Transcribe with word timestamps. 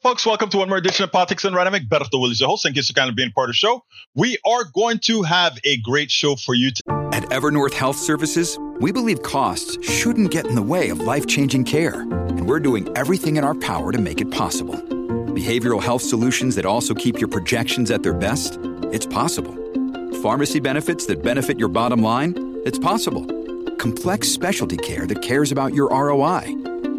Folks, 0.00 0.24
welcome 0.24 0.48
to 0.50 0.58
one 0.58 0.68
more 0.68 0.78
edition 0.78 1.02
of 1.02 1.10
Politics 1.10 1.42
Done 1.42 1.54
Right. 1.54 1.82
Berto 1.88 2.20
Willies, 2.20 2.38
your 2.38 2.48
host. 2.48 2.62
Thank 2.62 2.76
you 2.76 2.82
so 2.82 2.94
kindly 2.94 3.14
being 3.16 3.32
part 3.32 3.48
of 3.48 3.54
the 3.54 3.54
show. 3.54 3.82
We 4.14 4.38
are 4.46 4.62
going 4.72 5.00
to 5.00 5.22
have 5.22 5.58
a 5.64 5.78
great 5.78 6.08
show 6.08 6.36
for 6.36 6.54
you 6.54 6.70
today. 6.70 7.16
At 7.16 7.24
Evernorth 7.30 7.74
Health 7.74 7.96
Services, 7.96 8.56
we 8.78 8.92
believe 8.92 9.24
costs 9.24 9.76
shouldn't 9.84 10.30
get 10.30 10.46
in 10.46 10.54
the 10.54 10.62
way 10.62 10.90
of 10.90 11.00
life-changing 11.00 11.64
care, 11.64 12.02
and 12.02 12.46
we're 12.46 12.60
doing 12.60 12.88
everything 12.96 13.38
in 13.38 13.44
our 13.44 13.56
power 13.56 13.90
to 13.90 13.98
make 13.98 14.20
it 14.20 14.30
possible. 14.30 14.76
Behavioral 14.76 15.82
health 15.82 16.02
solutions 16.02 16.54
that 16.54 16.64
also 16.64 16.94
keep 16.94 17.18
your 17.18 17.28
projections 17.28 17.90
at 17.90 18.04
their 18.04 18.14
best? 18.14 18.56
It's 18.92 19.06
possible. 19.06 19.56
Pharmacy 20.22 20.60
benefits 20.60 21.06
that 21.06 21.24
benefit 21.24 21.58
your 21.58 21.70
bottom 21.70 22.02
line? 22.02 22.60
It's 22.64 22.78
possible. 22.78 23.26
Complex 23.78 24.28
specialty 24.28 24.76
care 24.76 25.08
that 25.08 25.22
cares 25.22 25.50
about 25.50 25.74
your 25.74 25.88
ROI? 25.90 26.44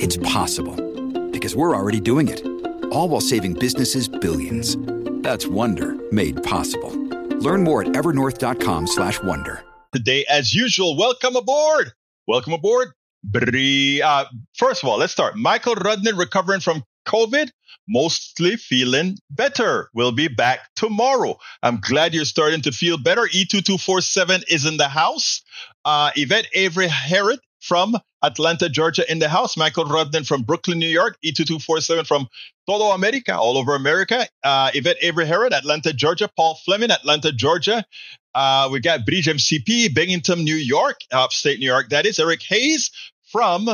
It's 0.01 0.17
possible. 0.17 0.75
Because 1.31 1.55
we're 1.55 1.73
already 1.73 2.01
doing 2.01 2.27
it. 2.27 2.45
All 2.91 3.09
while 3.09 3.21
saving 3.21 3.53
businesses 3.53 4.07
billions. 4.07 4.77
That's 5.21 5.47
Wonder 5.47 5.95
made 6.11 6.41
possible. 6.43 6.91
Learn 7.39 7.63
more 7.63 7.83
at 7.83 7.89
evernorth.com/wonder. 7.89 9.63
Today, 9.93 10.25
as 10.29 10.53
usual, 10.53 10.97
welcome 10.97 11.35
aboard. 11.35 11.93
Welcome 12.27 12.53
aboard. 12.53 12.89
Uh, 13.33 14.25
first 14.55 14.83
of 14.83 14.89
all, 14.89 14.97
let's 14.97 15.11
start. 15.11 15.35
Michael 15.35 15.75
Rudnin 15.75 16.17
recovering 16.17 16.61
from 16.61 16.83
COVID, 17.07 17.49
mostly 17.87 18.55
feeling 18.55 19.17
better. 19.31 19.89
We'll 19.93 20.11
be 20.11 20.27
back 20.27 20.59
tomorrow. 20.75 21.37
I'm 21.63 21.79
glad 21.81 22.13
you're 22.13 22.25
starting 22.25 22.61
to 22.61 22.71
feel 22.71 22.97
better. 22.97 23.23
E2247 23.23 24.43
is 24.47 24.65
in 24.65 24.77
the 24.77 24.87
house. 24.87 25.41
Uh, 25.85 26.11
Yvette 26.15 26.47
Avery 26.53 26.87
Herod 26.87 27.39
from 27.59 27.95
Atlanta, 28.23 28.69
Georgia 28.69 29.09
in 29.11 29.19
the 29.19 29.29
house. 29.29 29.57
Michael 29.57 29.85
Rudnin 29.85 30.27
from 30.27 30.43
Brooklyn, 30.43 30.79
New 30.79 30.87
York. 30.87 31.17
E2247 31.25 32.07
from 32.07 32.27
Todo 32.67 32.91
America, 32.91 33.37
all 33.37 33.57
over 33.57 33.75
America. 33.75 34.27
Uh, 34.43 34.71
Yvette 34.73 34.97
Avery 35.01 35.25
Herod, 35.25 35.53
Atlanta, 35.53 35.93
Georgia. 35.93 36.29
Paul 36.35 36.55
Fleming, 36.65 36.91
Atlanta, 36.91 37.31
Georgia. 37.31 37.85
Uh, 38.35 38.69
we 38.71 38.79
got 38.79 39.05
Bridge 39.05 39.27
MCP, 39.27 39.93
Binghamton, 39.93 40.43
New 40.43 40.55
York, 40.55 40.97
upstate 41.11 41.59
New 41.59 41.65
York. 41.65 41.89
That 41.89 42.05
is 42.05 42.19
Eric 42.19 42.41
Hayes 42.43 42.91
from 43.31 43.69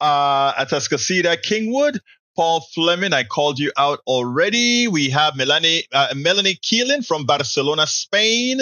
uh, 0.00 0.52
Atascocita, 0.54 1.36
Kingwood. 1.42 1.98
Paul 2.36 2.60
Fleming, 2.74 3.14
I 3.14 3.24
called 3.24 3.58
you 3.58 3.72
out 3.78 4.00
already. 4.06 4.86
We 4.88 5.08
have 5.10 5.36
Melanie, 5.36 5.84
uh, 5.90 6.12
Melanie 6.14 6.56
Keelan 6.56 7.04
from 7.04 7.24
Barcelona, 7.24 7.86
Spain. 7.86 8.60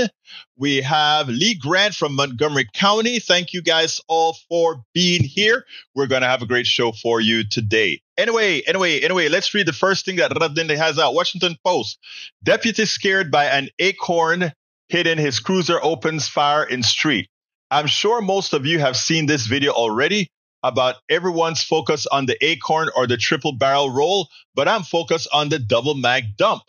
We 0.56 0.80
have 0.82 1.28
Lee 1.28 1.56
Grant 1.56 1.94
from 1.94 2.14
Montgomery 2.14 2.68
County. 2.72 3.18
Thank 3.18 3.52
you 3.52 3.62
guys 3.62 4.00
all 4.08 4.36
for 4.48 4.84
being 4.94 5.24
here. 5.24 5.64
We're 5.94 6.06
going 6.06 6.22
to 6.22 6.28
have 6.28 6.42
a 6.42 6.46
great 6.46 6.66
show 6.66 6.92
for 6.92 7.20
you 7.20 7.42
today. 7.48 8.00
Anyway, 8.16 8.60
anyway, 8.60 9.00
anyway, 9.00 9.28
let's 9.28 9.52
read 9.52 9.66
the 9.66 9.72
first 9.72 10.04
thing 10.04 10.16
that 10.16 10.30
Radin 10.30 10.74
has 10.76 10.98
out. 10.98 11.14
Washington 11.14 11.56
Post. 11.64 11.98
Deputy 12.44 12.86
scared 12.86 13.30
by 13.32 13.46
an 13.46 13.68
acorn 13.80 14.52
hitting 14.88 15.18
his 15.18 15.40
cruiser 15.40 15.82
opens 15.82 16.28
fire 16.28 16.64
in 16.64 16.82
street. 16.84 17.28
I'm 17.70 17.88
sure 17.88 18.20
most 18.20 18.52
of 18.52 18.66
you 18.66 18.78
have 18.78 18.96
seen 18.96 19.26
this 19.26 19.46
video 19.46 19.72
already 19.72 20.30
about 20.64 20.96
everyone's 21.10 21.62
focus 21.62 22.06
on 22.06 22.26
the 22.26 22.42
acorn 22.44 22.88
or 22.96 23.06
the 23.06 23.18
triple 23.18 23.52
barrel 23.52 23.90
roll, 23.90 24.28
but 24.54 24.66
I'm 24.66 24.82
focused 24.82 25.28
on 25.32 25.50
the 25.50 25.58
double 25.58 25.94
mag 25.94 26.36
dump. 26.36 26.62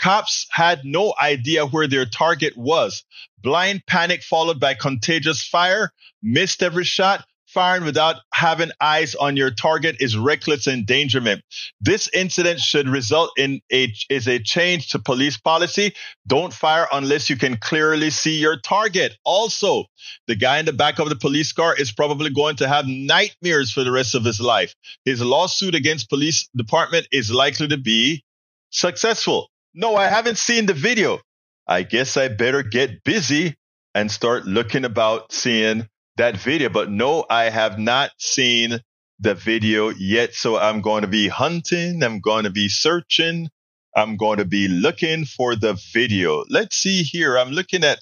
Cops 0.00 0.46
had 0.50 0.80
no 0.84 1.14
idea 1.22 1.66
where 1.66 1.86
their 1.86 2.06
target 2.06 2.56
was. 2.56 3.04
Blind 3.42 3.82
panic 3.86 4.22
followed 4.22 4.58
by 4.58 4.74
contagious 4.74 5.46
fire, 5.46 5.92
missed 6.22 6.62
every 6.62 6.84
shot, 6.84 7.24
firing 7.52 7.84
without 7.84 8.16
having 8.32 8.70
eyes 8.80 9.14
on 9.14 9.36
your 9.36 9.50
target 9.50 9.96
is 10.00 10.16
reckless 10.16 10.66
endangerment. 10.66 11.42
This 11.80 12.08
incident 12.12 12.60
should 12.60 12.88
result 12.88 13.30
in 13.36 13.60
a 13.72 13.92
is 14.08 14.26
a 14.26 14.38
change 14.38 14.88
to 14.90 14.98
police 14.98 15.36
policy. 15.36 15.94
Don't 16.26 16.52
fire 16.52 16.86
unless 16.92 17.28
you 17.28 17.36
can 17.36 17.56
clearly 17.58 18.10
see 18.10 18.38
your 18.38 18.58
target. 18.58 19.16
Also, 19.24 19.84
the 20.26 20.36
guy 20.36 20.58
in 20.58 20.66
the 20.66 20.72
back 20.72 20.98
of 20.98 21.08
the 21.08 21.16
police 21.16 21.52
car 21.52 21.74
is 21.76 21.92
probably 21.92 22.30
going 22.30 22.56
to 22.56 22.68
have 22.68 22.86
nightmares 22.86 23.70
for 23.70 23.84
the 23.84 23.92
rest 23.92 24.14
of 24.14 24.24
his 24.24 24.40
life. 24.40 24.74
His 25.04 25.20
lawsuit 25.20 25.74
against 25.74 26.08
police 26.08 26.48
department 26.56 27.06
is 27.12 27.30
likely 27.30 27.68
to 27.68 27.78
be 27.78 28.24
successful. 28.70 29.50
No, 29.74 29.96
I 29.96 30.08
haven't 30.08 30.38
seen 30.38 30.66
the 30.66 30.74
video. 30.74 31.20
I 31.66 31.82
guess 31.82 32.16
I 32.16 32.28
better 32.28 32.62
get 32.62 33.04
busy 33.04 33.54
and 33.94 34.10
start 34.10 34.46
looking 34.46 34.84
about 34.84 35.32
seeing 35.32 35.88
that 36.16 36.36
video. 36.36 36.68
But 36.68 36.90
no, 36.90 37.24
I 37.28 37.44
have 37.44 37.78
not 37.78 38.10
seen 38.18 38.80
the 39.20 39.34
video 39.34 39.90
yet. 39.90 40.34
So 40.34 40.58
I'm 40.58 40.80
going 40.80 41.02
to 41.02 41.08
be 41.08 41.28
hunting. 41.28 42.02
I'm 42.02 42.20
going 42.20 42.44
to 42.44 42.50
be 42.50 42.68
searching. 42.68 43.48
I'm 43.94 44.16
going 44.16 44.38
to 44.38 44.44
be 44.44 44.68
looking 44.68 45.24
for 45.24 45.54
the 45.54 45.80
video. 45.92 46.44
Let's 46.48 46.76
see 46.76 47.02
here. 47.02 47.38
I'm 47.38 47.50
looking 47.50 47.84
at 47.84 48.00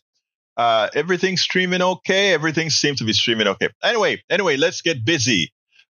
uh, 0.56 0.88
everything 0.94 1.36
streaming 1.36 1.82
okay. 1.82 2.32
Everything 2.32 2.70
seems 2.70 2.98
to 2.98 3.04
be 3.04 3.12
streaming 3.12 3.48
okay. 3.48 3.68
Anyway, 3.82 4.22
anyway, 4.30 4.56
let's 4.56 4.82
get 4.82 5.04
busy. 5.04 5.52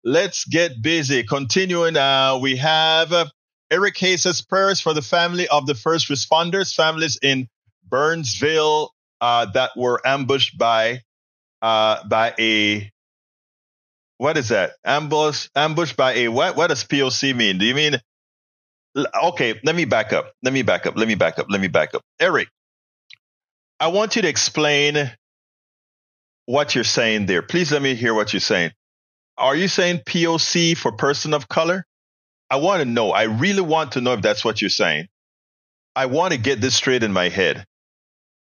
Let's 0.03 0.45
get 0.45 0.81
busy. 0.81 1.23
Continuing, 1.23 1.97
uh, 1.97 2.39
we 2.41 2.55
have 2.57 3.13
uh, 3.13 3.25
Eric 3.69 3.97
Hayes' 3.97 4.41
prayers 4.41 4.81
for 4.81 4.93
the 4.93 5.01
family 5.01 5.47
of 5.47 5.67
the 5.67 5.75
first 5.75 6.09
responders, 6.09 6.73
families 6.73 7.19
in 7.21 7.47
Burnsville 7.87 8.93
uh, 9.19 9.45
that 9.53 9.71
were 9.75 10.01
ambushed 10.05 10.57
by 10.57 11.01
uh, 11.61 12.03
by 12.07 12.33
a 12.39 12.91
what 14.17 14.37
is 14.37 14.49
that? 14.49 14.73
Ambush 14.85 15.49
ambush 15.55 15.93
by 15.93 16.13
a 16.13 16.27
what 16.27 16.55
what 16.55 16.67
does 16.67 16.83
poc 16.83 17.35
mean? 17.35 17.57
Do 17.57 17.65
you 17.65 17.75
mean 17.75 17.95
okay 19.23 19.59
let 19.63 19.75
me 19.75 19.85
back 19.85 20.13
up 20.13 20.33
let 20.43 20.53
me 20.53 20.63
back 20.63 20.85
up 20.85 20.97
let 20.97 21.07
me 21.07 21.15
back 21.15 21.39
up 21.39 21.47
let 21.49 21.61
me 21.61 21.67
back 21.67 21.93
up. 21.95 22.01
Eric 22.19 22.49
i 23.79 23.87
want 23.87 24.15
you 24.15 24.21
to 24.21 24.27
explain 24.27 25.11
what 26.45 26.75
you're 26.75 26.83
saying 26.83 27.25
there. 27.25 27.41
Please 27.41 27.71
let 27.71 27.81
me 27.81 27.95
hear 27.95 28.13
what 28.13 28.33
you're 28.33 28.39
saying. 28.39 28.71
Are 29.37 29.55
you 29.55 29.67
saying 29.67 30.01
poc 30.05 30.77
for 30.77 30.91
person 30.91 31.33
of 31.33 31.47
color? 31.47 31.85
I 32.49 32.57
want 32.57 32.83
to 32.83 32.85
know. 32.85 33.11
I 33.11 33.23
really 33.23 33.61
want 33.61 33.93
to 33.93 34.01
know 34.01 34.13
if 34.13 34.21
that's 34.21 34.43
what 34.43 34.61
you're 34.61 34.69
saying. 34.69 35.07
I 35.95 36.07
want 36.07 36.33
to 36.33 36.39
get 36.39 36.61
this 36.61 36.75
straight 36.75 37.03
in 37.03 37.13
my 37.13 37.29
head 37.29 37.65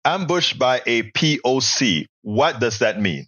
ambushed 0.05 0.59
by 0.59 0.81
a 0.85 1.03
POC. 1.11 2.05
What 2.21 2.59
does 2.59 2.79
that 2.79 3.01
mean? 3.01 3.25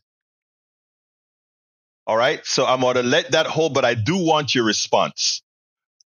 All 2.05 2.15
right. 2.15 2.45
So 2.45 2.65
I'm 2.65 2.81
going 2.81 2.95
to 2.95 3.03
let 3.03 3.31
that 3.31 3.47
hold, 3.47 3.73
but 3.73 3.83
I 3.83 3.95
do 3.95 4.17
want 4.17 4.55
your 4.55 4.63
response. 4.63 5.41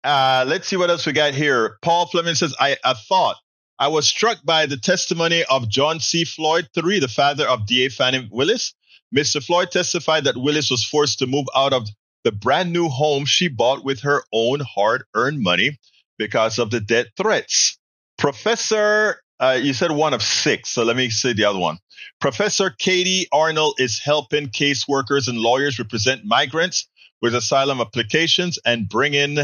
Uh, 0.03 0.45
let's 0.47 0.67
see 0.67 0.75
what 0.75 0.89
else 0.89 1.05
we 1.05 1.13
got 1.13 1.33
here. 1.33 1.77
Paul 1.81 2.07
Fleming 2.07 2.35
says, 2.35 2.53
I, 2.59 2.77
I 2.83 2.93
thought 2.93 3.37
I 3.79 3.87
was 3.87 4.07
struck 4.07 4.37
by 4.43 4.65
the 4.65 4.77
testimony 4.77 5.43
of 5.45 5.69
John 5.69 5.99
C. 5.99 6.25
Floyd 6.25 6.67
III, 6.77 6.99
the 6.99 7.07
father 7.07 7.47
of 7.47 7.65
DA 7.65 7.89
Fani 7.89 8.27
Willis. 8.31 8.73
Mr. 9.15 9.43
Floyd 9.43 9.71
testified 9.71 10.25
that 10.25 10.37
Willis 10.37 10.69
was 10.69 10.83
forced 10.83 11.19
to 11.19 11.27
move 11.27 11.45
out 11.55 11.73
of 11.73 11.87
the 12.23 12.31
brand 12.31 12.73
new 12.73 12.89
home 12.89 13.25
she 13.25 13.47
bought 13.47 13.83
with 13.83 14.01
her 14.01 14.23
own 14.33 14.59
hard 14.59 15.03
earned 15.13 15.41
money 15.41 15.79
because 16.17 16.59
of 16.59 16.71
the 16.71 16.79
debt 16.79 17.07
threats. 17.17 17.77
Professor 18.17 19.21
uh, 19.39 19.59
you 19.61 19.73
said 19.73 19.91
one 19.91 20.13
of 20.13 20.21
six, 20.21 20.69
so 20.69 20.83
let 20.83 20.95
me 20.95 21.09
say 21.09 21.33
the 21.33 21.45
other 21.45 21.59
one. 21.59 21.77
Professor 22.19 22.69
Katie 22.69 23.27
Arnold 23.31 23.75
is 23.79 23.99
helping 23.99 24.47
caseworkers 24.47 25.27
and 25.27 25.37
lawyers 25.37 25.79
represent 25.79 26.23
migrants 26.23 26.87
with 27.21 27.35
asylum 27.35 27.81
applications 27.81 28.59
and 28.65 28.87
bringing 28.87 29.37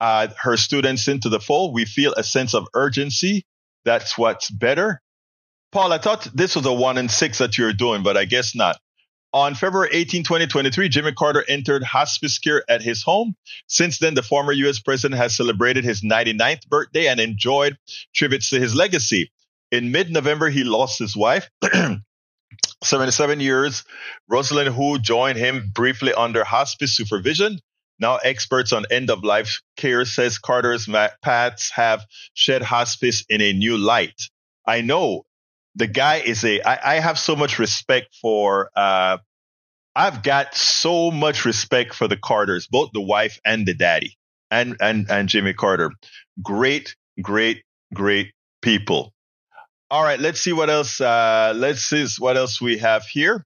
uh, 0.00 0.28
her 0.38 0.56
students 0.56 1.08
into 1.08 1.28
the 1.28 1.40
fold. 1.40 1.74
We 1.74 1.84
feel 1.84 2.12
a 2.16 2.22
sense 2.22 2.54
of 2.54 2.66
urgency. 2.74 3.46
That's 3.84 4.18
what's 4.18 4.50
better. 4.50 5.00
Paul, 5.72 5.92
I 5.92 5.98
thought 5.98 6.28
this 6.34 6.56
was 6.56 6.66
a 6.66 6.72
one 6.72 6.98
in 6.98 7.08
six 7.08 7.38
that 7.38 7.58
you're 7.58 7.72
doing, 7.72 8.02
but 8.02 8.16
I 8.16 8.24
guess 8.24 8.54
not. 8.54 8.78
On 9.34 9.56
February 9.56 9.88
18, 9.90 10.22
2023, 10.22 10.88
Jimmy 10.88 11.10
Carter 11.10 11.44
entered 11.48 11.82
hospice 11.82 12.38
care 12.38 12.62
at 12.68 12.82
his 12.82 13.02
home. 13.02 13.34
Since 13.66 13.98
then, 13.98 14.14
the 14.14 14.22
former 14.22 14.52
U.S. 14.52 14.78
president 14.78 15.20
has 15.20 15.34
celebrated 15.34 15.82
his 15.82 16.02
99th 16.02 16.68
birthday 16.68 17.08
and 17.08 17.18
enjoyed 17.18 17.76
tributes 18.14 18.50
to 18.50 18.60
his 18.60 18.76
legacy. 18.76 19.32
In 19.72 19.90
mid 19.90 20.08
November, 20.12 20.50
he 20.50 20.62
lost 20.62 21.00
his 21.00 21.16
wife. 21.16 21.50
77 22.84 23.40
years, 23.40 23.82
Rosalynn 24.30 24.72
who 24.72 25.00
joined 25.00 25.36
him 25.36 25.72
briefly 25.74 26.14
under 26.14 26.44
hospice 26.44 26.96
supervision. 26.96 27.58
Now, 27.98 28.18
experts 28.18 28.72
on 28.72 28.86
end 28.88 29.10
of 29.10 29.24
life 29.24 29.62
care 29.76 30.04
says 30.04 30.38
Carter's 30.38 30.88
paths 31.22 31.72
have 31.74 32.04
shed 32.34 32.62
hospice 32.62 33.24
in 33.28 33.40
a 33.40 33.52
new 33.52 33.78
light. 33.78 34.20
I 34.64 34.80
know 34.82 35.24
the 35.74 35.86
guy 35.86 36.16
is 36.16 36.44
a. 36.44 36.60
I, 36.62 36.96
I 36.96 37.00
have 37.00 37.18
so 37.18 37.36
much 37.36 37.58
respect 37.58 38.14
for. 38.20 38.70
Uh, 38.76 39.18
I've 39.96 40.22
got 40.22 40.54
so 40.54 41.10
much 41.10 41.44
respect 41.44 41.94
for 41.94 42.08
the 42.08 42.16
Carters, 42.16 42.66
both 42.66 42.90
the 42.92 43.00
wife 43.00 43.38
and 43.44 43.66
the 43.66 43.74
daddy, 43.74 44.16
and 44.50 44.76
and 44.80 45.10
and 45.10 45.28
Jimmy 45.28 45.54
Carter. 45.54 45.92
Great, 46.42 46.96
great, 47.22 47.62
great 47.92 48.32
people. 48.60 49.12
All 49.90 50.02
right, 50.02 50.18
let's 50.18 50.40
see 50.40 50.52
what 50.52 50.70
else. 50.70 51.00
Uh, 51.00 51.52
let's 51.54 51.82
see 51.82 52.06
what 52.18 52.36
else 52.36 52.60
we 52.60 52.78
have 52.78 53.04
here. 53.04 53.44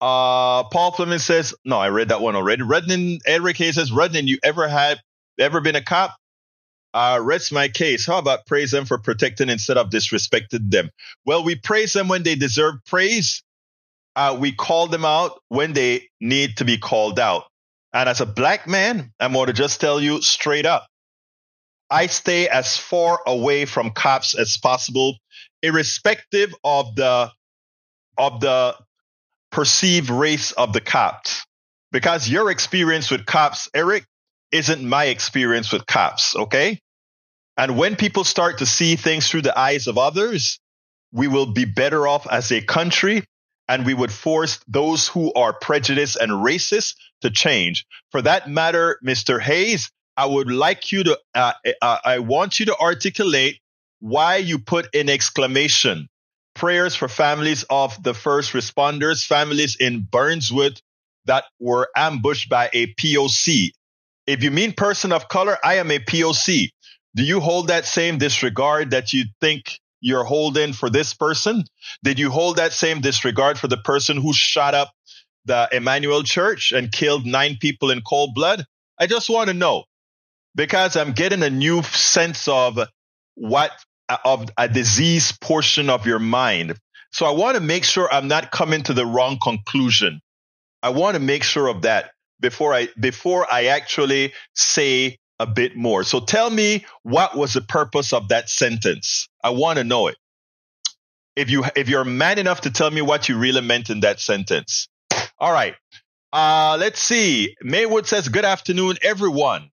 Uh, 0.00 0.64
Paul 0.64 0.92
Fleming 0.92 1.18
says, 1.18 1.54
no, 1.64 1.78
I 1.78 1.88
read 1.88 2.08
that 2.08 2.20
one 2.20 2.36
already. 2.36 2.62
Redden, 2.62 3.18
Eric 3.26 3.56
Hayes 3.56 3.76
says, 3.76 3.90
Redden, 3.90 4.26
you 4.26 4.38
ever 4.42 4.68
had, 4.68 5.00
ever 5.38 5.60
been 5.60 5.76
a 5.76 5.82
cop? 5.82 6.14
Uh, 6.96 7.20
rest 7.20 7.52
my 7.52 7.68
case. 7.68 8.06
How 8.06 8.16
about 8.16 8.46
praise 8.46 8.70
them 8.70 8.86
for 8.86 8.96
protecting 8.96 9.50
instead 9.50 9.76
of 9.76 9.90
disrespecting 9.90 10.70
them? 10.70 10.88
Well, 11.26 11.44
we 11.44 11.54
praise 11.54 11.92
them 11.92 12.08
when 12.08 12.22
they 12.22 12.36
deserve 12.36 12.76
praise. 12.86 13.42
Uh, 14.16 14.34
we 14.40 14.52
call 14.52 14.86
them 14.86 15.04
out 15.04 15.38
when 15.50 15.74
they 15.74 16.08
need 16.22 16.56
to 16.56 16.64
be 16.64 16.78
called 16.78 17.20
out. 17.20 17.44
And 17.92 18.08
as 18.08 18.22
a 18.22 18.26
black 18.26 18.66
man, 18.66 19.12
I'm 19.20 19.34
going 19.34 19.48
to 19.48 19.52
just 19.52 19.78
tell 19.78 20.00
you 20.00 20.22
straight 20.22 20.64
up. 20.64 20.86
I 21.90 22.06
stay 22.06 22.48
as 22.48 22.78
far 22.78 23.20
away 23.26 23.66
from 23.66 23.90
cops 23.90 24.34
as 24.34 24.56
possible, 24.56 25.18
irrespective 25.62 26.54
of 26.64 26.96
the 26.96 27.30
of 28.16 28.40
the 28.40 28.74
perceived 29.52 30.08
race 30.08 30.52
of 30.52 30.72
the 30.72 30.80
cops. 30.80 31.44
Because 31.92 32.26
your 32.26 32.50
experience 32.50 33.10
with 33.10 33.26
cops, 33.26 33.68
Eric, 33.74 34.06
isn't 34.50 34.82
my 34.82 35.04
experience 35.04 35.70
with 35.70 35.84
cops, 35.84 36.34
okay? 36.34 36.80
And 37.56 37.78
when 37.78 37.96
people 37.96 38.24
start 38.24 38.58
to 38.58 38.66
see 38.66 38.96
things 38.96 39.28
through 39.28 39.42
the 39.42 39.58
eyes 39.58 39.86
of 39.86 39.98
others, 39.98 40.58
we 41.12 41.28
will 41.28 41.46
be 41.46 41.64
better 41.64 42.06
off 42.06 42.26
as 42.30 42.52
a 42.52 42.60
country 42.60 43.24
and 43.68 43.86
we 43.86 43.94
would 43.94 44.12
force 44.12 44.60
those 44.68 45.08
who 45.08 45.32
are 45.32 45.52
prejudiced 45.52 46.16
and 46.16 46.30
racist 46.30 46.94
to 47.22 47.30
change. 47.30 47.86
For 48.12 48.22
that 48.22 48.48
matter, 48.48 48.98
Mr. 49.04 49.40
Hayes, 49.40 49.90
I 50.16 50.26
would 50.26 50.50
like 50.50 50.92
you 50.92 51.04
to, 51.04 51.18
uh, 51.34 51.52
uh, 51.82 51.98
I 52.04 52.18
want 52.20 52.60
you 52.60 52.66
to 52.66 52.76
articulate 52.76 53.58
why 54.00 54.36
you 54.36 54.58
put 54.58 54.94
in 54.94 55.08
exclamation 55.08 56.08
prayers 56.54 56.94
for 56.94 57.08
families 57.08 57.64
of 57.68 58.02
the 58.02 58.14
first 58.14 58.52
responders, 58.52 59.26
families 59.26 59.76
in 59.76 60.00
Burnswood 60.00 60.80
that 61.26 61.44
were 61.60 61.88
ambushed 61.96 62.48
by 62.48 62.70
a 62.72 62.94
POC. 62.94 63.72
If 64.26 64.42
you 64.42 64.50
mean 64.50 64.72
person 64.72 65.12
of 65.12 65.28
color, 65.28 65.58
I 65.62 65.74
am 65.74 65.90
a 65.90 65.98
POC 65.98 66.70
do 67.16 67.22
you 67.22 67.40
hold 67.40 67.68
that 67.68 67.86
same 67.86 68.18
disregard 68.18 68.90
that 68.90 69.14
you 69.14 69.24
think 69.40 69.80
you're 70.00 70.24
holding 70.24 70.74
for 70.74 70.90
this 70.90 71.14
person? 71.14 71.64
Did 72.04 72.18
you 72.18 72.30
hold 72.30 72.56
that 72.56 72.72
same 72.72 73.00
disregard 73.00 73.58
for 73.58 73.68
the 73.68 73.78
person 73.78 74.18
who 74.18 74.34
shot 74.34 74.74
up 74.74 74.92
the 75.46 75.66
Emanuel 75.72 76.22
Church 76.22 76.72
and 76.72 76.92
killed 76.92 77.24
nine 77.24 77.56
people 77.58 77.90
in 77.90 78.02
cold 78.02 78.34
blood? 78.34 78.66
I 79.00 79.06
just 79.06 79.30
want 79.30 79.48
to 79.48 79.54
know 79.54 79.84
because 80.54 80.94
I'm 80.94 81.12
getting 81.12 81.42
a 81.42 81.48
new 81.48 81.82
sense 81.82 82.48
of 82.48 82.78
what 83.34 83.72
of 84.24 84.48
a 84.58 84.68
disease 84.68 85.32
portion 85.40 85.88
of 85.88 86.06
your 86.06 86.18
mind. 86.18 86.74
So 87.12 87.24
I 87.24 87.30
want 87.30 87.56
to 87.56 87.62
make 87.62 87.84
sure 87.84 88.12
I'm 88.12 88.28
not 88.28 88.50
coming 88.50 88.82
to 88.84 88.92
the 88.92 89.06
wrong 89.06 89.38
conclusion. 89.42 90.20
I 90.82 90.90
want 90.90 91.14
to 91.14 91.20
make 91.20 91.42
sure 91.44 91.66
of 91.66 91.82
that 91.82 92.10
before 92.40 92.74
I 92.74 92.88
before 93.00 93.46
I 93.50 93.66
actually 93.66 94.34
say 94.54 95.16
a 95.38 95.46
bit 95.46 95.76
more. 95.76 96.04
So 96.04 96.20
tell 96.20 96.50
me 96.50 96.84
what 97.02 97.36
was 97.36 97.54
the 97.54 97.60
purpose 97.60 98.12
of 98.12 98.28
that 98.28 98.48
sentence? 98.48 99.28
I 99.42 99.50
want 99.50 99.78
to 99.78 99.84
know 99.84 100.08
it. 100.08 100.16
If 101.34 101.50
you 101.50 101.64
if 101.76 101.88
you're 101.88 102.04
man 102.04 102.38
enough 102.38 102.62
to 102.62 102.70
tell 102.70 102.90
me 102.90 103.02
what 103.02 103.28
you 103.28 103.38
really 103.38 103.60
meant 103.60 103.90
in 103.90 104.00
that 104.00 104.20
sentence. 104.20 104.88
All 105.38 105.52
right. 105.52 105.74
Uh, 106.32 106.76
let's 106.80 107.00
see. 107.00 107.54
Maywood 107.62 108.06
says, 108.06 108.28
Good 108.28 108.44
afternoon, 108.44 108.96
everyone. 109.02 109.70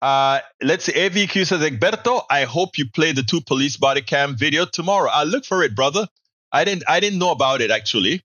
Uh, 0.00 0.40
let's 0.60 0.84
see. 0.84 0.92
AVQ 0.92 1.46
says, 1.46 1.60
Egberto, 1.60 2.24
I 2.28 2.44
hope 2.44 2.76
you 2.76 2.88
play 2.90 3.12
the 3.12 3.22
two 3.22 3.40
police 3.40 3.76
body 3.76 4.02
cam 4.02 4.36
video 4.36 4.64
tomorrow. 4.64 5.08
I'll 5.12 5.26
look 5.26 5.44
for 5.44 5.62
it, 5.62 5.76
brother. 5.76 6.08
I 6.52 6.64
didn't 6.64 6.84
I 6.88 7.00
didn't 7.00 7.18
know 7.18 7.30
about 7.30 7.60
it 7.60 7.70
actually. 7.70 8.22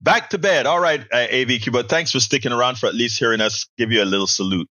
Back 0.00 0.30
to 0.30 0.38
bed. 0.38 0.66
All 0.66 0.80
right, 0.80 1.00
uh, 1.12 1.26
AVQ, 1.26 1.72
but 1.72 1.88
thanks 1.88 2.12
for 2.12 2.20
sticking 2.20 2.52
around 2.52 2.78
for 2.78 2.86
at 2.86 2.94
least 2.94 3.18
hearing 3.18 3.40
us 3.40 3.66
give 3.76 3.90
you 3.90 4.02
a 4.02 4.06
little 4.06 4.28
salute. 4.28 4.68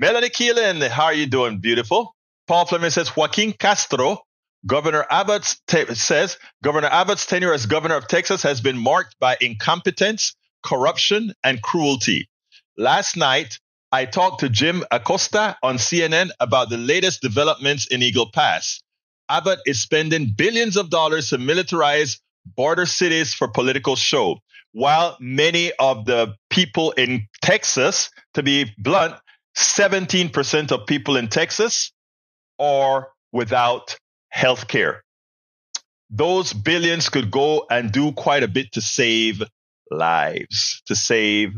Melanie 0.00 0.28
Keelan, 0.28 0.86
how 0.88 1.06
are 1.06 1.12
you 1.12 1.26
doing? 1.26 1.58
Beautiful. 1.58 2.14
Paul 2.46 2.66
Fleming 2.66 2.90
says 2.90 3.16
Joaquin 3.16 3.52
Castro, 3.52 4.20
Governor 4.64 5.04
Abbott 5.10 5.56
te- 5.66 5.92
says 5.96 6.38
Governor 6.62 6.86
Abbott's 6.86 7.26
tenure 7.26 7.52
as 7.52 7.66
governor 7.66 7.96
of 7.96 8.06
Texas 8.06 8.44
has 8.44 8.60
been 8.60 8.78
marked 8.78 9.16
by 9.18 9.36
incompetence, 9.40 10.36
corruption, 10.62 11.32
and 11.42 11.60
cruelty. 11.62 12.28
Last 12.76 13.16
night, 13.16 13.58
I 13.90 14.04
talked 14.04 14.38
to 14.40 14.48
Jim 14.48 14.84
Acosta 14.92 15.56
on 15.64 15.78
CNN 15.78 16.30
about 16.38 16.70
the 16.70 16.78
latest 16.78 17.20
developments 17.20 17.88
in 17.88 18.00
Eagle 18.00 18.30
Pass. 18.32 18.80
Abbott 19.28 19.58
is 19.66 19.80
spending 19.80 20.32
billions 20.36 20.76
of 20.76 20.90
dollars 20.90 21.30
to 21.30 21.38
militarize 21.38 22.20
border 22.56 22.86
cities 22.86 23.34
for 23.34 23.48
political 23.48 23.96
show, 23.96 24.38
while 24.70 25.16
many 25.18 25.72
of 25.80 26.04
the 26.04 26.36
people 26.50 26.92
in 26.92 27.26
Texas, 27.42 28.10
to 28.34 28.44
be 28.44 28.72
blunt, 28.78 29.16
17% 29.58 30.72
of 30.72 30.86
people 30.86 31.16
in 31.16 31.28
Texas 31.28 31.92
are 32.58 33.08
without 33.32 33.96
health 34.30 34.68
care. 34.68 35.02
Those 36.10 36.52
billions 36.52 37.08
could 37.08 37.30
go 37.30 37.66
and 37.70 37.92
do 37.92 38.12
quite 38.12 38.42
a 38.42 38.48
bit 38.48 38.72
to 38.72 38.80
save 38.80 39.42
lives, 39.90 40.82
to 40.86 40.94
save 40.94 41.54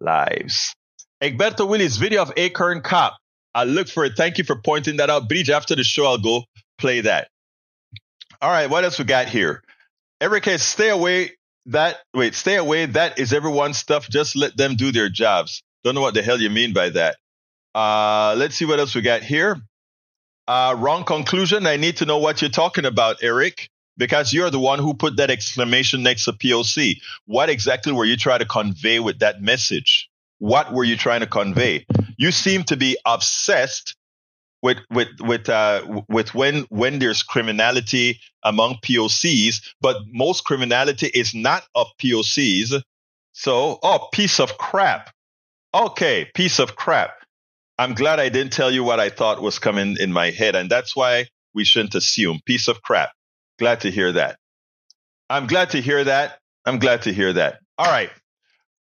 lives. 0.00 0.74
Egberto 1.22 1.68
Willies 1.68 1.96
video 1.96 2.22
of 2.22 2.32
Acorn 2.36 2.82
Cop. 2.82 3.16
I 3.54 3.64
look 3.64 3.88
for 3.88 4.04
it. 4.04 4.12
Thank 4.16 4.38
you 4.38 4.44
for 4.44 4.56
pointing 4.56 4.96
that 4.98 5.10
out. 5.10 5.28
Bridge, 5.28 5.50
after 5.50 5.74
the 5.74 5.84
show, 5.84 6.06
I'll 6.06 6.18
go 6.18 6.44
play 6.78 7.02
that. 7.02 7.28
All 8.40 8.50
right, 8.50 8.70
what 8.70 8.84
else 8.84 8.98
we 8.98 9.04
got 9.04 9.28
here? 9.28 9.62
Eric 10.20 10.48
stay 10.60 10.88
away. 10.88 11.32
That 11.66 11.98
wait, 12.14 12.34
stay 12.34 12.56
away. 12.56 12.86
That 12.86 13.18
is 13.18 13.32
everyone's 13.32 13.76
stuff. 13.76 14.08
Just 14.08 14.34
let 14.36 14.56
them 14.56 14.76
do 14.76 14.92
their 14.92 15.10
jobs. 15.10 15.62
Don't 15.84 15.94
know 15.94 16.00
what 16.00 16.14
the 16.14 16.22
hell 16.22 16.40
you 16.40 16.48
mean 16.48 16.72
by 16.72 16.90
that. 16.90 17.16
Uh, 17.74 18.34
let's 18.36 18.56
see 18.56 18.64
what 18.64 18.78
else 18.78 18.94
we 18.94 19.00
got 19.00 19.22
here. 19.22 19.56
Uh, 20.48 20.74
wrong 20.78 21.04
conclusion. 21.04 21.66
I 21.66 21.76
need 21.76 21.98
to 21.98 22.06
know 22.06 22.18
what 22.18 22.42
you're 22.42 22.50
talking 22.50 22.84
about, 22.84 23.22
Eric, 23.22 23.68
because 23.96 24.32
you're 24.32 24.50
the 24.50 24.58
one 24.58 24.80
who 24.80 24.94
put 24.94 25.16
that 25.16 25.30
exclamation 25.30 26.02
next 26.02 26.24
to 26.24 26.32
POC. 26.32 27.00
What 27.26 27.48
exactly 27.48 27.92
were 27.92 28.04
you 28.04 28.16
trying 28.16 28.40
to 28.40 28.46
convey 28.46 28.98
with 28.98 29.20
that 29.20 29.40
message? 29.40 30.08
What 30.38 30.72
were 30.72 30.84
you 30.84 30.96
trying 30.96 31.20
to 31.20 31.26
convey? 31.26 31.86
You 32.16 32.32
seem 32.32 32.64
to 32.64 32.76
be 32.76 32.96
obsessed 33.06 33.94
with 34.62 34.78
with 34.90 35.08
with 35.20 35.48
uh, 35.48 36.02
with 36.08 36.34
when 36.34 36.66
when 36.70 36.98
there's 36.98 37.22
criminality 37.22 38.20
among 38.42 38.76
POCs, 38.76 39.60
but 39.80 39.96
most 40.08 40.44
criminality 40.44 41.06
is 41.06 41.34
not 41.34 41.64
of 41.74 41.86
POCs. 42.02 42.82
So, 43.32 43.78
oh, 43.82 44.08
piece 44.12 44.40
of 44.40 44.58
crap. 44.58 45.10
Okay, 45.72 46.28
piece 46.34 46.58
of 46.58 46.74
crap. 46.74 47.19
I'm 47.80 47.94
glad 47.94 48.20
I 48.20 48.28
didn't 48.28 48.52
tell 48.52 48.70
you 48.70 48.84
what 48.84 49.00
I 49.00 49.08
thought 49.08 49.40
was 49.40 49.58
coming 49.58 49.96
in 49.98 50.12
my 50.12 50.32
head. 50.32 50.54
And 50.54 50.70
that's 50.70 50.94
why 50.94 51.28
we 51.54 51.64
shouldn't 51.64 51.94
assume. 51.94 52.40
Piece 52.44 52.68
of 52.68 52.82
crap. 52.82 53.08
Glad 53.58 53.80
to 53.80 53.90
hear 53.90 54.12
that. 54.12 54.36
I'm 55.30 55.46
glad 55.46 55.70
to 55.70 55.80
hear 55.80 56.04
that. 56.04 56.40
I'm 56.66 56.78
glad 56.78 57.00
to 57.02 57.12
hear 57.14 57.32
that. 57.32 57.60
All 57.78 57.90
right. 57.90 58.10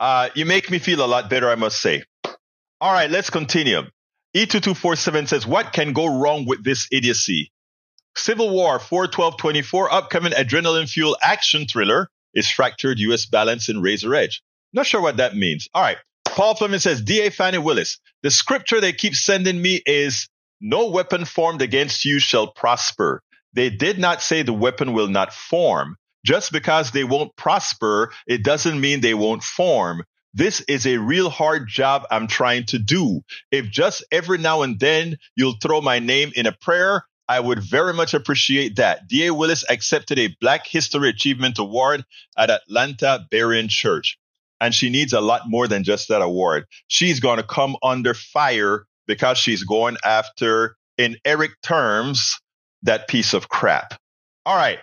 Uh, 0.00 0.30
you 0.34 0.44
make 0.44 0.72
me 0.72 0.80
feel 0.80 1.04
a 1.04 1.06
lot 1.06 1.30
better, 1.30 1.48
I 1.48 1.54
must 1.54 1.80
say. 1.80 2.02
All 2.80 2.92
right, 2.92 3.08
let's 3.08 3.30
continue. 3.30 3.82
E2247 4.36 5.28
says, 5.28 5.46
What 5.46 5.72
can 5.72 5.92
go 5.92 6.20
wrong 6.20 6.44
with 6.44 6.64
this 6.64 6.88
idiocy? 6.90 7.52
Civil 8.16 8.50
War 8.50 8.80
41224, 8.80 9.94
upcoming 9.94 10.32
adrenaline 10.32 10.90
fuel 10.90 11.16
action 11.22 11.64
thriller 11.68 12.10
is 12.34 12.50
fractured 12.50 12.98
U.S. 12.98 13.26
balance 13.26 13.68
in 13.68 13.82
Razor 13.82 14.12
Edge. 14.16 14.42
Not 14.72 14.86
sure 14.86 15.00
what 15.00 15.18
that 15.18 15.36
means. 15.36 15.68
All 15.74 15.82
right. 15.82 15.98
Paul 16.40 16.54
Fleming 16.54 16.80
says, 16.80 17.02
D.A. 17.02 17.30
Fani 17.30 17.58
Willis, 17.58 18.00
the 18.22 18.30
scripture 18.30 18.80
they 18.80 18.94
keep 18.94 19.14
sending 19.14 19.60
me 19.60 19.82
is, 19.84 20.26
no 20.58 20.88
weapon 20.88 21.26
formed 21.26 21.60
against 21.60 22.06
you 22.06 22.18
shall 22.18 22.46
prosper. 22.50 23.20
They 23.52 23.68
did 23.68 23.98
not 23.98 24.22
say 24.22 24.40
the 24.40 24.54
weapon 24.54 24.94
will 24.94 25.08
not 25.08 25.34
form. 25.34 25.96
Just 26.24 26.50
because 26.50 26.92
they 26.92 27.04
won't 27.04 27.36
prosper, 27.36 28.10
it 28.26 28.42
doesn't 28.42 28.80
mean 28.80 29.02
they 29.02 29.12
won't 29.12 29.42
form. 29.42 30.02
This 30.32 30.62
is 30.62 30.86
a 30.86 30.96
real 30.96 31.28
hard 31.28 31.68
job 31.68 32.06
I'm 32.10 32.26
trying 32.26 32.64
to 32.68 32.78
do. 32.78 33.20
If 33.50 33.70
just 33.70 34.02
every 34.10 34.38
now 34.38 34.62
and 34.62 34.80
then 34.80 35.18
you'll 35.36 35.58
throw 35.60 35.82
my 35.82 35.98
name 35.98 36.32
in 36.34 36.46
a 36.46 36.56
prayer, 36.58 37.04
I 37.28 37.40
would 37.40 37.62
very 37.62 37.92
much 37.92 38.14
appreciate 38.14 38.76
that. 38.76 39.06
D.A. 39.08 39.34
Willis 39.34 39.62
accepted 39.68 40.18
a 40.18 40.34
Black 40.40 40.66
History 40.66 41.10
Achievement 41.10 41.58
Award 41.58 42.02
at 42.34 42.48
Atlanta 42.48 43.26
Berean 43.30 43.68
Church 43.68 44.16
and 44.60 44.74
she 44.74 44.90
needs 44.90 45.12
a 45.12 45.20
lot 45.20 45.42
more 45.46 45.66
than 45.66 45.84
just 45.84 46.08
that 46.08 46.22
award. 46.22 46.66
She's 46.88 47.20
going 47.20 47.38
to 47.38 47.42
come 47.42 47.76
under 47.82 48.14
fire 48.14 48.84
because 49.06 49.38
she's 49.38 49.64
going 49.64 49.96
after, 50.04 50.76
in 50.98 51.16
Eric 51.24 51.52
terms, 51.62 52.38
that 52.82 53.08
piece 53.08 53.34
of 53.34 53.48
crap. 53.48 53.94
All 54.46 54.56
right. 54.56 54.78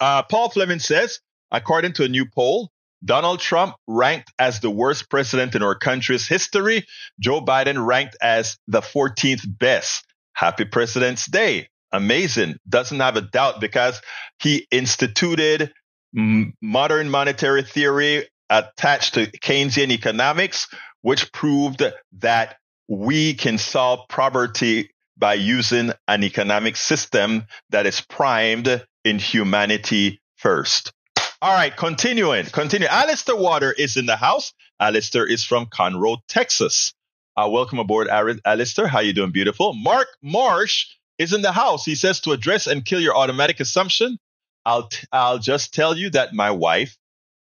Uh, 0.00 0.22
Paul 0.24 0.50
Fleming 0.50 0.78
says, 0.78 1.20
according 1.50 1.94
to 1.94 2.04
a 2.04 2.08
new 2.08 2.26
poll, 2.26 2.70
Donald 3.04 3.40
Trump 3.40 3.74
ranked 3.86 4.32
as 4.38 4.60
the 4.60 4.70
worst 4.70 5.10
president 5.10 5.54
in 5.54 5.62
our 5.62 5.74
country's 5.74 6.26
history. 6.26 6.84
Joe 7.20 7.40
Biden 7.40 7.84
ranked 7.84 8.16
as 8.22 8.56
the 8.66 8.80
14th 8.80 9.42
best. 9.46 10.04
Happy 10.34 10.64
President's 10.64 11.26
Day. 11.26 11.68
Amazing. 11.92 12.56
Doesn't 12.68 13.00
have 13.00 13.16
a 13.16 13.20
doubt 13.20 13.60
because 13.60 14.00
he 14.40 14.66
instituted 14.70 15.72
modern 16.14 17.10
monetary 17.10 17.62
theory 17.62 18.28
attached 18.48 19.14
to 19.14 19.26
Keynesian 19.26 19.90
economics, 19.90 20.68
which 21.02 21.32
proved 21.32 21.82
that 22.20 22.56
we 22.88 23.34
can 23.34 23.58
solve 23.58 24.08
poverty 24.08 24.90
by 25.16 25.34
using 25.34 25.92
an 26.08 26.24
economic 26.24 26.76
system 26.76 27.44
that 27.70 27.86
is 27.86 28.00
primed 28.00 28.84
in 29.04 29.18
humanity 29.18 30.20
first. 30.36 30.92
All 31.40 31.52
right, 31.52 31.76
continuing, 31.76 32.46
continue. 32.46 32.88
Alistair 32.88 33.36
Water 33.36 33.72
is 33.72 33.96
in 33.96 34.06
the 34.06 34.16
house. 34.16 34.52
Alistair 34.80 35.26
is 35.26 35.44
from 35.44 35.66
Conroe, 35.66 36.18
Texas. 36.28 36.94
Uh, 37.36 37.48
welcome 37.50 37.78
aboard, 37.78 38.08
Alistair. 38.08 38.86
How 38.86 39.00
you 39.00 39.12
doing, 39.12 39.32
beautiful? 39.32 39.74
Mark 39.74 40.08
Marsh 40.22 40.86
is 41.18 41.32
in 41.32 41.42
the 41.42 41.52
house. 41.52 41.84
He 41.84 41.94
says 41.94 42.20
to 42.20 42.32
address 42.32 42.66
and 42.66 42.84
kill 42.84 43.00
your 43.00 43.16
automatic 43.16 43.60
assumption. 43.60 44.18
I'll 44.64 44.88
t- 44.88 45.06
I'll 45.12 45.38
just 45.38 45.74
tell 45.74 45.96
you 45.96 46.10
that 46.10 46.32
my 46.32 46.50
wife 46.50 46.96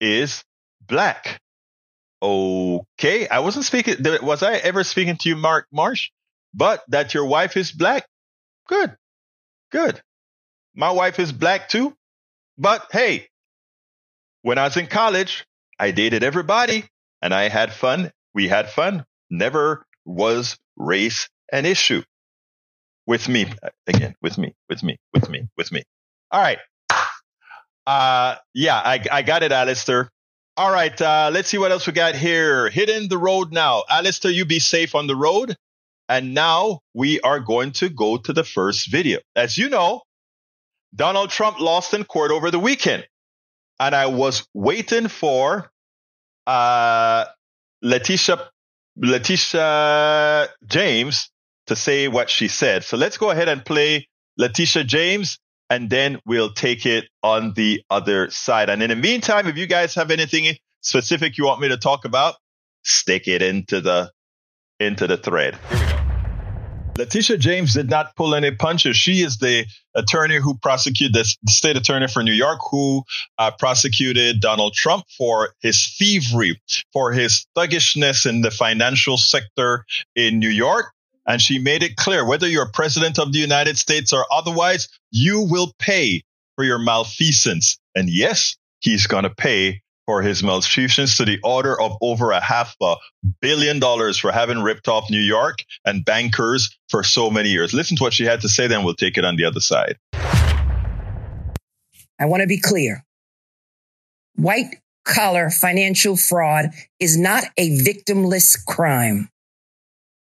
is 0.01 0.45
black. 0.87 1.41
Okay, 2.23 3.29
I 3.29 3.41
wasn't 3.41 3.65
speaking. 3.65 3.97
Was 4.23 4.43
I 4.43 4.55
ever 4.55 4.85
speaking 4.85 5.17
to 5.19 5.29
you, 5.29 5.37
Mark 5.37 5.67
Marsh? 5.73 6.11
But 6.55 6.83
that 6.89 7.15
your 7.15 7.27
wife 7.27 7.57
is 7.57 7.73
black. 7.73 8.07
Good, 8.69 8.97
good. 9.71 10.01
My 10.75 10.91
wife 10.91 11.19
is 11.19 11.33
black 11.33 11.69
too. 11.69 11.95
But 12.59 12.87
hey, 12.91 13.29
when 14.43 14.59
I 14.59 14.65
was 14.65 14.77
in 14.77 14.87
college, 14.87 15.45
I 15.79 15.91
dated 15.91 16.23
everybody 16.23 16.85
and 17.21 17.35
I 17.35 17.49
had 17.49 17.73
fun. 17.73 18.13
We 18.35 18.49
had 18.49 18.71
fun. 18.71 19.05
Never 19.31 19.85
was 20.05 20.57
race 20.77 21.29
an 21.53 21.67
issue 21.67 22.03
with 23.07 23.29
me 23.29 23.47
uh, 23.63 23.71
again, 23.87 24.15
with 24.23 24.39
me, 24.39 24.55
with 24.69 24.83
me, 24.83 24.99
with 25.13 25.29
me, 25.29 25.49
with 25.57 25.73
me. 25.73 25.83
All 26.31 26.41
right. 26.41 26.59
Uh, 27.87 28.37
yeah, 28.55 28.77
I, 28.77 29.01
I 29.11 29.23
got 29.23 29.43
it, 29.43 29.53
Alistair. 29.53 30.11
All 30.57 30.73
right. 30.73 31.01
Uh, 31.01 31.31
let's 31.33 31.49
see 31.49 31.59
what 31.59 31.71
else 31.71 31.87
we 31.87 31.93
got 31.93 32.15
here. 32.15 32.71
Hitting 32.71 33.09
the 33.09 33.19
road 33.19 33.53
now. 33.53 33.85
Alistair, 33.89 34.31
you 34.31 34.45
be 34.45 34.59
safe 34.59 34.95
on 34.95 35.07
the 35.07 35.17
road. 35.17 35.55
And 36.09 36.35
now 36.35 36.81
we 36.95 37.21
are 37.21 37.41
going 37.41 37.73
to 37.73 37.89
go 37.89 38.17
to 38.17 38.33
the 38.33 38.45
first 38.45 38.91
video. 38.91 39.19
As 39.35 39.59
you 39.59 39.69
know, 39.69 40.03
Donald 40.95 41.31
Trump 41.31 41.61
lost 41.61 41.95
in 41.95 42.05
court 42.05 42.31
over 42.31 42.51
the 42.51 42.59
weekend. 42.59 43.07
And 43.79 43.95
I 43.95 44.07
was 44.07 44.47
waiting 44.55 45.09
for 45.09 45.71
uh, 46.47 47.27
Letitia, 47.83 48.49
Letitia 48.97 50.49
James 50.67 51.31
to 51.67 51.77
say 51.77 52.09
what 52.09 52.31
she 52.31 52.49
said. 52.49 52.85
So 52.85 52.97
let's 52.97 53.19
go 53.19 53.31
ahead 53.31 53.49
and 53.49 53.65
play 53.65 54.09
Letitia 54.39 54.85
James 54.85 55.39
and 55.71 55.91
then 55.91 56.19
we'll 56.25 56.53
take 56.53 56.87
it 56.87 57.09
on 57.23 57.53
the 57.55 57.83
other 57.91 58.31
side. 58.31 58.71
And 58.71 58.83
in 58.83 58.91
the 58.91 58.97
meantime, 58.97 59.47
if 59.47 59.57
you 59.57 59.67
guys 59.67 59.95
have 59.95 60.11
anything 60.11 60.57
specific 60.81 61.39
you 61.39 61.45
want 61.45 61.61
me 61.61 61.69
to 61.69 61.77
talk 61.77 62.05
about, 62.05 62.37
stick 62.83 63.29
it 63.29 63.43
into 63.43 63.81
the 63.81 64.13
into 64.79 65.07
the 65.07 65.17
thread. 65.17 65.59
Here 65.71 65.79
we 65.79 65.85
go. 65.85 65.97
Letitia 66.97 67.37
James 67.37 67.75
did 67.75 67.91
not 67.91 68.17
pull 68.17 68.35
any 68.35 68.51
punches. 68.53 68.97
She 68.97 69.21
is 69.21 69.37
the 69.37 69.67
attorney 69.95 70.37
who 70.41 70.57
prosecuted 70.57 71.15
the 71.15 71.25
state 71.51 71.77
attorney 71.77 72.09
for 72.09 72.23
New 72.23 72.33
York, 72.33 72.59
who 72.71 73.03
uh, 73.37 73.51
prosecuted 73.59 74.41
Donald 74.41 74.73
Trump 74.73 75.05
for 75.17 75.53
his 75.61 75.95
thievery, 75.99 76.59
for 76.95 77.13
his 77.13 77.47
thuggishness 77.55 78.25
in 78.25 78.41
the 78.41 78.51
financial 78.51 79.19
sector 79.19 79.85
in 80.15 80.39
New 80.39 80.49
York. 80.49 80.87
And 81.27 81.41
she 81.41 81.59
made 81.59 81.83
it 81.83 81.97
clear 81.97 82.25
whether 82.25 82.47
you're 82.47 82.69
president 82.69 83.19
of 83.19 83.33
the 83.33 83.39
United 83.39 83.77
States 83.77 84.13
or 84.13 84.25
otherwise, 84.31 84.89
you 85.11 85.43
will 85.43 85.73
pay 85.79 86.23
for 86.55 86.65
your 86.65 86.79
malfeasance. 86.79 87.79
And 87.95 88.09
yes, 88.09 88.57
he's 88.81 89.07
going 89.07 89.25
to 89.25 89.31
pay 89.31 89.83
for 90.07 90.23
his 90.23 90.43
malfeasance 90.43 91.17
to 91.17 91.25
the 91.25 91.39
order 91.43 91.79
of 91.81 91.97
over 92.01 92.31
a 92.31 92.41
half 92.41 92.77
a 92.81 92.95
billion 93.41 93.81
dollars 93.81 94.17
for 94.17 94.31
having 94.31 94.63
ripped 94.63 94.87
off 94.87 95.11
New 95.11 95.21
York 95.21 95.59
and 95.85 96.05
bankers 96.05 96.77
for 96.89 97.03
so 97.03 97.29
many 97.29 97.49
years. 97.49 97.75
Listen 97.75 97.97
to 97.97 98.05
what 98.05 98.13
she 98.13 98.25
had 98.25 98.41
to 98.43 98.49
say, 98.49 98.69
then 98.69 98.85
we'll 98.85 98.95
take 98.95 99.19
it 99.19 99.25
on 99.25 99.35
the 99.37 99.45
other 99.45 99.61
side. 99.61 99.97
I 102.19 102.27
want 102.27 102.43
to 102.43 102.47
be 102.47 102.61
clear. 102.61 103.05
White 104.37 104.77
collar 105.05 105.51
financial 105.51 106.17
fraud 106.17 106.71
is 107.01 107.17
not 107.17 107.45
a 107.57 107.79
victimless 107.79 108.57
crime 108.65 109.29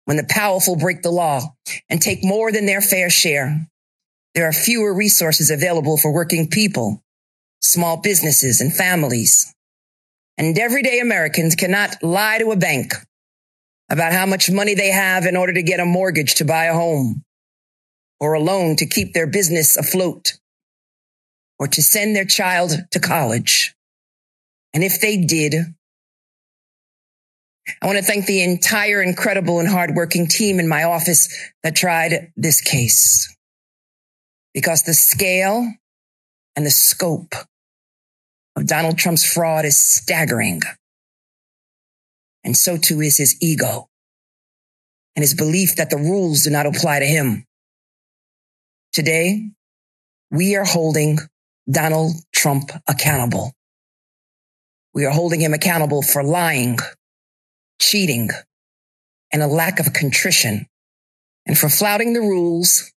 when 0.10 0.18
the 0.18 0.24
powerful 0.28 0.76
break 0.76 1.04
the 1.04 1.12
law 1.12 1.40
and 1.88 2.02
take 2.02 2.24
more 2.24 2.52
than 2.52 2.66
their 2.66 2.82
fair 2.82 3.12
share. 3.12 3.68
There 4.34 4.48
are 4.48 4.52
fewer 4.52 4.92
resources 4.92 5.52
available 5.52 5.98
for 5.98 6.12
working 6.12 6.50
people, 6.50 7.04
small 7.62 7.98
businesses 7.98 8.60
and 8.60 8.74
families. 8.74 9.54
And 10.36 10.58
everyday 10.58 11.00
Americans 11.00 11.54
cannot 11.54 12.02
lie 12.02 12.40
to 12.40 12.50
a 12.50 12.56
bank 12.56 12.96
about 13.88 14.12
how 14.12 14.26
much 14.26 14.50
money 14.50 14.74
they 14.74 14.90
have 14.90 15.28
in 15.28 15.36
order 15.36 15.54
to 15.54 15.62
get 15.62 15.80
a 15.80 15.86
mortgage 15.86 16.34
to 16.36 16.44
buy 16.44 16.66
a 16.66 16.74
home 16.74 17.24
or 18.20 18.34
a 18.34 18.40
loan 18.40 18.78
to 18.78 18.88
keep 18.88 19.14
their 19.14 19.28
business 19.28 19.78
afloat 19.78 20.40
or 21.60 21.68
to 21.68 21.84
send 21.84 22.16
their 22.16 22.26
child 22.26 22.72
to 22.90 23.00
college. 23.00 23.76
And 24.74 24.84
if 24.84 25.02
they 25.02 25.24
did, 25.24 25.54
I 27.82 27.88
want 27.88 27.98
to 27.98 28.04
thank 28.04 28.26
the 28.26 28.44
entire 28.44 29.02
incredible 29.02 29.60
and 29.60 29.68
hardworking 29.68 30.28
team 30.28 30.60
in 30.60 30.68
my 30.68 30.84
office 30.84 31.34
that 31.64 31.76
tried 31.76 32.32
this 32.36 32.62
case 32.62 33.36
because 34.54 34.84
the 34.84 34.94
scale 34.94 35.72
and 36.56 36.66
the 36.66 36.72
scope 36.72 37.34
of 38.56 38.68
Donald 38.68 38.98
Trump's 38.98 39.26
fraud 39.26 39.66
is 39.66 39.80
staggering. 39.80 40.62
And 42.44 42.56
so 42.56 42.78
too 42.78 43.02
is 43.02 43.18
his 43.18 43.38
ego 43.42 43.88
and 45.16 45.24
his 45.24 45.34
belief 45.34 45.76
that 45.76 45.90
the 45.90 45.98
rules 45.98 46.44
do 46.44 46.50
not 46.50 46.66
apply 46.66 47.00
to 47.00 47.06
him. 47.06 47.46
Today, 48.92 49.50
we 50.32 50.56
are 50.56 50.66
holding 50.66 51.20
Donald 51.70 52.14
Trump 52.34 52.72
accountable. 52.88 53.54
We 54.94 55.06
are 55.06 55.12
holding 55.12 55.42
him 55.42 55.54
accountable 55.54 56.02
for 56.02 56.24
lying 56.24 56.80
cheating, 57.80 58.30
and 59.32 59.42
a 59.42 59.48
lack 59.48 59.80
of 59.80 59.94
contrition, 59.94 60.68
and 61.46 61.58
for 61.58 61.70
flouting 61.70 62.14
the 62.14 62.22
rules 62.22 62.92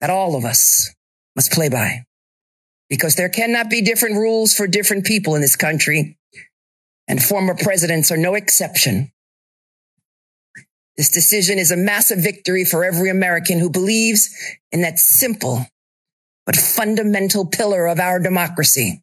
that 0.00 0.10
all 0.10 0.36
of 0.36 0.44
us 0.44 0.94
must 1.36 1.52
play 1.52 1.68
by. 1.68 2.04
Because 2.88 3.16
there 3.16 3.28
cannot 3.28 3.70
be 3.70 3.80
different 3.80 4.16
rules 4.16 4.54
for 4.54 4.66
different 4.66 5.04
people 5.04 5.34
in 5.34 5.40
this 5.40 5.56
country, 5.56 6.18
and 7.08 7.22
former 7.22 7.54
presidents 7.54 8.12
are 8.12 8.16
no 8.16 8.34
exception. 8.34 9.10
This 10.96 11.10
decision 11.10 11.58
is 11.58 11.70
a 11.70 11.76
massive 11.76 12.18
victory 12.18 12.64
for 12.64 12.84
every 12.84 13.10
American 13.10 13.58
who 13.58 13.70
believes 13.70 14.30
in 14.70 14.82
that 14.82 14.98
simple 14.98 15.66
but 16.46 16.56
fundamental 16.56 17.46
pillar 17.46 17.86
of 17.86 17.98
our 17.98 18.20
democracy 18.20 19.02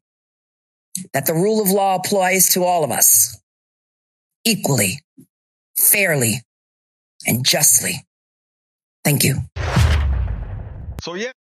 that 1.13 1.25
the 1.25 1.34
rule 1.34 1.62
of 1.62 1.72
law 1.72 1.96
applies 1.96 2.50
to 2.50 2.63
all 2.63 2.84
of 2.84 2.91
us 2.91 3.41
equally, 4.46 5.00
fairly, 5.78 6.42
and 7.26 7.46
justly. 7.46 8.06
Thank 9.04 9.24
you. 9.24 9.40
So 11.02 11.16
yeah. 11.16 11.32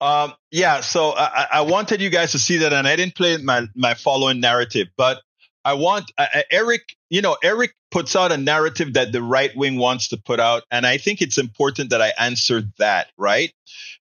Um, 0.00 0.32
yeah, 0.50 0.80
so 0.80 1.12
I, 1.12 1.46
I, 1.52 1.60
wanted 1.60 2.00
you 2.00 2.10
guys 2.10 2.32
to 2.32 2.38
see 2.40 2.56
that, 2.58 2.72
and 2.72 2.88
I 2.88 2.96
didn't 2.96 3.14
play 3.14 3.36
my 3.36 3.68
my 3.76 3.94
following 3.94 4.40
narrative, 4.40 4.88
but 4.96 5.22
I 5.64 5.74
want 5.74 6.10
Eric. 6.50 6.96
You 7.08 7.22
know, 7.22 7.36
Eric 7.40 7.74
puts 7.92 8.16
out 8.16 8.32
a 8.32 8.36
narrative 8.36 8.94
that 8.94 9.12
the 9.12 9.22
right 9.22 9.54
wing 9.54 9.76
wants 9.76 10.08
to 10.08 10.16
put 10.16 10.40
out, 10.40 10.64
and 10.72 10.86
I 10.86 10.98
think 10.98 11.22
it's 11.22 11.38
important 11.38 11.90
that 11.90 12.02
I 12.02 12.12
answer 12.18 12.64
that, 12.78 13.12
right? 13.16 13.52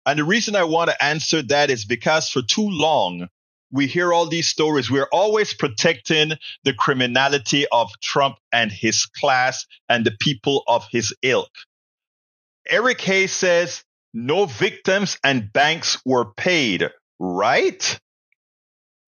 And 0.06 0.18
the 0.18 0.24
reason 0.24 0.56
I 0.56 0.64
want 0.64 0.88
to 0.88 1.04
answer 1.04 1.42
that 1.42 1.68
is 1.68 1.84
because 1.84 2.30
for 2.30 2.40
too 2.40 2.68
long 2.70 3.28
we 3.72 3.86
hear 3.86 4.12
all 4.12 4.26
these 4.26 4.48
stories. 4.48 4.90
We're 4.90 5.08
always 5.12 5.54
protecting 5.54 6.32
the 6.64 6.74
criminality 6.74 7.66
of 7.70 7.90
Trump 8.02 8.36
and 8.52 8.70
his 8.70 9.06
class 9.06 9.66
and 9.88 10.04
the 10.04 10.16
people 10.20 10.62
of 10.66 10.86
his 10.90 11.14
ilk. 11.22 11.50
Eric 12.68 13.00
Hayes 13.02 13.32
says 13.32 13.84
no 14.12 14.46
victims 14.46 15.18
and 15.22 15.52
banks 15.52 16.00
were 16.04 16.32
paid, 16.34 16.90
right? 17.18 18.00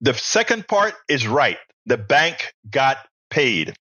The 0.01 0.15
second 0.15 0.69
part 0.69 0.95
is 1.09 1.27
right. 1.27 1.59
The 1.87 1.99
bank 1.99 2.53
got 2.69 2.99
paid. 3.31 3.75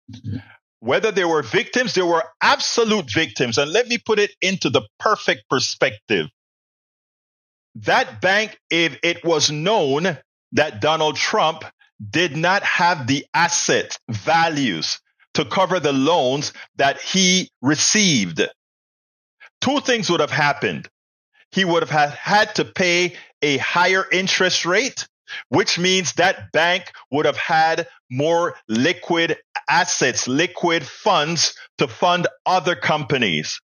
Whether 0.80 1.10
there 1.10 1.28
were 1.28 1.42
victims, 1.42 1.94
there 1.94 2.06
were 2.06 2.25
absolute 2.40 3.10
victims. 3.10 3.58
And 3.58 3.72
let 3.72 3.88
me 3.88 3.98
put 3.98 4.18
it 4.18 4.30
into 4.40 4.70
the 4.70 4.82
perfect 4.98 5.48
perspective. 5.48 6.26
That 7.76 8.20
bank, 8.20 8.58
if 8.70 8.98
it 9.02 9.25
was 9.25 9.50
known 9.50 10.18
that 10.52 10.81
Donald 10.81 11.17
Trump 11.17 11.64
did 12.11 12.37
not 12.37 12.62
have 12.62 13.07
the 13.07 13.26
asset 13.35 13.99
values 14.09 15.00
to 15.35 15.45
cover 15.45 15.81
the 15.81 15.93
loans 15.93 16.52
that 16.76 17.00
he 17.00 17.50
received. 17.61 18.40
Two 19.61 19.81
things 19.81 20.11
would 20.11 20.21
have 20.21 20.31
happened. 20.31 20.88
He 21.50 21.64
would 21.64 21.88
have 21.88 22.14
had, 22.14 22.55
to 22.57 22.64
pay 22.64 23.17
a 23.43 23.57
higher 23.59 24.05
interest 24.11 24.67
rate, 24.67 25.07
which 25.49 25.78
means 25.78 26.12
that 26.14 26.52
bank 26.52 26.90
would 27.11 27.26
have 27.26 27.37
had 27.37 27.88
more 28.11 28.57
liquid 28.69 29.37
assets, 29.69 30.28
liquid 30.28 30.87
funds 30.87 31.55
to 31.78 31.88
fund 31.88 32.26
other 32.47 32.75
companies. 32.75 33.61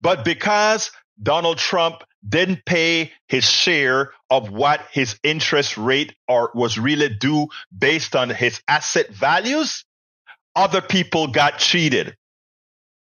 But 0.00 0.24
because 0.24 0.90
Donald 1.20 1.58
Trump 1.58 2.02
didn't 2.26 2.64
pay 2.64 3.12
his 3.28 3.44
share 3.44 4.12
of 4.30 4.50
what 4.50 4.86
his 4.92 5.18
interest 5.22 5.76
rate 5.76 6.14
or 6.28 6.50
was 6.54 6.78
really 6.78 7.08
due 7.08 7.48
based 7.76 8.14
on 8.14 8.30
his 8.30 8.60
asset 8.68 9.08
values, 9.10 9.84
other 10.54 10.80
people 10.80 11.28
got 11.28 11.58
cheated. 11.58 12.16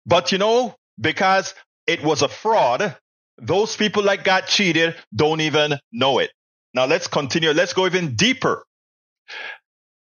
But 0.05 0.31
you 0.31 0.37
know, 0.37 0.75
because 0.99 1.53
it 1.87 2.03
was 2.03 2.21
a 2.21 2.27
fraud, 2.27 2.95
those 3.37 3.75
people 3.75 4.03
that 4.03 4.23
got 4.23 4.47
cheated 4.47 4.95
don't 5.15 5.41
even 5.41 5.75
know 5.91 6.19
it. 6.19 6.31
Now 6.73 6.85
let's 6.85 7.07
continue. 7.07 7.51
Let's 7.51 7.73
go 7.73 7.85
even 7.85 8.15
deeper. 8.15 8.65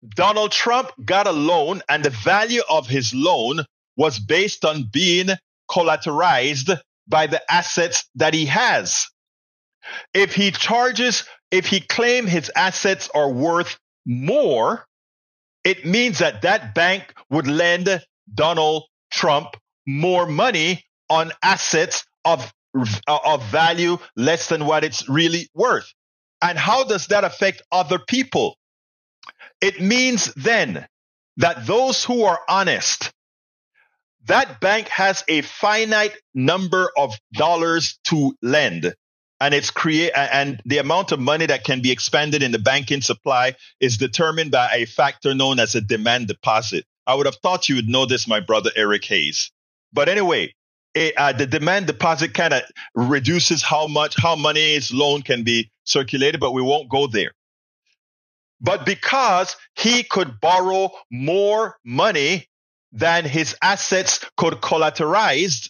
Donald 0.08 0.52
Trump 0.52 0.92
got 1.04 1.28
a 1.28 1.32
loan 1.32 1.82
and 1.90 2.04
the 2.04 2.10
value 2.10 2.62
of 2.70 2.88
his 2.88 3.14
loan 3.14 3.66
was 3.96 4.20
based 4.20 4.64
on 4.64 4.84
being 4.92 5.30
collateralized 5.70 6.80
by 7.08 7.28
the 7.28 7.42
assets 7.52 8.10
that 8.16 8.34
he 8.34 8.46
has. 8.46 9.08
If 10.14 10.34
he 10.34 10.52
charges, 10.52 11.24
if 11.52 11.68
he 11.68 11.80
claim 11.80 12.28
his 12.28 12.52
assets 12.56 13.10
are 13.14 13.32
worth 13.32 13.78
more, 14.06 14.86
it 15.64 15.86
means 15.86 16.20
that 16.20 16.42
that 16.44 16.74
bank 16.76 17.14
would 17.30 17.48
lend 17.48 18.02
Donald 18.34 18.84
Trump 19.12 19.56
more 19.86 20.26
money 20.26 20.84
on 21.10 21.32
assets 21.42 22.06
of, 22.26 22.54
of 23.08 23.44
value 23.46 23.98
less 24.16 24.50
than 24.50 24.66
what 24.66 24.84
it's 24.84 25.08
really 25.08 25.50
worth. 25.54 25.92
And 26.42 26.58
how 26.58 26.84
does 26.84 27.08
that 27.08 27.24
affect 27.24 27.62
other 27.72 28.00
people? 28.00 28.58
It 29.62 29.82
means 29.82 30.34
then 30.36 30.88
that 31.38 31.66
those 31.66 32.04
who 32.04 32.24
are 32.24 32.40
honest, 32.48 33.12
that 34.28 34.60
bank 34.60 34.88
has 34.90 35.24
a 35.28 35.42
finite 35.42 36.16
number 36.34 36.90
of 36.98 37.14
dollars 37.34 38.00
to 38.06 38.34
lend 38.42 38.94
and 39.40 39.54
it's 39.54 39.70
create 39.70 40.12
and 40.16 40.62
the 40.66 40.80
amount 40.80 41.12
of 41.12 41.20
money 41.20 41.46
that 41.46 41.64
can 41.64 41.82
be 41.82 41.92
expanded 41.92 42.42
in 42.42 42.52
the 42.52 42.60
banking 42.60 43.02
supply 43.02 43.56
is 43.80 43.98
determined 43.98 44.52
by 44.52 44.70
a 44.74 44.86
factor 44.86 45.34
known 45.34 45.60
as 45.60 45.76
a 45.76 45.82
demand 45.82 46.28
deposit. 46.28 46.86
I 47.06 47.16
would 47.16 47.26
have 47.26 47.36
thought 47.36 47.70
you 47.70 47.76
would 47.76 47.88
know 47.88 48.06
this, 48.06 48.28
my 48.28 48.40
brother 48.40 48.72
Eric 48.76 49.06
Hayes. 49.06 49.52
But 49.94 50.10
anyway, 50.10 50.54
it, 50.94 51.14
uh, 51.16 51.34
the 51.34 51.46
demand 51.46 51.88
deposit 51.88 52.34
kind 52.34 52.54
of 52.54 52.64
reduces 52.96 53.62
how 53.62 53.88
much 53.88 54.16
how 54.20 54.36
money's 54.36 54.92
loan 54.92 55.22
can 55.22 55.44
be 55.44 55.72
circulated, 55.84 56.40
but 56.40 56.54
we 56.54 56.62
won't 56.62 56.90
go 56.90 57.08
there. 57.08 57.32
But 58.60 58.86
because 58.86 59.56
he 59.76 60.02
could 60.02 60.40
borrow 60.42 60.90
more 61.12 61.78
money 61.86 62.48
than 62.92 63.26
his 63.26 63.56
assets 63.62 64.26
could 64.38 64.56
collateralize, 64.56 65.70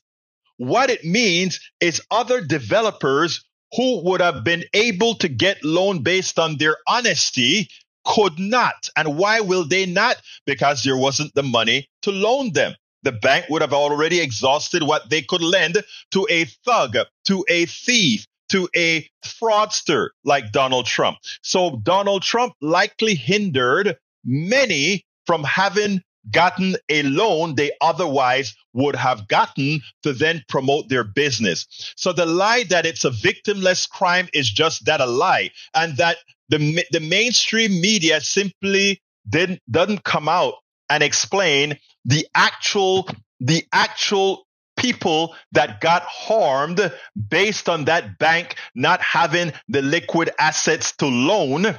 what 0.57 0.89
it 0.89 1.03
means 1.03 1.59
is 1.79 2.01
other 2.09 2.41
developers 2.41 3.43
who 3.75 4.03
would 4.03 4.21
have 4.21 4.43
been 4.43 4.63
able 4.73 5.15
to 5.15 5.27
get 5.27 5.63
loan 5.63 6.03
based 6.03 6.39
on 6.39 6.57
their 6.57 6.77
honesty 6.87 7.69
could 8.05 8.39
not. 8.39 8.89
And 8.95 9.17
why 9.17 9.41
will 9.41 9.67
they 9.67 9.85
not? 9.85 10.17
Because 10.45 10.83
there 10.83 10.97
wasn't 10.97 11.33
the 11.35 11.43
money 11.43 11.89
to 12.03 12.11
loan 12.11 12.53
them. 12.53 12.73
The 13.03 13.11
bank 13.11 13.45
would 13.49 13.61
have 13.61 13.73
already 13.73 14.19
exhausted 14.19 14.83
what 14.83 15.09
they 15.09 15.21
could 15.21 15.41
lend 15.41 15.83
to 16.11 16.27
a 16.29 16.45
thug, 16.65 16.97
to 17.25 17.45
a 17.47 17.65
thief, 17.65 18.25
to 18.49 18.69
a 18.75 19.07
fraudster 19.23 20.09
like 20.23 20.51
Donald 20.51 20.85
Trump. 20.85 21.17
So 21.41 21.79
Donald 21.83 22.23
Trump 22.23 22.53
likely 22.61 23.15
hindered 23.15 23.97
many 24.23 25.05
from 25.25 25.43
having 25.43 26.01
gotten 26.31 26.75
a 26.89 27.03
loan 27.03 27.55
they 27.55 27.71
otherwise 27.81 28.55
would 28.73 28.95
have 28.95 29.27
gotten 29.27 29.81
to 30.03 30.13
then 30.13 30.43
promote 30.47 30.89
their 30.89 31.03
business. 31.03 31.67
So 31.95 32.13
the 32.13 32.25
lie 32.25 32.63
that 32.69 32.85
it's 32.85 33.05
a 33.05 33.11
victimless 33.11 33.89
crime 33.89 34.27
is 34.33 34.49
just 34.49 34.85
that 34.85 35.01
a 35.01 35.05
lie. 35.05 35.51
And 35.73 35.97
that 35.97 36.17
the, 36.49 36.83
the 36.91 36.99
mainstream 36.99 37.81
media 37.81 38.21
simply 38.21 39.01
didn't, 39.27 39.61
doesn't 39.69 40.03
come 40.03 40.29
out 40.29 40.55
and 40.89 41.03
explain 41.03 41.77
the 42.05 42.25
actual, 42.35 43.09
the 43.39 43.65
actual 43.73 44.45
people 44.77 45.35
that 45.51 45.81
got 45.81 46.03
harmed 46.03 46.91
based 47.29 47.67
on 47.67 47.85
that 47.85 48.17
bank 48.19 48.55
not 48.75 49.01
having 49.01 49.51
the 49.67 49.81
liquid 49.81 50.29
assets 50.39 50.95
to 50.97 51.07
loan. 51.07 51.77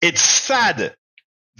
It's 0.00 0.22
sad 0.22 0.94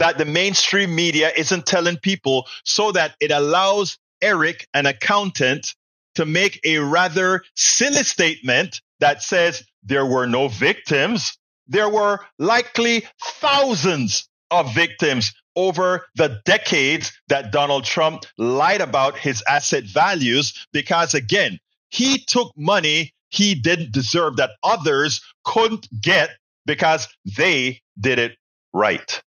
that 0.01 0.19
the 0.19 0.25
mainstream 0.25 0.95
media 0.95 1.31
isn't 1.37 1.67
telling 1.67 1.97
people 1.97 2.47
so 2.65 2.91
that 2.93 3.15
it 3.21 3.31
allows 3.31 3.99
Eric, 4.21 4.67
an 4.75 4.87
accountant, 4.87 5.75
to 6.17 6.27
make 6.27 6.59
a 6.65 6.79
rather 6.79 7.43
silly 7.55 8.03
statement 8.03 8.81
that 8.99 9.23
says 9.23 9.63
there 9.83 10.05
were 10.05 10.27
no 10.27 10.49
victims. 10.49 11.39
There 11.69 11.89
were 11.89 12.21
likely 12.39 13.07
thousands 13.23 14.29
of 14.51 14.75
victims 14.75 15.33
over 15.55 16.07
the 16.17 16.41
decades 16.45 17.13
that 17.29 17.53
Donald 17.53 17.85
Trump 17.85 18.25
lied 18.37 18.81
about 18.81 19.17
his 19.17 19.43
asset 19.47 19.85
values 19.85 20.67
because, 20.73 21.15
again, 21.15 21.59
he 21.91 22.19
took 22.19 22.53
money 22.57 23.13
he 23.31 23.55
didn't 23.55 23.93
deserve 23.93 24.37
that 24.37 24.51
others 24.63 25.23
couldn't 25.45 25.89
get 26.01 26.31
because 26.67 27.09
they 27.37 27.81
did 27.99 28.19
it 28.19 28.37
right. 28.73 29.23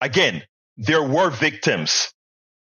Again, 0.00 0.42
there 0.76 1.02
were 1.02 1.30
victims. 1.30 2.12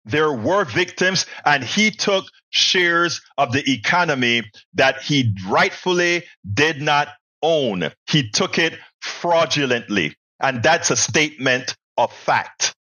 There 0.05 0.33
were 0.33 0.65
victims, 0.65 1.27
and 1.45 1.65
he 1.65 1.91
took 1.91 2.27
shares 2.51 3.21
of 3.37 3.53
the 3.53 3.65
economy 3.73 4.43
that 4.75 5.03
he 5.03 5.35
rightfully 5.49 6.25
did 6.55 6.81
not 6.81 7.09
own. 7.43 7.91
He 8.07 8.31
took 8.31 8.59
it 8.59 8.79
fraudulently. 9.01 10.15
And 10.41 10.63
that's 10.63 10.91
a 10.91 10.97
statement 10.97 11.75
of 11.97 12.13
fact. 12.13 12.75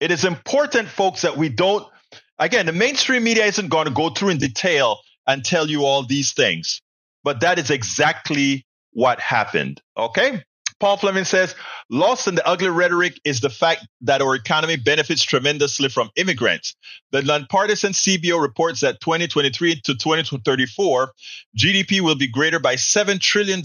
It 0.00 0.10
is 0.10 0.24
important, 0.24 0.88
folks, 0.88 1.22
that 1.22 1.36
we 1.36 1.48
don't, 1.48 1.86
again, 2.38 2.66
the 2.66 2.72
mainstream 2.72 3.24
media 3.24 3.46
isn't 3.46 3.68
going 3.68 3.86
to 3.86 3.92
go 3.92 4.10
through 4.10 4.30
in 4.30 4.38
detail 4.38 4.98
and 5.26 5.44
tell 5.44 5.68
you 5.68 5.84
all 5.84 6.04
these 6.04 6.32
things, 6.32 6.80
but 7.24 7.40
that 7.40 7.58
is 7.58 7.70
exactly 7.70 8.66
what 8.92 9.20
happened. 9.20 9.80
Okay. 9.96 10.42
Paul 10.82 10.96
Fleming 10.96 11.22
says, 11.22 11.54
lost 11.90 12.26
in 12.26 12.34
the 12.34 12.44
ugly 12.44 12.68
rhetoric 12.68 13.20
is 13.24 13.38
the 13.38 13.50
fact 13.50 13.86
that 14.00 14.20
our 14.20 14.34
economy 14.34 14.74
benefits 14.74 15.22
tremendously 15.22 15.88
from 15.88 16.10
immigrants. 16.16 16.74
The 17.12 17.22
nonpartisan 17.22 17.92
CBO 17.92 18.42
reports 18.42 18.80
that 18.80 19.00
2023 19.00 19.76
to 19.76 19.94
2034, 19.94 21.12
GDP 21.56 22.00
will 22.00 22.16
be 22.16 22.26
greater 22.26 22.58
by 22.58 22.74
$7 22.74 23.20
trillion 23.20 23.62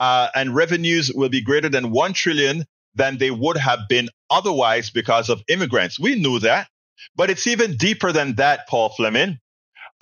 uh, 0.00 0.28
and 0.34 0.54
revenues 0.54 1.10
will 1.14 1.30
be 1.30 1.40
greater 1.40 1.70
than 1.70 1.92
1 1.92 2.12
trillion 2.12 2.66
than 2.94 3.16
they 3.16 3.30
would 3.30 3.56
have 3.56 3.88
been 3.88 4.10
otherwise 4.28 4.90
because 4.90 5.30
of 5.30 5.42
immigrants. 5.48 5.98
We 5.98 6.20
knew 6.20 6.40
that, 6.40 6.68
but 7.16 7.30
it's 7.30 7.46
even 7.46 7.78
deeper 7.78 8.12
than 8.12 8.34
that, 8.34 8.68
Paul 8.68 8.90
Fleming. 8.90 9.38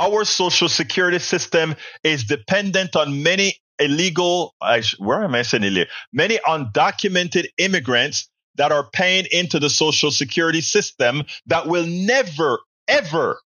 Our 0.00 0.24
social 0.24 0.68
security 0.68 1.20
system 1.20 1.76
is 2.02 2.24
dependent 2.24 2.96
on 2.96 3.22
many 3.22 3.60
illegal, 3.78 4.54
where 4.98 5.24
am 5.24 5.34
I 5.34 5.42
saying 5.42 5.64
illegal? 5.64 5.92
Many 6.12 6.38
undocumented 6.38 7.46
immigrants 7.58 8.28
that 8.56 8.72
are 8.72 8.88
paying 8.90 9.26
into 9.30 9.58
the 9.58 9.70
social 9.70 10.10
security 10.10 10.60
system 10.60 11.24
that 11.46 11.66
will 11.66 11.86
never, 11.86 12.60
ever 12.88 13.38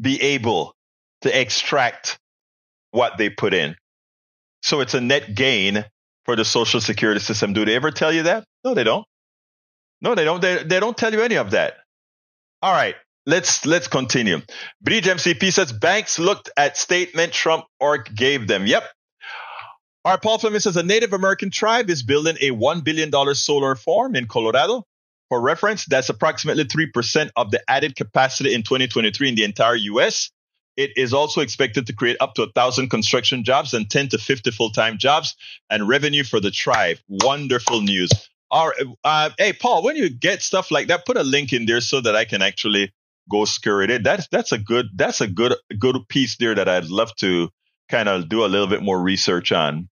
be 0.00 0.20
able 0.20 0.74
to 1.22 1.40
extract 1.40 2.18
what 2.90 3.16
they 3.18 3.30
put 3.30 3.54
in. 3.54 3.76
So 4.62 4.80
it's 4.80 4.94
a 4.94 5.00
net 5.00 5.34
gain 5.34 5.84
for 6.24 6.36
the 6.36 6.44
social 6.44 6.80
security 6.80 7.20
system. 7.20 7.52
Do 7.52 7.64
they 7.64 7.74
ever 7.74 7.90
tell 7.90 8.12
you 8.12 8.24
that? 8.24 8.44
No, 8.64 8.74
they 8.74 8.84
don't. 8.84 9.04
No, 10.00 10.14
they 10.14 10.24
don't. 10.24 10.40
They, 10.40 10.62
they 10.62 10.80
don't 10.80 10.96
tell 10.96 11.12
you 11.12 11.22
any 11.22 11.36
of 11.36 11.52
that. 11.52 11.74
All 12.60 12.72
right. 12.72 12.94
Let's 13.24 13.64
let's 13.64 13.86
continue. 13.86 14.40
Bridge 14.80 15.06
MCP 15.06 15.52
says 15.52 15.72
banks 15.72 16.18
looked 16.18 16.50
at 16.56 16.76
statement 16.76 17.32
Trump 17.32 17.64
org 17.78 18.12
gave 18.14 18.48
them. 18.48 18.66
Yep, 18.66 18.82
our 20.04 20.18
Paul 20.18 20.38
Fleming 20.38 20.60
says 20.60 20.76
a 20.76 20.82
Native 20.82 21.12
American 21.12 21.50
tribe 21.50 21.88
is 21.88 22.02
building 22.02 22.36
a 22.40 22.50
$1 22.50 22.84
billion 22.84 23.12
solar 23.34 23.76
farm 23.76 24.16
in 24.16 24.26
Colorado. 24.26 24.84
For 25.28 25.40
reference, 25.40 25.86
that's 25.86 26.08
approximately 26.08 26.64
3% 26.64 27.30
of 27.36 27.50
the 27.50 27.62
added 27.68 27.96
capacity 27.96 28.52
in 28.52 28.62
2023 28.62 29.28
in 29.28 29.34
the 29.34 29.44
entire 29.44 29.76
US. 29.76 30.30
It 30.76 30.90
is 30.96 31.12
also 31.12 31.40
expected 31.40 31.86
to 31.86 31.92
create 31.92 32.16
up 32.20 32.34
to 32.34 32.42
1,000 32.42 32.88
construction 32.88 33.44
jobs 33.44 33.74
and 33.74 33.88
10 33.88 34.08
to 34.08 34.18
50 34.18 34.50
full 34.50 34.70
time 34.70 34.98
jobs 34.98 35.36
and 35.70 35.88
revenue 35.88 36.24
for 36.24 36.40
the 36.40 36.50
tribe. 36.50 36.98
Wonderful 37.08 37.82
news. 37.82 38.10
Our, 38.50 38.74
uh, 39.04 39.30
hey, 39.38 39.52
Paul, 39.52 39.82
when 39.82 39.96
you 39.96 40.10
get 40.10 40.42
stuff 40.42 40.70
like 40.70 40.88
that, 40.88 41.06
put 41.06 41.16
a 41.16 41.22
link 41.22 41.52
in 41.52 41.64
there 41.66 41.80
so 41.80 42.00
that 42.00 42.16
I 42.16 42.24
can 42.24 42.42
actually 42.42 42.92
go 43.30 43.44
scurry 43.44 43.86
it. 43.94 44.04
That's 44.04 44.28
that's 44.28 44.52
a 44.52 44.58
good 44.58 44.86
that's 44.94 45.20
a 45.20 45.26
good 45.26 45.54
good 45.78 45.96
piece 46.08 46.36
there 46.36 46.54
that 46.54 46.68
I'd 46.68 46.86
love 46.86 47.14
to 47.16 47.48
kind 47.88 48.08
of 48.08 48.28
do 48.28 48.44
a 48.44 48.48
little 48.48 48.66
bit 48.66 48.82
more 48.82 49.00
research 49.00 49.52
on. 49.52 49.88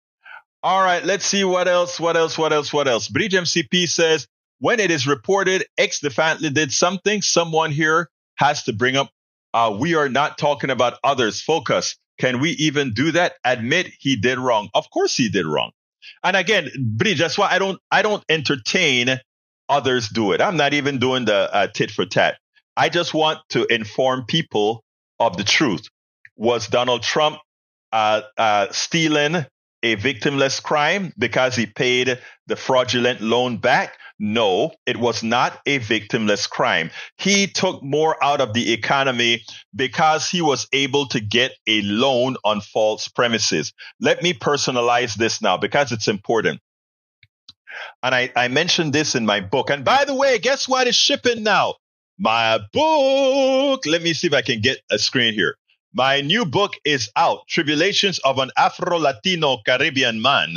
All 0.64 0.82
right, 0.84 1.04
let's 1.04 1.26
see 1.26 1.44
what 1.44 1.68
else, 1.68 2.00
what 2.00 2.18
else, 2.18 2.38
what 2.38 2.52
else, 2.52 2.74
what 2.74 2.88
else. 2.88 3.08
Bridge 3.08 3.34
MCP 3.34 3.88
says, 3.88 4.28
when 4.60 4.80
it 4.80 4.90
is 4.90 5.06
reported 5.06 5.66
X 5.78 6.00
defiantly 6.00 6.50
did 6.50 6.72
something, 6.72 7.22
someone 7.22 7.72
here 7.72 8.10
has 8.36 8.64
to 8.64 8.74
bring 8.74 8.96
up, 8.96 9.12
uh, 9.54 9.76
we 9.80 9.96
are 9.96 10.10
not 10.10 10.38
talking 10.38 10.70
about 10.70 10.96
others. 11.04 11.42
Focus. 11.42 11.96
Can 12.20 12.40
we 12.40 12.52
even 12.52 12.94
do 12.94 13.12
that? 13.12 13.34
Admit 13.44 13.92
he 14.00 14.16
did 14.16 14.40
wrong. 14.40 14.70
Of 14.74 14.90
course 14.90 15.16
he 15.16 15.30
did 15.30 15.46
wrong. 15.46 15.72
And 16.24 16.36
again, 16.36 16.70
Bridge, 16.80 17.20
that's 17.20 17.38
why 17.38 17.50
I 17.52 17.60
don't, 17.60 17.80
I 17.92 18.02
don't 18.02 18.24
entertain 18.28 19.20
others 19.70 20.10
do 20.10 20.32
it. 20.32 20.42
I'm 20.42 20.58
not 20.58 20.74
even 20.74 20.98
doing 20.98 21.26
the 21.26 21.54
uh, 21.54 21.68
tit 21.68 21.92
for 21.92 22.06
tat. 22.06 22.38
I 22.76 22.90
just 22.90 23.14
want 23.14 23.40
to 23.50 23.66
inform 23.72 24.26
people 24.26 24.84
of 25.20 25.38
the 25.38 25.44
truth. 25.44 25.88
Was 26.36 26.68
Donald 26.68 27.04
Trump 27.04 27.38
uh, 27.92 28.22
uh, 28.38 28.68
stealing 28.72 29.46
a 29.94 29.98
victimless 29.98 30.62
crime 30.62 31.14
because 31.18 31.56
he 31.56 31.66
paid 31.66 32.20
the 32.48 32.56
fraudulent 32.56 33.22
loan 33.22 33.58
back? 33.58 33.98
No, 34.20 34.72
it 34.86 34.98
was 34.98 35.22
not 35.24 35.60
a 35.66 35.80
victimless 35.80 36.50
crime. 36.50 36.90
He 37.18 37.48
took 37.48 37.84
more 37.84 38.22
out 38.24 38.42
of 38.42 38.54
the 38.54 38.74
economy 38.74 39.44
because 39.76 40.30
he 40.30 40.42
was 40.42 40.68
able 40.74 41.08
to 41.10 41.20
get 41.20 41.52
a 41.68 41.82
loan 41.84 42.36
on 42.44 42.62
false 42.62 43.08
premises. 43.08 43.74
Let 44.00 44.24
me 44.24 44.34
personalize 44.34 45.16
this 45.16 45.42
now 45.42 45.58
because 45.58 45.92
it's 45.92 46.08
important. 46.08 46.62
And 48.02 48.16
I, 48.16 48.32
I 48.36 48.48
mentioned 48.48 48.92
this 48.94 49.14
in 49.14 49.26
my 49.26 49.40
book. 49.40 49.70
And 49.70 49.86
by 49.86 50.06
the 50.06 50.16
way, 50.16 50.40
guess 50.40 50.68
what 50.68 50.88
is 50.88 50.96
shipping 50.96 51.44
now? 51.44 51.76
My 52.18 52.60
book. 52.74 53.86
Let 53.86 54.02
me 54.02 54.14
see 54.14 54.28
if 54.28 54.34
I 54.34 54.42
can 54.42 54.62
get 54.62 54.80
a 54.90 54.98
screen 54.98 55.36
here. 55.36 55.58
My 55.98 56.22
new 56.22 56.46
book 56.46 56.76
is 56.86 57.10
out 57.16 57.48
Tribulations 57.48 58.20
of 58.20 58.38
an 58.38 58.52
Afro 58.56 59.00
Latino 59.00 59.58
Caribbean 59.66 60.22
Man. 60.22 60.56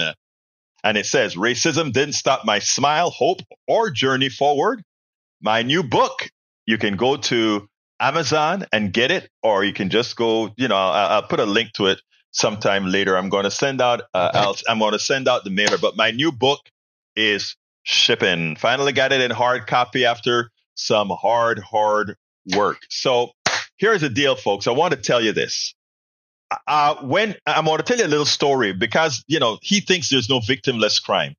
And 0.84 0.98
it 0.98 1.06
says, 1.06 1.34
Racism 1.34 1.94
didn't 1.94 2.12
stop 2.12 2.44
my 2.44 2.58
smile, 2.58 3.08
hope, 3.08 3.40
or 3.66 3.88
journey 3.88 4.28
forward. 4.28 4.82
My 5.40 5.62
new 5.62 5.82
book, 5.82 6.28
you 6.66 6.76
can 6.76 6.96
go 6.96 7.16
to 7.16 7.66
Amazon 7.98 8.66
and 8.70 8.92
get 8.92 9.10
it, 9.10 9.30
or 9.42 9.64
you 9.64 9.72
can 9.72 9.88
just 9.88 10.14
go, 10.14 10.50
you 10.58 10.68
know, 10.68 10.76
I'll, 10.76 11.08
I'll 11.08 11.22
put 11.22 11.40
a 11.40 11.46
link 11.46 11.72
to 11.76 11.86
it 11.86 12.02
sometime 12.32 12.84
later. 12.84 13.16
I'm 13.16 13.30
going 13.30 13.44
to 13.44 13.50
send 13.50 13.80
out, 13.80 14.02
uh, 14.12 14.32
I'll, 14.34 14.56
I'm 14.68 14.78
going 14.78 14.92
to 14.92 14.98
send 14.98 15.26
out 15.26 15.44
the 15.44 15.50
mailer, 15.50 15.78
but 15.78 15.96
my 15.96 16.10
new 16.10 16.32
book 16.32 16.60
is 17.16 17.56
shipping. 17.84 18.56
Finally 18.56 18.92
got 18.92 19.10
it 19.10 19.22
in 19.22 19.30
hard 19.30 19.66
copy 19.66 20.04
after 20.04 20.50
some 20.74 21.08
hard, 21.08 21.60
hard 21.60 22.16
work. 22.54 22.80
So 22.90 23.30
here's 23.80 24.02
the 24.02 24.10
deal, 24.10 24.36
folks. 24.36 24.68
I 24.68 24.72
want 24.72 24.94
to 24.94 25.00
tell 25.00 25.20
you 25.20 25.32
this. 25.32 25.74
Uh, 26.66 26.96
when 27.02 27.34
I'm 27.46 27.64
going 27.64 27.78
to 27.78 27.82
tell 27.82 27.96
you 27.96 28.04
a 28.04 28.08
little 28.08 28.24
story 28.26 28.72
because, 28.72 29.24
you 29.26 29.40
know, 29.40 29.58
he 29.62 29.80
thinks 29.80 30.10
there's 30.10 30.28
no 30.28 30.40
victimless 30.40 31.02
crime. 31.02 31.34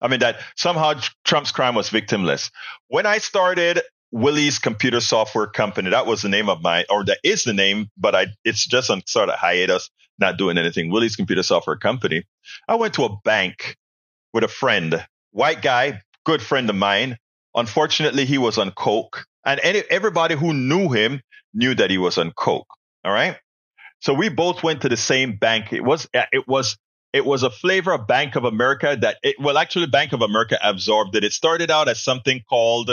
I 0.00 0.08
mean, 0.08 0.20
that 0.20 0.40
somehow 0.56 0.94
Trump's 1.24 1.52
crime 1.52 1.74
was 1.74 1.90
victimless. 1.90 2.50
When 2.88 3.06
I 3.06 3.18
started 3.18 3.82
Willies 4.12 4.58
computer 4.58 5.00
software 5.00 5.46
company, 5.46 5.90
that 5.90 6.06
was 6.06 6.22
the 6.22 6.28
name 6.28 6.48
of 6.48 6.62
my, 6.62 6.84
or 6.88 7.04
that 7.04 7.18
is 7.22 7.44
the 7.44 7.52
name, 7.52 7.90
but 7.98 8.14
I, 8.14 8.26
it's 8.44 8.66
just 8.66 8.90
on 8.90 9.02
sort 9.06 9.28
of 9.28 9.36
hiatus, 9.36 9.90
not 10.18 10.38
doing 10.38 10.58
anything. 10.58 10.90
Willies 10.90 11.16
computer 11.16 11.42
software 11.42 11.76
company. 11.76 12.24
I 12.68 12.76
went 12.76 12.94
to 12.94 13.04
a 13.04 13.16
bank 13.24 13.76
with 14.32 14.44
a 14.44 14.48
friend, 14.48 15.04
white 15.32 15.62
guy, 15.62 16.02
good 16.24 16.42
friend 16.42 16.68
of 16.70 16.76
mine. 16.76 17.16
Unfortunately, 17.54 18.26
he 18.26 18.38
was 18.38 18.58
on 18.58 18.70
coke, 18.70 19.26
and 19.44 19.60
any, 19.62 19.82
everybody 19.90 20.34
who 20.34 20.52
knew 20.52 20.88
him 20.90 21.20
knew 21.54 21.74
that 21.74 21.90
he 21.90 21.98
was 21.98 22.18
on 22.18 22.32
coke. 22.32 22.68
All 23.04 23.12
right. 23.12 23.36
So 24.00 24.14
we 24.14 24.28
both 24.28 24.62
went 24.62 24.82
to 24.82 24.88
the 24.88 24.96
same 24.96 25.36
bank. 25.36 25.72
It 25.72 25.84
was 25.84 26.08
uh, 26.14 26.24
it 26.32 26.48
was 26.48 26.76
it 27.12 27.24
was 27.24 27.42
a 27.42 27.50
flavor 27.50 27.92
of 27.92 28.06
Bank 28.06 28.36
of 28.36 28.44
America 28.44 28.96
that 29.00 29.18
it 29.22 29.36
well 29.38 29.58
actually 29.58 29.86
Bank 29.86 30.12
of 30.12 30.22
America 30.22 30.58
absorbed 30.62 31.14
it. 31.16 31.24
It 31.24 31.32
started 31.32 31.70
out 31.70 31.88
as 31.88 32.02
something 32.02 32.40
called 32.48 32.90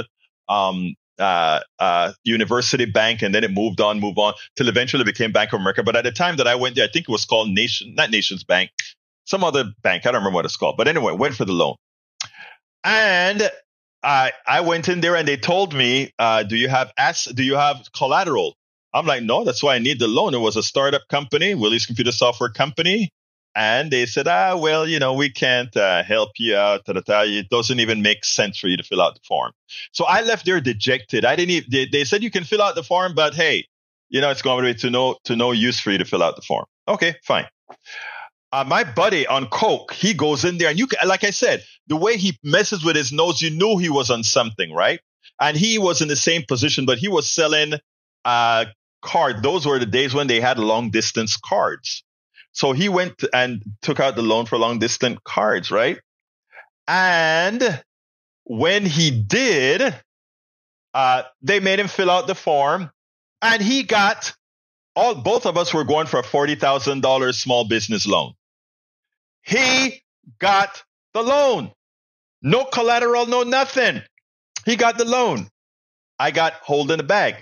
um, 0.50 0.96
uh, 1.20 1.62
uh, 1.80 2.14
University 2.24 2.86
Bank, 2.86 3.22
and 3.22 3.34
then 3.34 3.44
it 3.44 3.52
moved 3.52 3.82
on, 3.82 4.00
moved 4.00 4.20
on 4.20 4.34
till 4.56 4.68
eventually 4.68 5.04
became 5.04 5.32
Bank 5.32 5.54
of 5.54 5.60
America. 5.60 5.84
But 5.84 5.96
at 5.96 6.04
the 6.04 6.12
time 6.12 6.38
that 6.38 6.48
I 6.48 6.56
went 6.56 6.76
there, 6.76 6.86
I 6.86 6.92
think 6.92 7.08
it 7.08 7.12
was 7.12 7.26
called 7.26 7.50
Nation, 7.50 7.96
not 7.96 8.12
Nations 8.12 8.44
Bank, 8.44 8.72
some 9.26 9.44
other 9.44 9.66
bank. 9.82 10.06
I 10.06 10.12
don't 10.12 10.22
remember 10.22 10.36
what 10.36 10.46
it's 10.46 10.58
called. 10.58 10.78
But 10.78 10.88
anyway, 10.88 11.14
went 11.14 11.36
for 11.36 11.46
the 11.46 11.54
loan, 11.54 11.76
and 12.84 13.50
I 14.04 14.32
I 14.46 14.62
went 14.62 14.90
in 14.90 15.02
there 15.02 15.16
and 15.16 15.28
they 15.28 15.38
told 15.38 15.74
me, 15.74 16.12
uh, 16.20 16.44
"Do 16.44 16.56
you 16.56 16.70
have 16.70 16.92
ass? 16.98 17.26
Do 17.26 17.44
you 17.44 17.56
have 17.56 17.78
collateral?" 17.96 18.56
I'm 18.94 19.06
like, 19.06 19.24
"No, 19.24 19.44
that's 19.44 19.64
why 19.64 19.76
I 19.76 19.80
need 19.80 20.00
the 20.00 20.08
loan." 20.08 20.34
It 20.34 20.40
was 20.40 20.56
a 20.56 20.64
startup 20.64 21.08
company, 21.10 21.56
Willies 21.56 21.86
Computer 21.86 22.12
Software 22.12 22.50
Company, 22.50 23.10
and 23.56 23.92
they 23.92 24.06
said, 24.06 24.28
"Ah, 24.28 24.56
well, 24.56 24.88
you 24.88 25.00
know, 25.00 25.14
we 25.14 25.30
can't 25.30 25.76
uh, 25.76 26.04
help 26.04 26.32
you 26.38 26.56
out. 26.56 26.82
It 26.88 27.50
doesn't 27.50 27.80
even 27.80 28.02
make 28.02 28.24
sense 28.24 28.58
for 28.58 28.68
you 28.68 28.78
to 28.78 28.84
fill 28.84 29.02
out 29.02 29.16
the 29.16 29.22
form." 29.28 29.52
So 29.92 30.06
I 30.06 30.22
left 30.22 30.46
there 30.46 30.62
dejected. 30.62 31.26
I 31.26 31.36
didn't. 31.36 31.52
Even, 31.52 31.70
they, 31.72 31.86
they 31.86 32.04
said 32.04 32.24
you 32.24 32.32
can 32.32 32.44
fill 32.44 32.62
out 32.62 32.76
the 32.76 32.84
form, 32.84 33.16
but 33.16 33.34
hey, 33.34 33.66
you 34.10 34.22
know, 34.22 34.30
it's 34.30 34.42
going 34.42 34.64
to 34.64 34.74
be 34.74 34.80
to 34.80 34.90
no 34.90 35.18
to 35.26 35.36
no 35.36 35.52
use 35.52 35.80
for 35.80 35.92
you 35.92 35.98
to 35.98 36.06
fill 36.06 36.24
out 36.24 36.36
the 36.36 36.42
form. 36.42 36.66
Okay, 36.88 37.16
fine. 37.24 37.48
Uh, 38.52 38.64
my 38.66 38.84
buddy 38.84 39.28
on 39.28 39.48
coke, 39.48 39.94
he 39.94 40.14
goes 40.14 40.46
in 40.46 40.58
there, 40.58 40.70
and 40.70 40.80
you, 40.80 40.88
like 41.06 41.24
I 41.24 41.32
said, 41.32 41.64
the 41.88 41.98
way 41.98 42.18
he 42.18 42.38
messes 42.44 42.84
with 42.84 42.96
his 42.96 43.12
nose, 43.12 43.42
you 43.42 43.50
knew 43.50 43.78
he 43.78 43.90
was 43.90 44.10
on 44.10 44.24
something, 44.24 44.74
right? 44.74 45.00
And 45.40 45.58
he 45.58 45.78
was 45.78 46.02
in 46.02 46.08
the 46.08 46.16
same 46.16 46.44
position, 46.48 46.86
but 46.86 46.98
he 46.98 47.10
was 47.10 47.30
selling 47.30 47.74
uh, 48.26 48.66
card. 49.02 49.44
Those 49.44 49.66
were 49.66 49.80
the 49.80 49.86
days 49.86 50.14
when 50.14 50.28
they 50.28 50.40
had 50.40 50.60
long 50.60 50.92
distance 50.92 51.38
cards. 51.38 52.04
So 52.54 52.72
he 52.72 52.90
went 52.90 53.24
and 53.34 53.62
took 53.82 54.00
out 54.00 54.16
the 54.16 54.24
loan 54.24 54.46
for 54.46 54.58
long 54.58 54.80
distance 54.80 55.20
cards, 55.24 55.70
right? 55.70 56.00
And 56.88 57.84
when 58.46 58.86
he 58.86 59.12
did, 59.12 59.94
uh, 60.94 61.24
they 61.42 61.60
made 61.60 61.80
him 61.80 61.88
fill 61.88 62.10
out 62.10 62.28
the 62.28 62.34
form, 62.36 62.90
and 63.42 63.62
he 63.62 63.84
got 63.84 64.34
all. 64.96 65.16
Both 65.16 65.46
of 65.46 65.58
us 65.58 65.74
were 65.74 65.84
going 65.84 66.08
for 66.08 66.20
a 66.20 66.24
forty 66.24 66.56
thousand 66.56 67.02
dollars 67.02 67.38
small 67.38 67.68
business 67.68 68.08
loan. 68.08 68.34
He 69.48 70.04
got 70.40 70.84
the 71.16 71.24
loan. 71.24 71.72
No 72.42 72.66
collateral, 72.66 73.28
no 73.28 73.44
nothing. 73.44 74.04
He 74.66 74.76
got 74.76 74.98
the 74.98 75.06
loan. 75.06 75.50
I 76.20 76.32
got 76.32 76.54
hold 76.56 76.92
in 76.92 76.98
the 76.98 77.04
bag. 77.04 77.36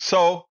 So 0.00 0.46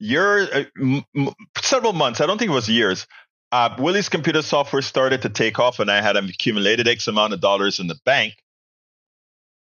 year, 0.00 0.40
uh, 0.52 0.64
m- 0.80 1.04
m- 1.16 1.30
several 1.62 1.92
months, 1.92 2.20
I 2.20 2.26
don't 2.26 2.38
think 2.38 2.50
it 2.50 2.54
was 2.54 2.68
years, 2.68 3.06
uh, 3.52 3.76
Willies 3.78 4.08
computer 4.08 4.42
software 4.42 4.82
started 4.82 5.22
to 5.22 5.28
take 5.30 5.58
off 5.58 5.80
and 5.80 5.90
I 5.90 6.02
had 6.02 6.16
accumulated 6.16 6.88
X 6.88 7.08
amount 7.08 7.34
of 7.34 7.40
dollars 7.40 7.80
in 7.80 7.88
the 7.88 7.96
bank. 8.06 8.34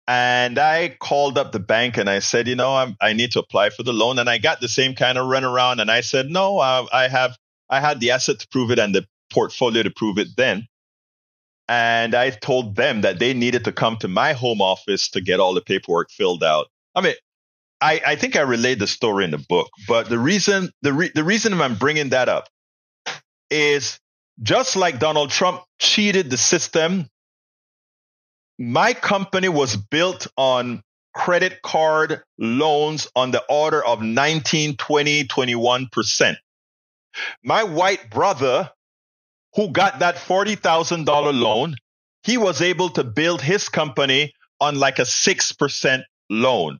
And 0.07 0.59
I 0.59 0.89
called 0.99 1.37
up 1.37 1.51
the 1.53 1.59
bank 1.59 1.97
and 1.97 2.09
I 2.09 2.19
said, 2.19 2.47
you 2.47 2.55
know, 2.55 2.75
I'm, 2.75 2.97
i 3.01 3.13
need 3.13 3.33
to 3.33 3.39
apply 3.39 3.69
for 3.71 3.83
the 3.83 3.93
loan. 3.93 4.19
And 4.19 4.29
I 4.29 4.37
got 4.39 4.61
the 4.61 4.67
same 4.69 4.95
kind 4.95 5.17
of 5.17 5.27
runaround. 5.27 5.81
And 5.81 5.91
I 5.91 6.01
said, 6.01 6.29
no, 6.29 6.59
uh, 6.59 6.87
I 6.93 7.07
have, 7.07 7.37
I 7.69 7.79
had 7.81 7.99
the 8.01 8.11
asset 8.11 8.39
to 8.39 8.47
prove 8.49 8.71
it 8.71 8.79
and 8.79 8.95
the 8.95 9.07
portfolio 9.33 9.83
to 9.83 9.89
prove 9.89 10.17
it 10.17 10.29
then. 10.37 10.67
And 11.67 12.13
I 12.13 12.29
told 12.29 12.75
them 12.75 13.01
that 13.01 13.19
they 13.19 13.33
needed 13.33 13.63
to 13.65 13.71
come 13.71 13.97
to 13.97 14.07
my 14.07 14.33
home 14.33 14.61
office 14.61 15.09
to 15.11 15.21
get 15.21 15.39
all 15.39 15.53
the 15.53 15.61
paperwork 15.61 16.11
filled 16.11 16.43
out. 16.43 16.67
I 16.93 17.01
mean, 17.01 17.15
I, 17.81 18.01
I 18.05 18.15
think 18.15 18.35
I 18.35 18.41
relayed 18.41 18.79
the 18.79 18.87
story 18.87 19.25
in 19.25 19.31
the 19.31 19.37
book, 19.37 19.69
but 19.87 20.09
the 20.09 20.19
reason 20.19 20.71
the 20.81 20.93
re, 20.93 21.11
the 21.13 21.23
reason 21.23 21.59
I'm 21.59 21.75
bringing 21.75 22.09
that 22.09 22.29
up 22.29 22.47
is 23.49 23.99
just 24.41 24.75
like 24.75 24.99
Donald 24.99 25.31
Trump 25.31 25.61
cheated 25.79 26.29
the 26.29 26.37
system. 26.37 27.07
My 28.57 28.93
company 28.93 29.49
was 29.49 29.75
built 29.75 30.27
on 30.37 30.81
credit 31.13 31.61
card 31.61 32.23
loans 32.37 33.07
on 33.15 33.31
the 33.31 33.43
order 33.49 33.83
of 33.83 34.01
19, 34.01 34.77
20, 34.77 35.23
21%. 35.25 36.35
My 37.43 37.63
white 37.63 38.09
brother 38.09 38.71
who 39.55 39.69
got 39.69 39.99
that 39.99 40.15
$40,000 40.15 41.07
loan, 41.39 41.75
he 42.23 42.37
was 42.37 42.61
able 42.61 42.89
to 42.89 43.03
build 43.03 43.41
his 43.41 43.69
company 43.69 44.33
on 44.59 44.79
like 44.79 44.99
a 44.99 45.03
6% 45.03 46.03
loan. 46.29 46.79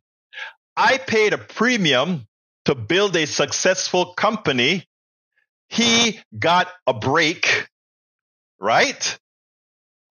I 0.75 0.97
paid 0.97 1.33
a 1.33 1.37
premium 1.37 2.27
to 2.65 2.75
build 2.75 3.15
a 3.15 3.27
successful 3.27 4.13
company. 4.13 4.85
He 5.69 6.19
got 6.37 6.69
a 6.87 6.93
break, 6.93 7.67
right? 8.59 9.17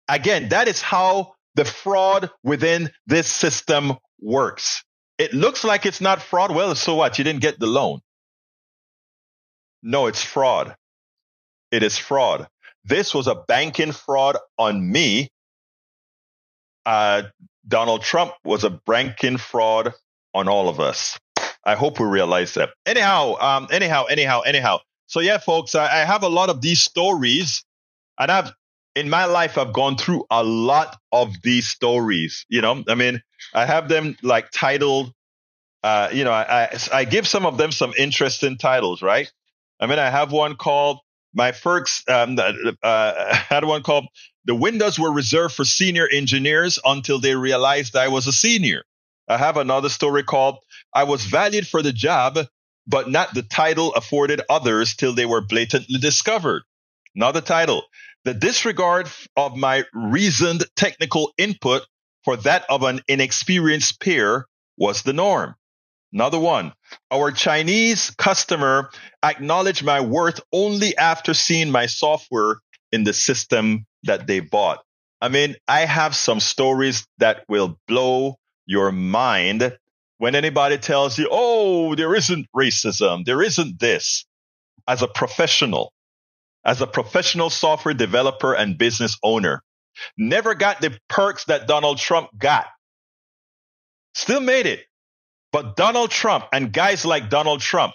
Again, 0.07 0.49
that 0.49 0.67
is 0.67 0.81
how 0.81 1.33
the 1.55 1.65
fraud 1.65 2.31
within 2.43 2.89
this 3.05 3.27
system 3.27 3.97
works. 4.21 4.83
It 5.17 5.33
looks 5.33 5.63
like 5.63 5.85
it's 5.85 6.01
not 6.01 6.21
fraud. 6.21 6.55
Well, 6.55 6.75
so 6.75 6.95
what? 6.95 7.17
You 7.17 7.23
didn't 7.23 7.41
get 7.41 7.59
the 7.59 7.67
loan. 7.67 7.99
No, 9.83 10.07
it's 10.07 10.23
fraud. 10.23 10.75
It 11.71 11.83
is 11.83 11.97
fraud. 11.97 12.47
This 12.85 13.13
was 13.13 13.27
a 13.27 13.35
banking 13.35 13.91
fraud 13.91 14.37
on 14.57 14.89
me. 14.91 15.29
Uh, 16.85 17.23
Donald 17.67 18.01
Trump 18.01 18.31
was 18.45 18.63
a 18.63 18.69
banking 18.69 19.37
fraud 19.37 19.93
on 20.33 20.47
all 20.47 20.69
of 20.69 20.79
us. 20.79 21.19
I 21.65 21.75
hope 21.75 21.99
we 21.99 22.05
realize 22.05 22.53
that. 22.53 22.69
Anyhow, 22.85 23.35
um, 23.39 23.67
anyhow, 23.71 24.05
anyhow, 24.05 24.41
anyhow. 24.41 24.79
So 25.07 25.19
yeah, 25.19 25.37
folks, 25.37 25.75
I, 25.75 26.01
I 26.01 26.05
have 26.05 26.23
a 26.23 26.29
lot 26.29 26.49
of 26.49 26.61
these 26.61 26.79
stories, 26.79 27.65
and 28.17 28.31
I've 28.31 28.53
in 28.95 29.09
my 29.09 29.25
life 29.25 29.57
I've 29.57 29.73
gone 29.73 29.97
through 29.97 30.25
a 30.31 30.43
lot 30.43 30.97
of 31.11 31.41
these 31.41 31.67
stories. 31.67 32.45
You 32.47 32.61
know, 32.61 32.83
I 32.87 32.95
mean, 32.95 33.21
I 33.53 33.65
have 33.65 33.89
them 33.89 34.15
like 34.23 34.49
titled. 34.51 35.11
Uh, 35.83 36.09
you 36.13 36.23
know, 36.23 36.31
I, 36.31 36.69
I 36.71 36.77
I 36.93 37.05
give 37.05 37.27
some 37.27 37.45
of 37.45 37.57
them 37.57 37.71
some 37.71 37.93
interesting 37.97 38.57
titles, 38.57 39.01
right? 39.01 39.31
I 39.79 39.87
mean, 39.87 39.99
I 39.99 40.09
have 40.09 40.31
one 40.31 40.55
called 40.55 40.99
my 41.37 41.51
first, 41.51 42.09
um, 42.09 42.37
uh, 42.83 43.35
had 43.35 43.63
one 43.63 43.83
called 43.83 44.07
the 44.45 44.55
windows 44.55 44.99
were 44.99 45.11
reserved 45.11 45.53
for 45.53 45.65
senior 45.65 46.07
engineers 46.07 46.79
until 46.83 47.19
they 47.19 47.35
realized 47.35 47.95
I 47.95 48.07
was 48.07 48.25
a 48.25 48.31
senior. 48.31 48.83
I 49.29 49.37
have 49.37 49.57
another 49.57 49.89
story 49.89 50.23
called 50.23 50.57
I 50.93 51.03
was 51.03 51.25
valued 51.25 51.67
for 51.67 51.83
the 51.83 51.93
job, 51.93 52.39
but 52.87 53.09
not 53.09 53.33
the 53.33 53.43
title 53.43 53.93
afforded 53.93 54.41
others 54.49 54.95
till 54.95 55.13
they 55.13 55.25
were 55.25 55.41
blatantly 55.41 55.99
discovered. 55.99 56.63
Not 57.13 57.35
Another 57.35 57.45
title, 57.45 57.83
the 58.25 58.33
disregard 58.33 59.09
of 59.35 59.55
my 59.55 59.83
reasoned 59.93 60.65
technical 60.75 61.33
input 61.37 61.83
for 62.23 62.37
that 62.37 62.65
of 62.69 62.83
an 62.83 63.01
inexperienced 63.07 63.99
peer 63.99 64.47
was 64.77 65.03
the 65.03 65.13
norm. 65.13 65.55
Another 66.13 66.39
one, 66.39 66.73
our 67.11 67.31
Chinese 67.31 68.11
customer 68.11 68.89
acknowledged 69.23 69.83
my 69.83 70.01
worth 70.01 70.39
only 70.53 70.97
after 70.97 71.33
seeing 71.33 71.69
my 71.69 71.85
software 71.85 72.57
in 72.91 73.03
the 73.03 73.13
system 73.13 73.85
that 74.03 74.25
they 74.27 74.39
bought. 74.39 74.83
I 75.19 75.29
mean, 75.29 75.55
I 75.67 75.81
have 75.81 76.15
some 76.15 76.39
stories 76.39 77.05
that 77.17 77.43
will 77.49 77.77
blow 77.87 78.37
your 78.65 78.91
mind 78.91 79.77
when 80.17 80.35
anybody 80.35 80.77
tells 80.77 81.17
you, 81.17 81.27
oh, 81.29 81.95
there 81.95 82.15
isn't 82.15 82.47
racism, 82.55 83.25
there 83.25 83.41
isn't 83.41 83.79
this. 83.79 84.25
As 84.87 85.01
a 85.01 85.07
professional, 85.07 85.91
as 86.63 86.81
a 86.81 86.87
professional 86.87 87.49
software 87.49 87.93
developer 87.93 88.53
and 88.53 88.77
business 88.77 89.17
owner, 89.21 89.61
never 90.17 90.55
got 90.55 90.79
the 90.79 90.97
perks 91.09 91.45
that 91.45 91.67
Donald 91.67 91.97
Trump 91.97 92.29
got. 92.37 92.67
Still 94.13 94.39
made 94.39 94.65
it. 94.65 94.85
But 95.51 95.75
Donald 95.75 96.11
Trump 96.11 96.45
and 96.51 96.71
guys 96.73 97.05
like 97.05 97.29
Donald 97.29 97.61
Trump, 97.61 97.93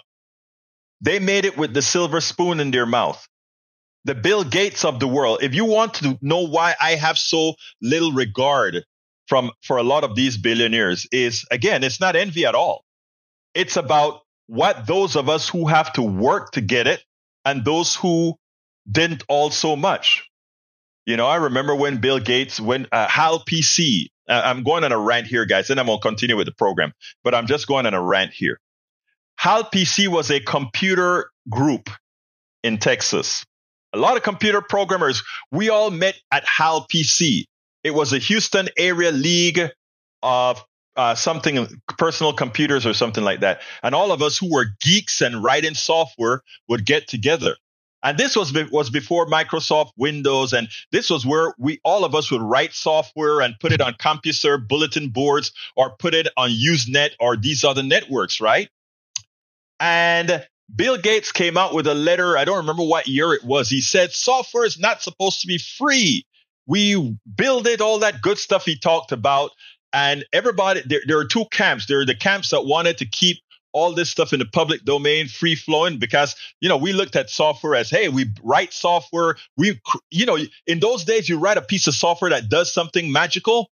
they 1.01 1.19
made 1.19 1.45
it 1.45 1.57
with 1.57 1.73
the 1.73 1.81
silver 1.81 2.21
spoon 2.21 2.59
in 2.59 2.71
their 2.71 2.85
mouth. 2.85 3.27
The 4.05 4.15
Bill 4.15 4.43
Gates 4.43 4.83
of 4.83 4.99
the 4.99 5.07
world. 5.07 5.39
If 5.43 5.53
you 5.53 5.65
want 5.65 5.95
to 5.95 6.17
know 6.21 6.47
why 6.47 6.75
I 6.79 6.95
have 6.95 7.17
so 7.17 7.53
little 7.81 8.11
regard 8.11 8.83
from 9.27 9.51
for 9.61 9.77
a 9.77 9.83
lot 9.83 10.03
of 10.03 10.15
these 10.15 10.37
billionaires 10.37 11.07
is 11.11 11.45
again, 11.49 11.83
it's 11.83 11.99
not 12.01 12.15
envy 12.15 12.45
at 12.45 12.55
all. 12.55 12.83
It's 13.53 13.77
about 13.77 14.21
what 14.47 14.85
those 14.85 15.15
of 15.15 15.29
us 15.29 15.47
who 15.47 15.67
have 15.67 15.93
to 15.93 16.01
work 16.01 16.51
to 16.51 16.61
get 16.61 16.87
it 16.87 17.01
and 17.45 17.63
those 17.63 17.95
who 17.95 18.35
didn't 18.89 19.23
all 19.29 19.49
so 19.49 19.75
much. 19.75 20.29
You 21.05 21.17
know, 21.17 21.27
I 21.27 21.35
remember 21.37 21.75
when 21.75 21.97
Bill 21.97 22.19
Gates, 22.19 22.59
when 22.59 22.87
uh, 22.91 23.07
HAL 23.07 23.43
PC, 23.45 24.07
I'm 24.27 24.63
going 24.63 24.83
on 24.83 24.91
a 24.91 24.99
rant 24.99 25.27
here, 25.27 25.45
guys, 25.45 25.69
and 25.69 25.79
I'm 25.79 25.87
going 25.87 25.99
to 25.99 26.07
continue 26.07 26.37
with 26.37 26.45
the 26.47 26.53
program, 26.53 26.93
but 27.23 27.35
I'm 27.35 27.47
just 27.47 27.67
going 27.67 27.85
on 27.85 27.93
a 27.93 28.01
rant 28.01 28.31
here. 28.31 28.59
HAL 29.37 29.65
PC 29.65 30.07
was 30.07 30.31
a 30.31 30.39
computer 30.39 31.29
group 31.49 31.89
in 32.63 32.77
Texas. 32.77 33.45
A 33.93 33.97
lot 33.97 34.17
of 34.17 34.23
computer 34.23 34.61
programmers, 34.61 35.23
we 35.51 35.69
all 35.69 35.91
met 35.91 36.15
at 36.31 36.43
HAL 36.45 36.87
PC. 36.87 37.43
It 37.83 37.91
was 37.91 38.13
a 38.13 38.17
Houston 38.17 38.69
area 38.77 39.11
league 39.11 39.59
of 40.21 40.63
uh, 40.95 41.15
something 41.15 41.67
personal 41.97 42.33
computers 42.33 42.85
or 42.85 42.93
something 42.93 43.23
like 43.23 43.41
that. 43.41 43.61
And 43.81 43.93
all 43.93 44.11
of 44.11 44.21
us 44.21 44.37
who 44.37 44.51
were 44.51 44.67
geeks 44.81 45.21
and 45.21 45.43
writing 45.43 45.73
software 45.73 46.41
would 46.69 46.85
get 46.85 47.07
together. 47.07 47.55
And 48.03 48.17
this 48.17 48.35
was 48.35 48.53
was 48.71 48.89
before 48.89 49.25
Microsoft 49.27 49.91
Windows, 49.97 50.53
and 50.53 50.67
this 50.91 51.09
was 51.09 51.25
where 51.25 51.53
we 51.57 51.79
all 51.83 52.03
of 52.03 52.15
us 52.15 52.29
would 52.31 52.41
write 52.41 52.73
software 52.73 53.41
and 53.41 53.55
put 53.59 53.71
it 53.71 53.81
on 53.81 53.93
CompuServe 53.93 54.67
bulletin 54.67 55.09
boards 55.09 55.51
or 55.75 55.95
put 55.97 56.13
it 56.13 56.27
on 56.35 56.49
Usenet 56.49 57.11
or 57.19 57.37
these 57.37 57.63
other 57.63 57.83
networks, 57.83 58.41
right? 58.41 58.69
And 59.79 60.45
Bill 60.75 60.97
Gates 60.97 61.31
came 61.31 61.57
out 61.57 61.73
with 61.73 61.87
a 61.87 61.93
letter. 61.93 62.37
I 62.37 62.45
don't 62.45 62.57
remember 62.57 62.83
what 62.83 63.07
year 63.07 63.33
it 63.33 63.43
was. 63.43 63.69
He 63.69 63.81
said 63.81 64.11
software 64.11 64.65
is 64.65 64.77
not 64.79 65.01
supposed 65.01 65.41
to 65.41 65.47
be 65.47 65.57
free 65.57 66.25
we 66.65 67.17
build 67.35 67.67
it, 67.67 67.81
all 67.81 67.99
that 67.99 68.21
good 68.21 68.37
stuff 68.37 68.65
he 68.65 68.77
talked 68.77 69.11
about. 69.11 69.51
And 69.91 70.25
everybody, 70.33 70.81
there, 70.85 71.01
there 71.05 71.19
are 71.19 71.25
two 71.25 71.45
camps. 71.51 71.85
There 71.85 71.99
are 71.99 72.05
the 72.05 72.15
camps 72.15 72.49
that 72.49 72.65
wanted 72.65 72.97
to 72.99 73.05
keep 73.05 73.37
all 73.73 73.93
this 73.93 74.09
stuff 74.09 74.33
in 74.33 74.39
the 74.39 74.45
public 74.45 74.83
domain 74.85 75.27
free 75.27 75.55
flowing 75.55 75.97
because 75.97 76.35
you 76.61 76.69
know 76.69 76.77
we 76.77 76.93
looked 76.93 77.15
at 77.15 77.29
software 77.29 77.75
as 77.75 77.89
hey 77.89 78.09
we 78.09 78.25
write 78.41 78.71
software 78.71 79.35
we 79.57 79.79
you 80.11 80.25
know 80.25 80.37
in 80.67 80.79
those 80.79 81.03
days 81.03 81.27
you 81.27 81.37
write 81.37 81.57
a 81.57 81.61
piece 81.61 81.87
of 81.87 81.93
software 81.93 82.29
that 82.29 82.49
does 82.49 82.73
something 82.73 83.11
magical 83.11 83.69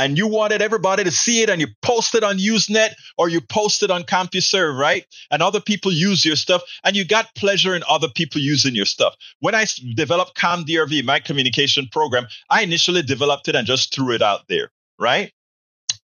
and 0.00 0.16
you 0.16 0.26
wanted 0.26 0.62
everybody 0.62 1.04
to 1.04 1.10
see 1.10 1.42
it 1.42 1.50
and 1.50 1.60
you 1.60 1.66
post 1.82 2.14
it 2.14 2.24
on 2.24 2.38
Usenet 2.38 2.94
or 3.18 3.28
you 3.28 3.42
post 3.42 3.82
it 3.82 3.90
on 3.90 4.02
CompuServe, 4.04 4.78
right? 4.78 5.04
And 5.30 5.42
other 5.42 5.60
people 5.60 5.92
use 5.92 6.24
your 6.24 6.36
stuff 6.36 6.62
and 6.84 6.96
you 6.96 7.04
got 7.04 7.34
pleasure 7.34 7.74
in 7.74 7.82
other 7.86 8.08
people 8.08 8.40
using 8.40 8.74
your 8.74 8.86
stuff. 8.86 9.14
When 9.40 9.54
I 9.54 9.66
developed 9.94 10.38
ComDRV, 10.38 11.04
my 11.04 11.20
communication 11.20 11.86
program, 11.92 12.26
I 12.48 12.62
initially 12.62 13.02
developed 13.02 13.48
it 13.48 13.56
and 13.56 13.66
just 13.66 13.94
threw 13.94 14.14
it 14.14 14.22
out 14.22 14.48
there, 14.48 14.70
right? 14.98 15.32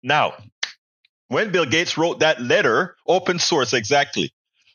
Now, 0.03 0.35
when 1.29 1.53
Bill 1.53 1.67
Gates 1.67 1.97
wrote 1.97 2.21
that 2.21 2.41
letter, 2.41 2.97
open 3.07 3.39
source, 3.39 3.73
exactly. 3.73 4.33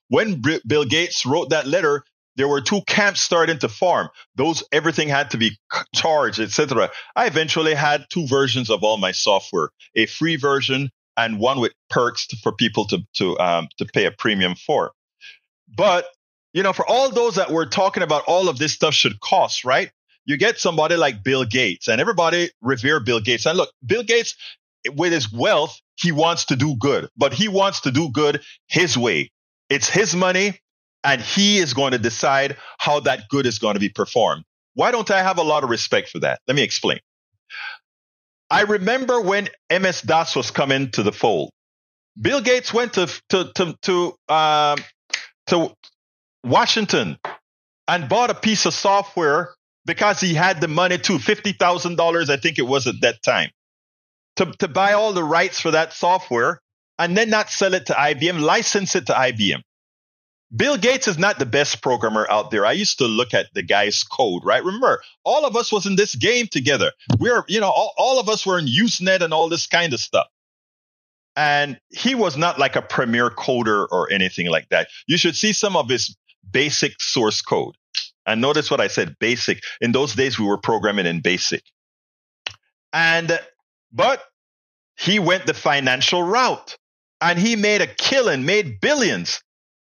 When 0.09 0.41
Bill 0.65 0.85
Gates 0.85 1.25
wrote 1.25 1.49
that 1.49 1.67
letter, 1.67 2.03
there 2.35 2.47
were 2.47 2.61
two 2.61 2.81
camps 2.87 3.21
starting 3.21 3.59
to 3.59 3.69
form. 3.69 4.09
Those 4.35 4.63
everything 4.71 5.07
had 5.09 5.31
to 5.31 5.37
be 5.37 5.57
charged, 5.95 6.39
etc. 6.39 6.89
I 7.15 7.27
eventually 7.27 7.73
had 7.73 8.05
two 8.09 8.27
versions 8.27 8.69
of 8.69 8.83
all 8.83 8.97
my 8.97 9.11
software: 9.11 9.69
a 9.95 10.05
free 10.05 10.35
version 10.35 10.91
and 11.15 11.39
one 11.39 11.59
with 11.59 11.73
perks 11.89 12.27
to, 12.27 12.37
for 12.37 12.51
people 12.51 12.85
to 12.87 12.99
to 13.15 13.37
um, 13.39 13.67
to 13.77 13.85
pay 13.85 14.05
a 14.05 14.11
premium 14.11 14.55
for. 14.55 14.91
But 15.75 16.05
you 16.53 16.63
know, 16.63 16.73
for 16.73 16.87
all 16.87 17.09
those 17.09 17.35
that 17.35 17.51
were 17.51 17.65
talking 17.65 18.03
about 18.03 18.23
all 18.27 18.49
of 18.49 18.57
this 18.57 18.73
stuff 18.73 18.93
should 18.93 19.19
cost, 19.19 19.65
right? 19.65 19.91
You 20.25 20.37
get 20.37 20.57
somebody 20.57 20.95
like 20.95 21.23
Bill 21.23 21.45
Gates, 21.45 21.87
and 21.87 21.99
everybody 21.99 22.49
revere 22.61 22.99
Bill 22.99 23.19
Gates. 23.19 23.45
And 23.45 23.57
look, 23.57 23.71
Bill 23.85 24.03
Gates, 24.03 24.35
with 24.95 25.11
his 25.11 25.31
wealth, 25.31 25.79
he 25.95 26.11
wants 26.11 26.45
to 26.45 26.55
do 26.55 26.75
good, 26.77 27.09
but 27.17 27.33
he 27.33 27.47
wants 27.47 27.81
to 27.81 27.91
do 27.91 28.09
good 28.11 28.41
his 28.67 28.97
way. 28.97 29.31
It's 29.69 29.89
his 29.89 30.15
money 30.15 30.59
and 31.03 31.21
he 31.21 31.57
is 31.57 31.73
going 31.73 31.91
to 31.91 31.99
decide 31.99 32.57
how 32.79 33.01
that 33.01 33.27
good 33.29 33.45
is 33.45 33.59
going 33.59 33.75
to 33.75 33.79
be 33.79 33.89
performed. 33.89 34.43
Why 34.75 34.91
don't 34.91 35.09
I 35.11 35.21
have 35.21 35.37
a 35.37 35.43
lot 35.43 35.63
of 35.63 35.69
respect 35.69 36.09
for 36.09 36.19
that? 36.19 36.39
Let 36.47 36.55
me 36.55 36.63
explain. 36.63 36.99
I 38.49 38.61
remember 38.61 39.21
when 39.21 39.49
MS 39.71 40.01
DOS 40.01 40.35
was 40.35 40.51
coming 40.51 40.91
to 40.91 41.03
the 41.03 41.11
fold. 41.11 41.49
Bill 42.19 42.41
Gates 42.41 42.73
went 42.73 42.93
to 42.93 43.07
to 43.29 43.51
to 43.55 43.75
to, 43.81 44.33
um, 44.33 44.77
to 45.47 45.73
Washington 46.43 47.17
and 47.87 48.07
bought 48.07 48.29
a 48.29 48.35
piece 48.35 48.65
of 48.65 48.73
software 48.73 49.53
because 49.85 50.19
he 50.19 50.33
had 50.33 50.61
the 50.61 50.67
money 50.67 50.97
to 50.99 51.19
fifty 51.19 51.53
thousand 51.53 51.95
dollars, 51.95 52.29
I 52.29 52.37
think 52.37 52.59
it 52.59 52.67
was 52.67 52.87
at 52.87 53.01
that 53.01 53.23
time, 53.23 53.49
to 54.37 54.45
to 54.59 54.67
buy 54.67 54.93
all 54.93 55.13
the 55.13 55.23
rights 55.23 55.59
for 55.59 55.71
that 55.71 55.93
software 55.93 56.61
and 56.99 57.17
then 57.17 57.29
not 57.29 57.49
sell 57.49 57.73
it 57.73 57.87
to 57.87 57.93
IBM, 57.93 58.41
license 58.41 58.95
it 58.95 59.07
to 59.07 59.13
IBM. 59.13 59.61
Bill 60.55 60.77
Gates 60.77 61.07
is 61.07 61.17
not 61.17 61.39
the 61.39 61.47
best 61.47 61.81
programmer 61.81 62.27
out 62.29 62.51
there. 62.51 62.65
I 62.65 62.73
used 62.73 62.99
to 62.99 63.05
look 63.05 63.33
at 63.33 63.47
the 63.55 63.63
guy's 63.63 64.03
code, 64.03 64.43
right? 64.45 64.63
Remember, 64.63 65.01
all 65.23 65.45
of 65.45 65.55
us 65.55 65.71
was 65.71 65.87
in 65.87 65.95
this 65.95 66.13
game 66.13 66.45
together. 66.45 66.91
We're, 67.17 67.43
you 67.47 67.59
know, 67.59 67.71
all, 67.71 67.93
all 67.97 68.19
of 68.19 68.29
us 68.29 68.45
were 68.45 68.59
in 68.59 68.67
Usenet 68.67 69.21
and 69.21 69.33
all 69.33 69.49
this 69.49 69.65
kind 69.65 69.93
of 69.93 69.99
stuff. 69.99 70.27
And 71.35 71.79
he 71.89 72.13
was 72.13 72.37
not 72.37 72.59
like 72.59 72.75
a 72.75 72.83
premier 72.83 73.31
coder 73.31 73.87
or 73.89 74.11
anything 74.11 74.47
like 74.47 74.69
that. 74.69 74.89
You 75.07 75.17
should 75.17 75.35
see 75.35 75.53
some 75.53 75.75
of 75.75 75.89
his 75.89 76.15
basic 76.51 77.01
source 77.01 77.41
code. 77.41 77.73
And 78.27 78.39
notice 78.39 78.69
what 78.69 78.79
I 78.79 78.87
said, 78.87 79.17
basic. 79.19 79.61
In 79.81 79.91
those 79.91 80.13
days, 80.13 80.37
we 80.37 80.45
were 80.45 80.59
programming 80.59 81.07
in 81.07 81.21
basic. 81.21 81.63
And, 82.93 83.39
but 83.93 84.21
he 84.97 85.19
went 85.19 85.45
the 85.45 85.53
financial 85.53 86.23
route 86.23 86.77
and 87.21 87.39
he 87.39 87.55
made 87.55 87.81
a 87.81 87.87
killing, 87.87 88.45
made 88.45 88.81
billions 88.81 89.41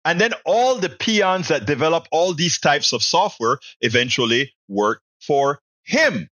and 0.08 0.22
then 0.22 0.32
all 0.46 0.78
the 0.78 0.88
peons 0.88 1.50
that 1.50 1.65
develop 1.65 2.08
all 2.12 2.34
these 2.34 2.60
types 2.60 2.93
of 2.93 3.04
software 3.04 3.60
eventually 3.82 4.54
work 4.70 5.02
for 5.20 5.60
him. 5.84 6.30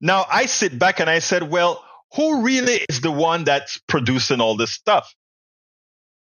Now 0.00 0.26
I 0.28 0.46
sit 0.46 0.76
back 0.76 0.98
and 0.98 1.08
I 1.08 1.20
said, 1.20 1.44
well, 1.44 1.84
who 2.16 2.42
really 2.42 2.84
is 2.88 3.00
the 3.00 3.12
one 3.12 3.44
that's 3.44 3.78
producing 3.86 4.40
all 4.40 4.56
this 4.56 4.72
stuff? 4.72 5.14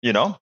You 0.01 0.11
know, 0.11 0.37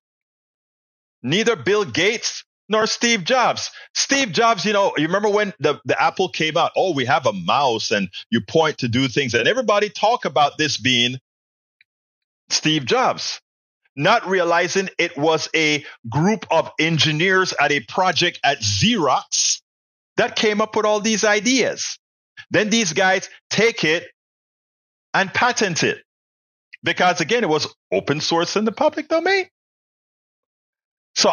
neither 1.22 1.54
Bill 1.54 1.84
Gates 1.84 2.44
nor 2.68 2.86
Steve 2.86 3.24
Jobs. 3.24 3.70
Steve 3.94 4.32
Jobs, 4.32 4.64
you 4.64 4.72
know, 4.72 4.92
you 4.96 5.06
remember 5.06 5.28
when 5.28 5.52
the, 5.60 5.80
the 5.84 6.00
Apple 6.00 6.28
came 6.28 6.56
out? 6.56 6.72
Oh, 6.76 6.92
we 6.94 7.04
have 7.04 7.26
a 7.26 7.32
mouse 7.32 7.90
and 7.90 8.08
you 8.30 8.40
point 8.40 8.78
to 8.78 8.88
do 8.88 9.08
things. 9.08 9.34
And 9.34 9.46
everybody 9.46 9.88
talk 9.88 10.24
about 10.24 10.58
this 10.58 10.76
being 10.76 11.18
Steve 12.48 12.84
Jobs 12.84 13.40
not 13.96 14.28
realizing 14.28 14.90
it 14.98 15.16
was 15.16 15.48
a 15.56 15.84
group 16.08 16.46
of 16.50 16.70
engineers 16.78 17.54
at 17.58 17.72
a 17.72 17.80
project 17.80 18.38
at 18.44 18.58
Xerox 18.58 19.62
that 20.18 20.36
came 20.36 20.60
up 20.60 20.76
with 20.76 20.84
all 20.84 21.00
these 21.00 21.24
ideas. 21.24 21.98
Then 22.50 22.68
these 22.68 22.92
guys 22.92 23.30
take 23.48 23.84
it 23.84 24.06
and 25.14 25.32
patent 25.32 25.82
it 25.82 26.02
because 26.82 27.20
again, 27.20 27.42
it 27.42 27.48
was 27.48 27.74
open 27.90 28.20
source 28.20 28.56
in 28.56 28.66
the 28.66 28.72
public 28.72 29.08
domain. 29.08 29.46
So 31.14 31.32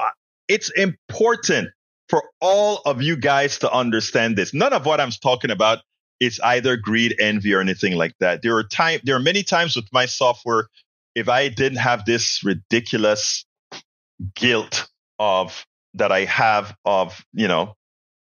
it's 0.54 0.70
important 0.70 1.70
for 2.10 2.24
all 2.39 2.80
of 2.86 3.02
you 3.02 3.16
guys 3.16 3.58
to 3.58 3.72
understand 3.72 4.38
this. 4.38 4.54
None 4.54 4.72
of 4.72 4.86
what 4.86 5.02
I'm 5.02 5.10
talking 5.10 5.50
about 5.50 5.80
is 6.20 6.39
either 6.44 6.78
greed, 6.78 7.16
envy, 7.20 7.56
or 7.56 7.60
anything 7.60 7.96
like 7.96 8.13
that. 8.20 8.44
There 8.44 8.56
are 8.56 8.63
time, 8.63 9.00
there 9.04 9.16
are 9.16 9.20
many 9.20 9.42
times 9.42 9.76
with 9.76 9.88
my 9.92 10.06
software, 10.06 10.68
if 11.16 11.28
I 11.28 11.50
didn't 11.50 11.80
have 11.80 12.06
this 12.06 12.44
ridiculous 12.44 13.46
guilt 14.36 14.88
of 15.18 15.66
that 15.96 16.12
I 16.12 16.26
have 16.26 16.76
of, 16.86 17.26
you 17.34 17.48
know, 17.48 17.74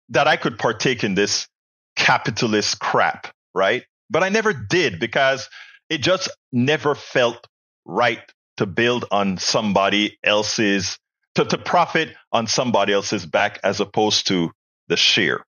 that 0.10 0.28
I 0.28 0.38
could 0.38 0.58
partake 0.58 1.04
in 1.04 1.14
this 1.14 1.48
capitalist 1.96 2.80
crap, 2.80 3.28
right? 3.54 3.84
But 4.10 4.24
I 4.24 4.30
never 4.30 4.54
did 4.54 5.00
because 5.00 5.50
it 5.88 6.00
just 6.00 6.30
never 6.52 6.96
felt 6.96 7.46
right 7.86 8.24
to 8.58 8.66
build 8.66 9.06
on 9.12 9.38
somebody 9.38 10.18
else's, 10.24 10.98
to, 11.38 11.46
to 11.46 11.58
profit 11.58 12.16
on 12.32 12.48
somebody 12.48 12.94
else's 12.94 13.26
back 13.26 13.60
as 13.64 13.80
opposed 13.80 14.28
to 14.28 14.52
the 14.88 14.98
share. 14.98 15.46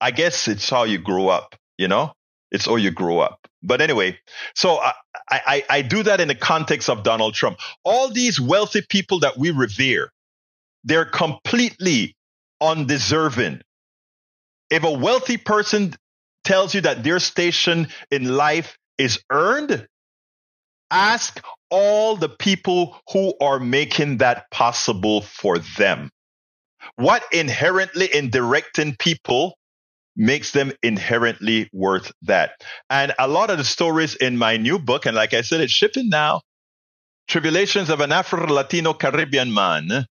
I 0.00 0.12
guess 0.12 0.46
it's 0.46 0.70
how 0.70 0.84
you 0.84 0.98
grow 0.98 1.28
up, 1.28 1.56
you 1.76 1.88
know? 1.88 2.12
It's 2.52 2.66
how 2.66 2.76
you 2.76 2.92
grow 2.92 3.18
up. 3.18 3.48
But 3.64 3.80
anyway, 3.80 4.18
so 4.54 4.78
I, 4.78 4.92
I, 5.28 5.64
I 5.68 5.82
do 5.82 6.04
that 6.04 6.20
in 6.20 6.28
the 6.28 6.36
context 6.36 6.88
of 6.88 7.02
Donald 7.02 7.34
Trump. 7.34 7.58
All 7.84 8.10
these 8.10 8.40
wealthy 8.40 8.82
people 8.88 9.20
that 9.20 9.36
we 9.36 9.50
revere, 9.50 10.12
they're 10.84 11.04
completely 11.04 12.14
undeserving. 12.60 13.62
If 14.70 14.84
a 14.84 14.92
wealthy 14.92 15.36
person 15.36 15.94
tells 16.44 16.74
you 16.74 16.82
that 16.82 17.02
their 17.02 17.18
station 17.18 17.88
in 18.12 18.36
life 18.36 18.78
is 18.98 19.18
earned, 19.32 19.88
ask 20.90 21.42
all 21.70 22.16
the 22.16 22.28
people 22.28 22.96
who 23.10 23.34
are 23.40 23.58
making 23.58 24.18
that 24.18 24.50
possible 24.50 25.22
for 25.22 25.58
them. 25.58 26.10
What 26.96 27.24
inherently 27.32 28.06
in 28.06 28.30
directing 28.30 28.96
people 28.96 29.56
makes 30.14 30.52
them 30.52 30.72
inherently 30.82 31.68
worth 31.72 32.12
that? 32.22 32.52
And 32.88 33.12
a 33.18 33.28
lot 33.28 33.50
of 33.50 33.58
the 33.58 33.64
stories 33.64 34.14
in 34.14 34.38
my 34.38 34.56
new 34.56 34.78
book, 34.78 35.06
and 35.06 35.16
like 35.16 35.34
I 35.34 35.42
said, 35.42 35.60
it's 35.60 35.72
shipping 35.72 36.08
now. 36.08 36.42
Tribulations 37.28 37.90
of 37.90 38.00
an 38.00 38.12
Afro 38.12 38.46
Latino 38.46 38.92
Caribbean 38.92 39.52
man. 39.52 40.06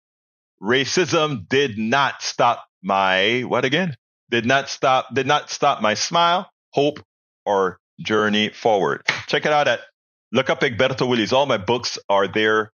Racism 0.62 1.46
did 1.48 1.76
not 1.76 2.22
stop 2.22 2.64
my, 2.82 3.40
what 3.40 3.64
again? 3.64 3.94
Did 4.30 4.46
not 4.46 4.70
stop, 4.70 5.14
did 5.14 5.26
not 5.26 5.50
stop 5.50 5.82
my 5.82 5.94
smile, 5.94 6.48
hope, 6.70 7.00
or 7.44 7.78
journey 8.00 8.48
forward. 8.48 9.02
Check 9.26 9.44
it 9.44 9.52
out 9.52 9.68
at 9.68 9.80
look 10.32 10.50
up 10.50 10.60
Egberto 10.60 11.08
Willies. 11.08 11.32
All 11.32 11.46
my 11.46 11.58
books 11.58 11.98
are 12.08 12.26
there 12.26 12.72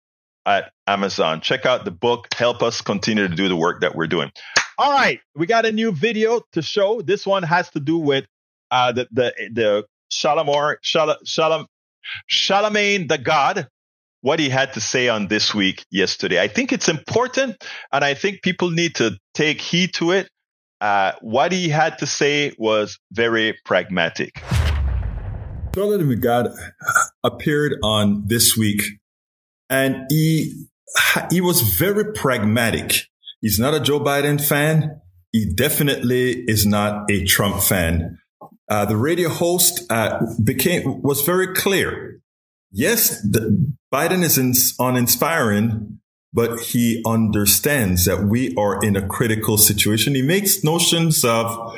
at 0.44 0.72
Amazon. 0.86 1.40
Check 1.40 1.64
out 1.64 1.84
the 1.84 1.90
book. 1.90 2.28
Help 2.34 2.62
us 2.62 2.80
continue 2.80 3.26
to 3.26 3.34
do 3.34 3.48
the 3.48 3.56
work 3.56 3.80
that 3.80 3.94
we're 3.94 4.06
doing. 4.06 4.30
All 4.76 4.92
right, 4.92 5.20
we 5.36 5.46
got 5.46 5.64
a 5.64 5.72
new 5.72 5.92
video 5.92 6.40
to 6.52 6.62
show. 6.62 7.00
This 7.00 7.26
one 7.26 7.44
has 7.44 7.70
to 7.70 7.80
do 7.80 7.96
with 7.96 8.26
uh, 8.70 8.92
the 8.92 9.08
the 9.12 9.32
the 9.52 9.84
Shalamar 10.12 10.76
Shalom 10.82 11.16
Shalom 11.24 11.66
Charlamagne 12.30 13.08
tha 13.08 13.18
God. 13.18 13.68
What 14.20 14.38
he 14.38 14.48
had 14.48 14.72
to 14.72 14.80
say 14.80 15.08
on 15.08 15.28
this 15.28 15.54
week 15.54 15.84
yesterday. 15.90 16.40
I 16.40 16.48
think 16.48 16.72
it's 16.72 16.88
important, 16.88 17.62
and 17.92 18.02
I 18.02 18.14
think 18.14 18.40
people 18.42 18.70
need 18.70 18.94
to 18.94 19.18
take 19.34 19.60
heed 19.60 19.92
to 19.94 20.12
it. 20.12 20.30
Uh, 20.80 21.12
what 21.20 21.52
he 21.52 21.68
had 21.68 21.98
to 21.98 22.06
say 22.06 22.54
was 22.58 22.98
very 23.12 23.58
pragmatic. 23.66 24.42
Charlamagne 25.74 26.08
tha 26.08 26.16
God 26.16 26.48
appeared 27.22 27.74
on 27.82 28.24
this 28.26 28.56
week, 28.56 28.82
and 29.68 30.06
he 30.08 30.66
he 31.30 31.40
was 31.40 31.62
very 31.62 32.12
pragmatic. 32.12 33.08
He's 33.40 33.58
not 33.58 33.74
a 33.74 33.80
Joe 33.80 34.00
Biden 34.00 34.40
fan. 34.40 35.00
He 35.32 35.52
definitely 35.52 36.44
is 36.46 36.64
not 36.64 37.10
a 37.10 37.24
Trump 37.24 37.60
fan. 37.60 38.18
Uh, 38.70 38.84
the 38.84 38.96
radio 38.96 39.28
host 39.28 39.82
uh, 39.90 40.20
became 40.42 41.02
was 41.02 41.22
very 41.22 41.54
clear. 41.54 42.20
Yes, 42.70 43.20
the, 43.22 43.74
Biden 43.92 44.22
is 44.22 44.38
in, 44.38 44.54
uninspiring, 44.78 46.00
but 46.32 46.60
he 46.60 47.02
understands 47.06 48.04
that 48.06 48.24
we 48.24 48.54
are 48.56 48.82
in 48.82 48.96
a 48.96 49.06
critical 49.06 49.56
situation. 49.56 50.14
He 50.14 50.22
makes 50.22 50.64
notions 50.64 51.24
of 51.24 51.76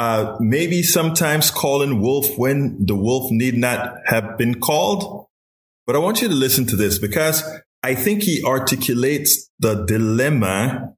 uh, 0.00 0.34
maybe 0.40 0.82
sometimes 0.82 1.50
calling 1.50 2.00
wolf 2.00 2.38
when 2.38 2.86
the 2.86 2.94
wolf 2.94 3.30
need 3.30 3.54
not 3.54 3.96
have 4.06 4.38
been 4.38 4.58
called. 4.58 5.26
But 5.86 5.94
I 5.94 5.98
want 5.98 6.22
you 6.22 6.28
to 6.28 6.34
listen 6.34 6.64
to 6.68 6.76
this 6.76 6.98
because 6.98 7.44
I 7.82 7.94
think 7.94 8.22
he 8.22 8.42
articulates 8.42 9.50
the 9.58 9.84
dilemma 9.84 10.94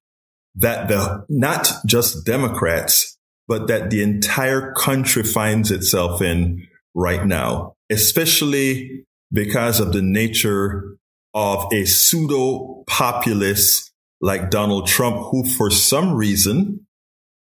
that 0.54 0.86
the, 0.86 1.26
not 1.28 1.72
just 1.84 2.24
Democrats, 2.24 3.18
but 3.48 3.66
that 3.66 3.90
the 3.90 4.04
entire 4.04 4.72
country 4.74 5.24
finds 5.24 5.72
itself 5.72 6.22
in 6.22 6.64
right 6.94 7.26
now, 7.26 7.74
especially 7.90 9.04
because 9.32 9.80
of 9.80 9.92
the 9.92 10.02
nature 10.02 10.96
of 11.34 11.66
a 11.72 11.86
pseudo 11.86 12.84
populist 12.86 13.92
like 14.20 14.48
Donald 14.48 14.86
Trump, 14.86 15.16
who 15.32 15.44
for 15.44 15.70
some 15.70 16.14
reason 16.14 16.86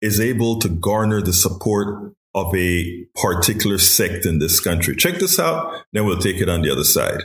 is 0.01 0.19
able 0.19 0.60
to 0.60 0.69
garner 0.69 1.21
the 1.21 1.34
support 1.34 2.13
of 2.34 2.53
a 2.55 3.05
particular 3.15 3.77
sect 3.77 4.25
in 4.25 4.39
this 4.39 4.60
country. 4.60 4.95
Check 4.95 5.19
this 5.19 5.39
out, 5.39 5.84
then 5.93 6.05
we'll 6.05 6.19
take 6.19 6.41
it 6.41 6.49
on 6.49 6.62
the 6.62 6.71
other 6.71 6.84
side. 6.84 7.21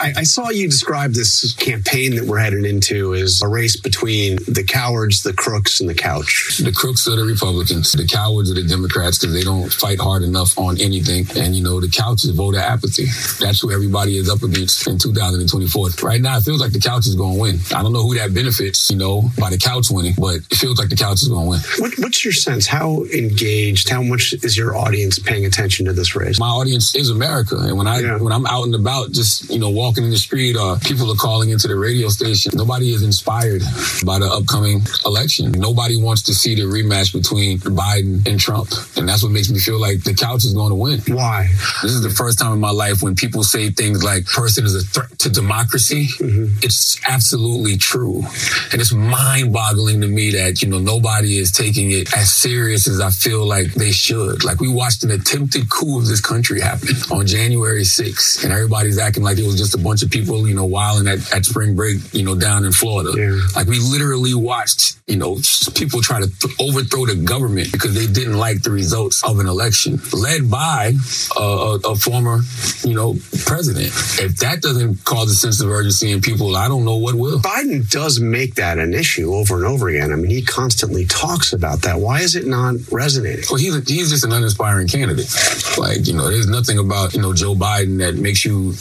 I, 0.00 0.12
I, 0.16 0.22
saw 0.22 0.48
you 0.48 0.66
describe 0.66 1.12
this 1.12 1.52
campaign 1.54 2.16
that 2.16 2.24
we're 2.24 2.38
heading 2.38 2.64
into 2.64 3.14
as 3.14 3.42
a 3.42 3.48
race 3.48 3.78
between 3.78 4.36
the 4.48 4.64
cowards, 4.66 5.22
the 5.22 5.34
crooks, 5.34 5.80
and 5.80 5.90
the 5.90 5.94
couch. 5.94 6.58
The 6.62 6.72
crooks 6.72 7.06
are 7.06 7.16
the 7.16 7.24
Republicans. 7.24 7.92
The 7.92 8.06
cowards 8.06 8.50
are 8.50 8.54
the 8.54 8.66
Democrats 8.66 9.18
because 9.18 9.34
they 9.34 9.42
don't 9.42 9.70
fight 9.70 10.00
hard 10.00 10.22
enough 10.22 10.58
on 10.58 10.80
anything. 10.80 11.26
And, 11.36 11.54
you 11.54 11.62
know, 11.62 11.80
the 11.80 11.90
couch 11.90 12.24
is 12.24 12.30
voter 12.30 12.58
apathy. 12.58 13.06
That's 13.44 13.60
who 13.60 13.70
everybody 13.72 14.16
is 14.16 14.30
up 14.30 14.42
against 14.42 14.86
in 14.86 14.98
2024. 14.98 15.88
Right 16.02 16.20
now, 16.20 16.38
it 16.38 16.42
feels 16.42 16.60
like 16.60 16.72
the 16.72 16.80
couch 16.80 17.06
is 17.06 17.14
going 17.14 17.34
to 17.34 17.40
win. 17.40 17.58
I 17.74 17.82
don't 17.82 17.92
know 17.92 18.02
who 18.02 18.14
that 18.14 18.32
benefits, 18.32 18.90
you 18.90 18.96
know, 18.96 19.28
by 19.38 19.50
the 19.50 19.58
couch 19.58 19.88
winning, 19.90 20.14
but 20.16 20.36
it 20.36 20.56
feels 20.56 20.78
like 20.78 20.88
the 20.88 20.96
couch 20.96 21.22
is 21.22 21.28
going 21.28 21.44
to 21.44 21.50
win. 21.50 21.60
What, 21.78 21.92
what's 21.98 22.24
your 22.24 22.32
sense? 22.32 22.66
How 22.66 23.04
engaged, 23.04 23.90
how 23.90 24.02
much 24.02 24.32
is 24.32 24.56
your 24.56 24.76
audience 24.76 25.18
paying 25.18 25.44
attention 25.44 25.84
to 25.86 25.92
this 25.92 26.16
race? 26.16 26.40
My 26.40 26.48
audience 26.48 26.94
is 26.94 27.10
America. 27.10 27.56
And 27.58 27.76
when 27.76 27.86
I, 27.86 28.00
yeah. 28.00 28.16
when 28.16 28.32
I'm 28.32 28.46
out 28.46 28.64
and 28.64 28.74
about, 28.74 29.12
just, 29.12 29.50
you 29.50 29.58
know, 29.58 29.68
walking 29.68 29.89
walking 29.90 30.04
in 30.04 30.10
the 30.10 30.18
street 30.18 30.56
or 30.56 30.78
people 30.78 31.10
are 31.10 31.16
calling 31.16 31.50
into 31.50 31.66
the 31.66 31.74
radio 31.74 32.08
station. 32.08 32.52
Nobody 32.54 32.94
is 32.94 33.02
inspired 33.02 33.60
by 34.06 34.20
the 34.20 34.30
upcoming 34.30 34.82
election. 35.04 35.50
Nobody 35.50 36.00
wants 36.00 36.22
to 36.30 36.32
see 36.32 36.54
the 36.54 36.62
rematch 36.62 37.12
between 37.12 37.58
Biden 37.58 38.24
and 38.24 38.38
Trump. 38.38 38.70
And 38.96 39.08
that's 39.08 39.24
what 39.24 39.32
makes 39.32 39.50
me 39.50 39.58
feel 39.58 39.80
like 39.80 40.04
the 40.04 40.14
couch 40.14 40.44
is 40.44 40.54
going 40.54 40.68
to 40.68 40.76
win. 40.76 41.00
Why? 41.08 41.48
This 41.82 41.90
is 41.90 42.02
the 42.02 42.10
first 42.10 42.38
time 42.38 42.52
in 42.52 42.60
my 42.60 42.70
life 42.70 43.02
when 43.02 43.16
people 43.16 43.42
say 43.42 43.70
things 43.70 44.04
like 44.04 44.26
person 44.26 44.64
is 44.64 44.76
a 44.76 44.82
threat 44.82 45.18
to 45.18 45.28
democracy. 45.28 46.06
Mm-hmm. 46.20 46.58
It's 46.62 47.00
absolutely 47.08 47.76
true. 47.76 48.22
And 48.70 48.80
it's 48.80 48.92
mind 48.92 49.52
boggling 49.52 50.02
to 50.02 50.06
me 50.06 50.30
that, 50.38 50.62
you 50.62 50.68
know, 50.68 50.78
nobody 50.78 51.36
is 51.38 51.50
taking 51.50 51.90
it 51.90 52.16
as 52.16 52.32
serious 52.32 52.86
as 52.86 53.00
I 53.00 53.10
feel 53.10 53.44
like 53.44 53.74
they 53.74 53.90
should. 53.90 54.44
Like 54.44 54.60
we 54.60 54.68
watched 54.72 55.02
an 55.02 55.10
attempted 55.10 55.68
coup 55.68 55.98
of 55.98 56.06
this 56.06 56.20
country 56.20 56.60
happen 56.60 56.94
on 57.10 57.26
January 57.26 57.82
6th 57.82 58.44
and 58.44 58.52
everybody's 58.52 58.96
acting 58.96 59.24
like 59.24 59.38
it 59.38 59.46
was 59.46 59.58
just 59.58 59.74
a 59.74 59.78
bunch 59.80 60.02
of 60.02 60.10
people, 60.10 60.46
you 60.48 60.54
know, 60.54 60.64
wilding 60.64 61.08
at, 61.08 61.32
at 61.34 61.44
spring 61.44 61.74
break, 61.76 61.98
you 62.12 62.22
know, 62.22 62.34
down 62.34 62.64
in 62.64 62.72
Florida. 62.72 63.12
Yeah. 63.16 63.38
Like 63.56 63.66
we 63.66 63.78
literally 63.80 64.34
watched, 64.34 64.98
you 65.06 65.16
know, 65.16 65.38
people 65.74 66.00
try 66.00 66.20
to 66.20 66.26
th- 66.26 66.54
overthrow 66.60 67.06
the 67.06 67.16
government 67.16 67.72
because 67.72 67.94
they 67.94 68.06
didn't 68.06 68.38
like 68.38 68.62
the 68.62 68.70
results 68.70 69.24
of 69.24 69.38
an 69.38 69.46
election 69.46 70.00
led 70.12 70.50
by 70.50 70.92
a, 71.36 71.42
a, 71.42 71.74
a 71.90 71.96
former, 71.96 72.40
you 72.84 72.94
know, 72.94 73.14
president. 73.44 73.88
If 74.20 74.36
that 74.38 74.62
doesn't 74.62 75.04
cause 75.04 75.30
a 75.30 75.34
sense 75.34 75.60
of 75.60 75.68
urgency 75.70 76.12
in 76.12 76.20
people, 76.20 76.56
I 76.56 76.68
don't 76.68 76.84
know 76.84 76.96
what 76.96 77.14
will. 77.14 77.38
Biden 77.40 77.88
does 77.90 78.20
make 78.20 78.54
that 78.56 78.78
an 78.78 78.94
issue 78.94 79.34
over 79.34 79.56
and 79.56 79.66
over 79.66 79.88
again. 79.88 80.12
I 80.12 80.16
mean, 80.16 80.30
he 80.30 80.42
constantly 80.42 81.06
talks 81.06 81.52
about 81.52 81.82
that. 81.82 81.98
Why 81.98 82.20
is 82.20 82.36
it 82.36 82.46
not 82.46 82.76
resonating? 82.90 83.44
Well, 83.50 83.58
he's, 83.58 83.74
a, 83.74 83.80
he's 83.80 84.10
just 84.10 84.24
an 84.24 84.32
uninspiring 84.32 84.88
candidate. 84.88 85.32
Like, 85.78 86.06
you 86.06 86.14
know, 86.14 86.30
there's 86.30 86.48
nothing 86.48 86.78
about, 86.78 87.14
you 87.14 87.20
know, 87.20 87.32
Joe 87.32 87.54
Biden 87.54 87.98
that 87.98 88.16
makes 88.16 88.44
you 88.44 88.74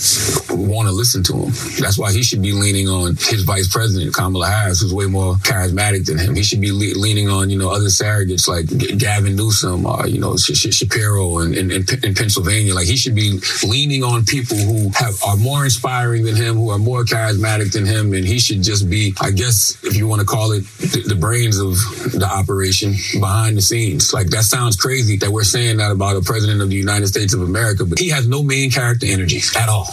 want 0.50 0.88
to 0.88 0.89
listen 0.92 1.24
to 1.24 1.34
him. 1.34 1.52
That's 1.80 1.98
why 1.98 2.12
he 2.12 2.24
should 2.24 2.42
be 2.42 2.52
leaning 2.52 2.88
on 2.88 3.16
his 3.16 3.44
vice 3.44 3.68
president, 3.68 4.14
Kamala 4.14 4.48
Harris, 4.48 4.82
who's 4.82 4.94
way 4.94 5.06
more 5.06 5.36
charismatic 5.36 6.06
than 6.06 6.18
him. 6.18 6.36
He 6.36 6.44
should 6.44 6.62
be 6.62 6.72
le- 6.72 7.00
leaning 7.00 7.30
on, 7.30 7.50
you 7.50 7.58
know, 7.58 7.70
other 7.70 7.88
surrogates 7.88 8.48
like 8.48 8.68
Gavin 8.98 9.36
Newsom 9.36 9.86
or, 9.86 10.08
you 10.08 10.20
know, 10.20 10.38
Sh- 10.38 10.58
Sh- 10.58 10.74
Shapiro 10.74 11.40
in, 11.40 11.54
in, 11.54 11.72
in, 11.72 12.14
Pennsylvania. 12.16 12.74
Like 12.74 12.88
he 12.88 12.98
should 12.98 13.16
be 13.16 13.40
leaning 13.64 14.04
on 14.04 14.26
people 14.26 14.58
who 14.58 14.90
have 14.96 15.16
are 15.26 15.38
more 15.38 15.64
inspiring 15.64 16.24
than 16.24 16.36
him, 16.36 16.56
who 16.56 16.70
are 16.70 16.80
more 16.80 17.04
charismatic 17.04 17.72
than 17.74 17.86
him. 17.86 18.14
And 18.14 18.26
he 18.26 18.40
should 18.40 18.64
just 18.64 18.90
be, 18.90 19.14
I 19.22 19.32
guess, 19.32 19.78
if 19.84 19.96
you 19.96 20.08
want 20.08 20.22
to 20.22 20.26
call 20.26 20.52
it 20.52 20.64
the, 20.80 21.04
the 21.08 21.16
brains 21.16 21.60
of 21.60 21.74
the 22.12 22.30
operation 22.30 22.94
behind 23.20 23.58
the 23.58 23.62
scenes. 23.62 24.14
Like 24.14 24.28
that 24.30 24.44
sounds 24.44 24.76
crazy 24.76 25.18
that 25.18 25.32
we're 25.32 25.44
saying 25.44 25.78
that 25.78 25.92
about 25.92 26.16
a 26.16 26.22
president 26.22 26.62
of 26.62 26.70
the 26.70 26.76
United 26.76 27.08
States 27.08 27.34
of 27.34 27.42
America, 27.42 27.86
but 27.86 28.00
he 28.00 28.10
has 28.10 28.28
no 28.28 28.44
main 28.44 28.72
character 28.72 29.06
energy 29.08 29.42
at 29.58 29.70
all. 29.70 29.88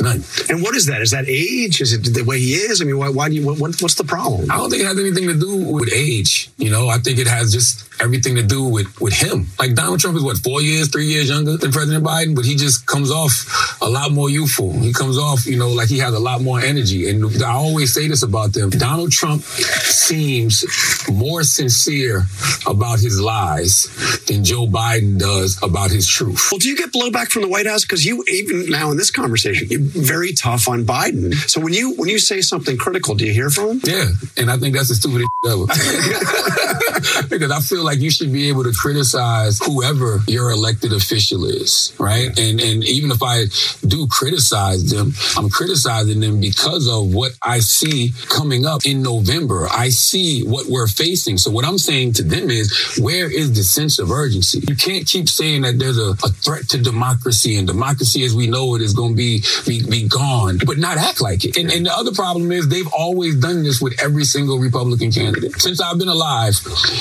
None. 0.00 0.23
And 0.48 0.62
what 0.62 0.74
is 0.74 0.86
that? 0.86 1.02
Is 1.02 1.10
that 1.10 1.26
age? 1.28 1.80
Is 1.80 1.92
it 1.92 2.14
the 2.14 2.22
way 2.22 2.38
he 2.38 2.54
is? 2.54 2.80
I 2.80 2.84
mean, 2.84 2.98
why, 2.98 3.08
why 3.08 3.28
do 3.28 3.34
you, 3.34 3.46
what, 3.46 3.58
what's 3.58 3.94
the 3.94 4.04
problem? 4.04 4.50
I 4.50 4.56
don't 4.56 4.70
think 4.70 4.82
it 4.82 4.86
has 4.86 4.98
anything 4.98 5.26
to 5.28 5.38
do 5.38 5.56
with 5.72 5.92
age. 5.92 6.50
You 6.58 6.70
know, 6.70 6.88
I 6.88 6.98
think 6.98 7.18
it 7.18 7.26
has 7.26 7.52
just 7.52 7.88
everything 8.00 8.34
to 8.36 8.42
do 8.42 8.64
with, 8.64 9.00
with 9.00 9.14
him. 9.14 9.46
Like 9.58 9.74
Donald 9.74 10.00
Trump 10.00 10.16
is 10.16 10.22
what, 10.22 10.36
four 10.38 10.60
years, 10.60 10.88
three 10.88 11.06
years 11.06 11.28
younger 11.28 11.56
than 11.56 11.72
President 11.72 12.04
Biden, 12.04 12.34
but 12.34 12.44
he 12.44 12.56
just 12.56 12.86
comes 12.86 13.10
off 13.10 13.78
a 13.80 13.88
lot 13.88 14.10
more 14.10 14.28
youthful. 14.28 14.72
He 14.72 14.92
comes 14.92 15.18
off, 15.18 15.46
you 15.46 15.56
know, 15.56 15.70
like 15.70 15.88
he 15.88 15.98
has 15.98 16.14
a 16.14 16.18
lot 16.18 16.42
more 16.42 16.60
energy. 16.60 17.08
And 17.08 17.24
I 17.42 17.52
always 17.52 17.94
say 17.94 18.08
this 18.08 18.22
about 18.22 18.52
them. 18.52 18.70
Donald 18.70 19.12
Trump 19.12 19.42
seems 19.42 20.64
more 21.10 21.42
sincere 21.42 22.24
about 22.66 22.98
his 23.00 23.20
lies 23.20 23.88
than 24.26 24.44
Joe 24.44 24.66
Biden 24.66 25.18
does 25.18 25.58
about 25.62 25.90
his 25.90 26.08
truth. 26.08 26.48
Well, 26.50 26.58
do 26.58 26.68
you 26.68 26.76
get 26.76 26.92
blowback 26.92 27.28
from 27.28 27.42
the 27.42 27.48
White 27.48 27.66
House? 27.66 27.84
Because 27.84 28.04
you, 28.04 28.24
even 28.28 28.70
now 28.70 28.90
in 28.90 28.96
this 28.96 29.10
conversation, 29.10 29.68
you're 29.70 29.80
very 29.80 30.13
tough 30.32 30.68
on 30.68 30.84
Biden. 30.84 31.34
So 31.48 31.60
when 31.60 31.72
you 31.72 31.94
when 31.96 32.08
you 32.08 32.18
say 32.18 32.40
something 32.40 32.76
critical, 32.76 33.14
do 33.14 33.26
you 33.26 33.32
hear 33.32 33.50
from 33.50 33.70
him? 33.70 33.80
Yeah, 33.84 34.06
and 34.36 34.50
I 34.50 34.56
think 34.56 34.74
that's 34.74 34.88
the 34.88 34.94
stupidest 34.94 35.30
ever. 35.46 35.66
because 37.28 37.50
I 37.50 37.60
feel 37.60 37.84
like 37.84 38.00
you 38.00 38.10
should 38.10 38.32
be 38.32 38.48
able 38.48 38.64
to 38.64 38.72
criticize 38.72 39.58
whoever 39.58 40.20
your 40.26 40.50
elected 40.50 40.92
official 40.92 41.44
is, 41.44 41.94
right? 41.98 42.28
And 42.38 42.60
and 42.60 42.84
even 42.84 43.10
if 43.10 43.22
I 43.22 43.44
do 43.86 44.06
criticize 44.06 44.90
them, 44.90 45.12
I'm 45.36 45.50
criticizing 45.50 46.20
them 46.20 46.40
because 46.40 46.88
of 46.88 47.14
what 47.14 47.32
I 47.42 47.58
see 47.58 48.12
coming 48.28 48.66
up 48.66 48.86
in 48.86 49.02
November. 49.02 49.66
I 49.70 49.88
see 49.88 50.42
what 50.42 50.66
we're 50.66 50.86
facing. 50.86 51.38
So 51.38 51.50
what 51.50 51.64
I'm 51.64 51.78
saying 51.78 52.14
to 52.14 52.22
them 52.22 52.50
is, 52.50 52.98
where 53.00 53.30
is 53.30 53.54
the 53.54 53.62
sense 53.62 53.98
of 53.98 54.10
urgency? 54.10 54.60
You 54.68 54.76
can't 54.76 55.06
keep 55.06 55.28
saying 55.28 55.62
that 55.62 55.78
there's 55.78 55.98
a, 55.98 56.10
a 56.10 56.28
threat 56.28 56.68
to 56.70 56.78
democracy 56.78 57.56
and 57.56 57.66
democracy 57.66 58.24
as 58.24 58.34
we 58.34 58.46
know 58.46 58.74
it 58.74 58.82
is 58.82 58.94
going 58.94 59.12
to 59.12 59.16
be, 59.16 59.42
be 59.66 59.82
be 59.88 60.03
gone, 60.08 60.58
but 60.64 60.78
not 60.78 60.98
act 60.98 61.20
like 61.20 61.44
it. 61.44 61.56
And, 61.56 61.70
and 61.70 61.86
the 61.86 61.92
other 61.92 62.12
problem 62.12 62.52
is 62.52 62.68
they've 62.68 62.92
always 62.92 63.36
done 63.36 63.62
this 63.62 63.80
with 63.80 64.00
every 64.02 64.24
single 64.24 64.58
Republican 64.58 65.12
candidate 65.12 65.60
since 65.60 65.80
I've 65.80 65.98
been 65.98 66.08
alive. 66.08 66.54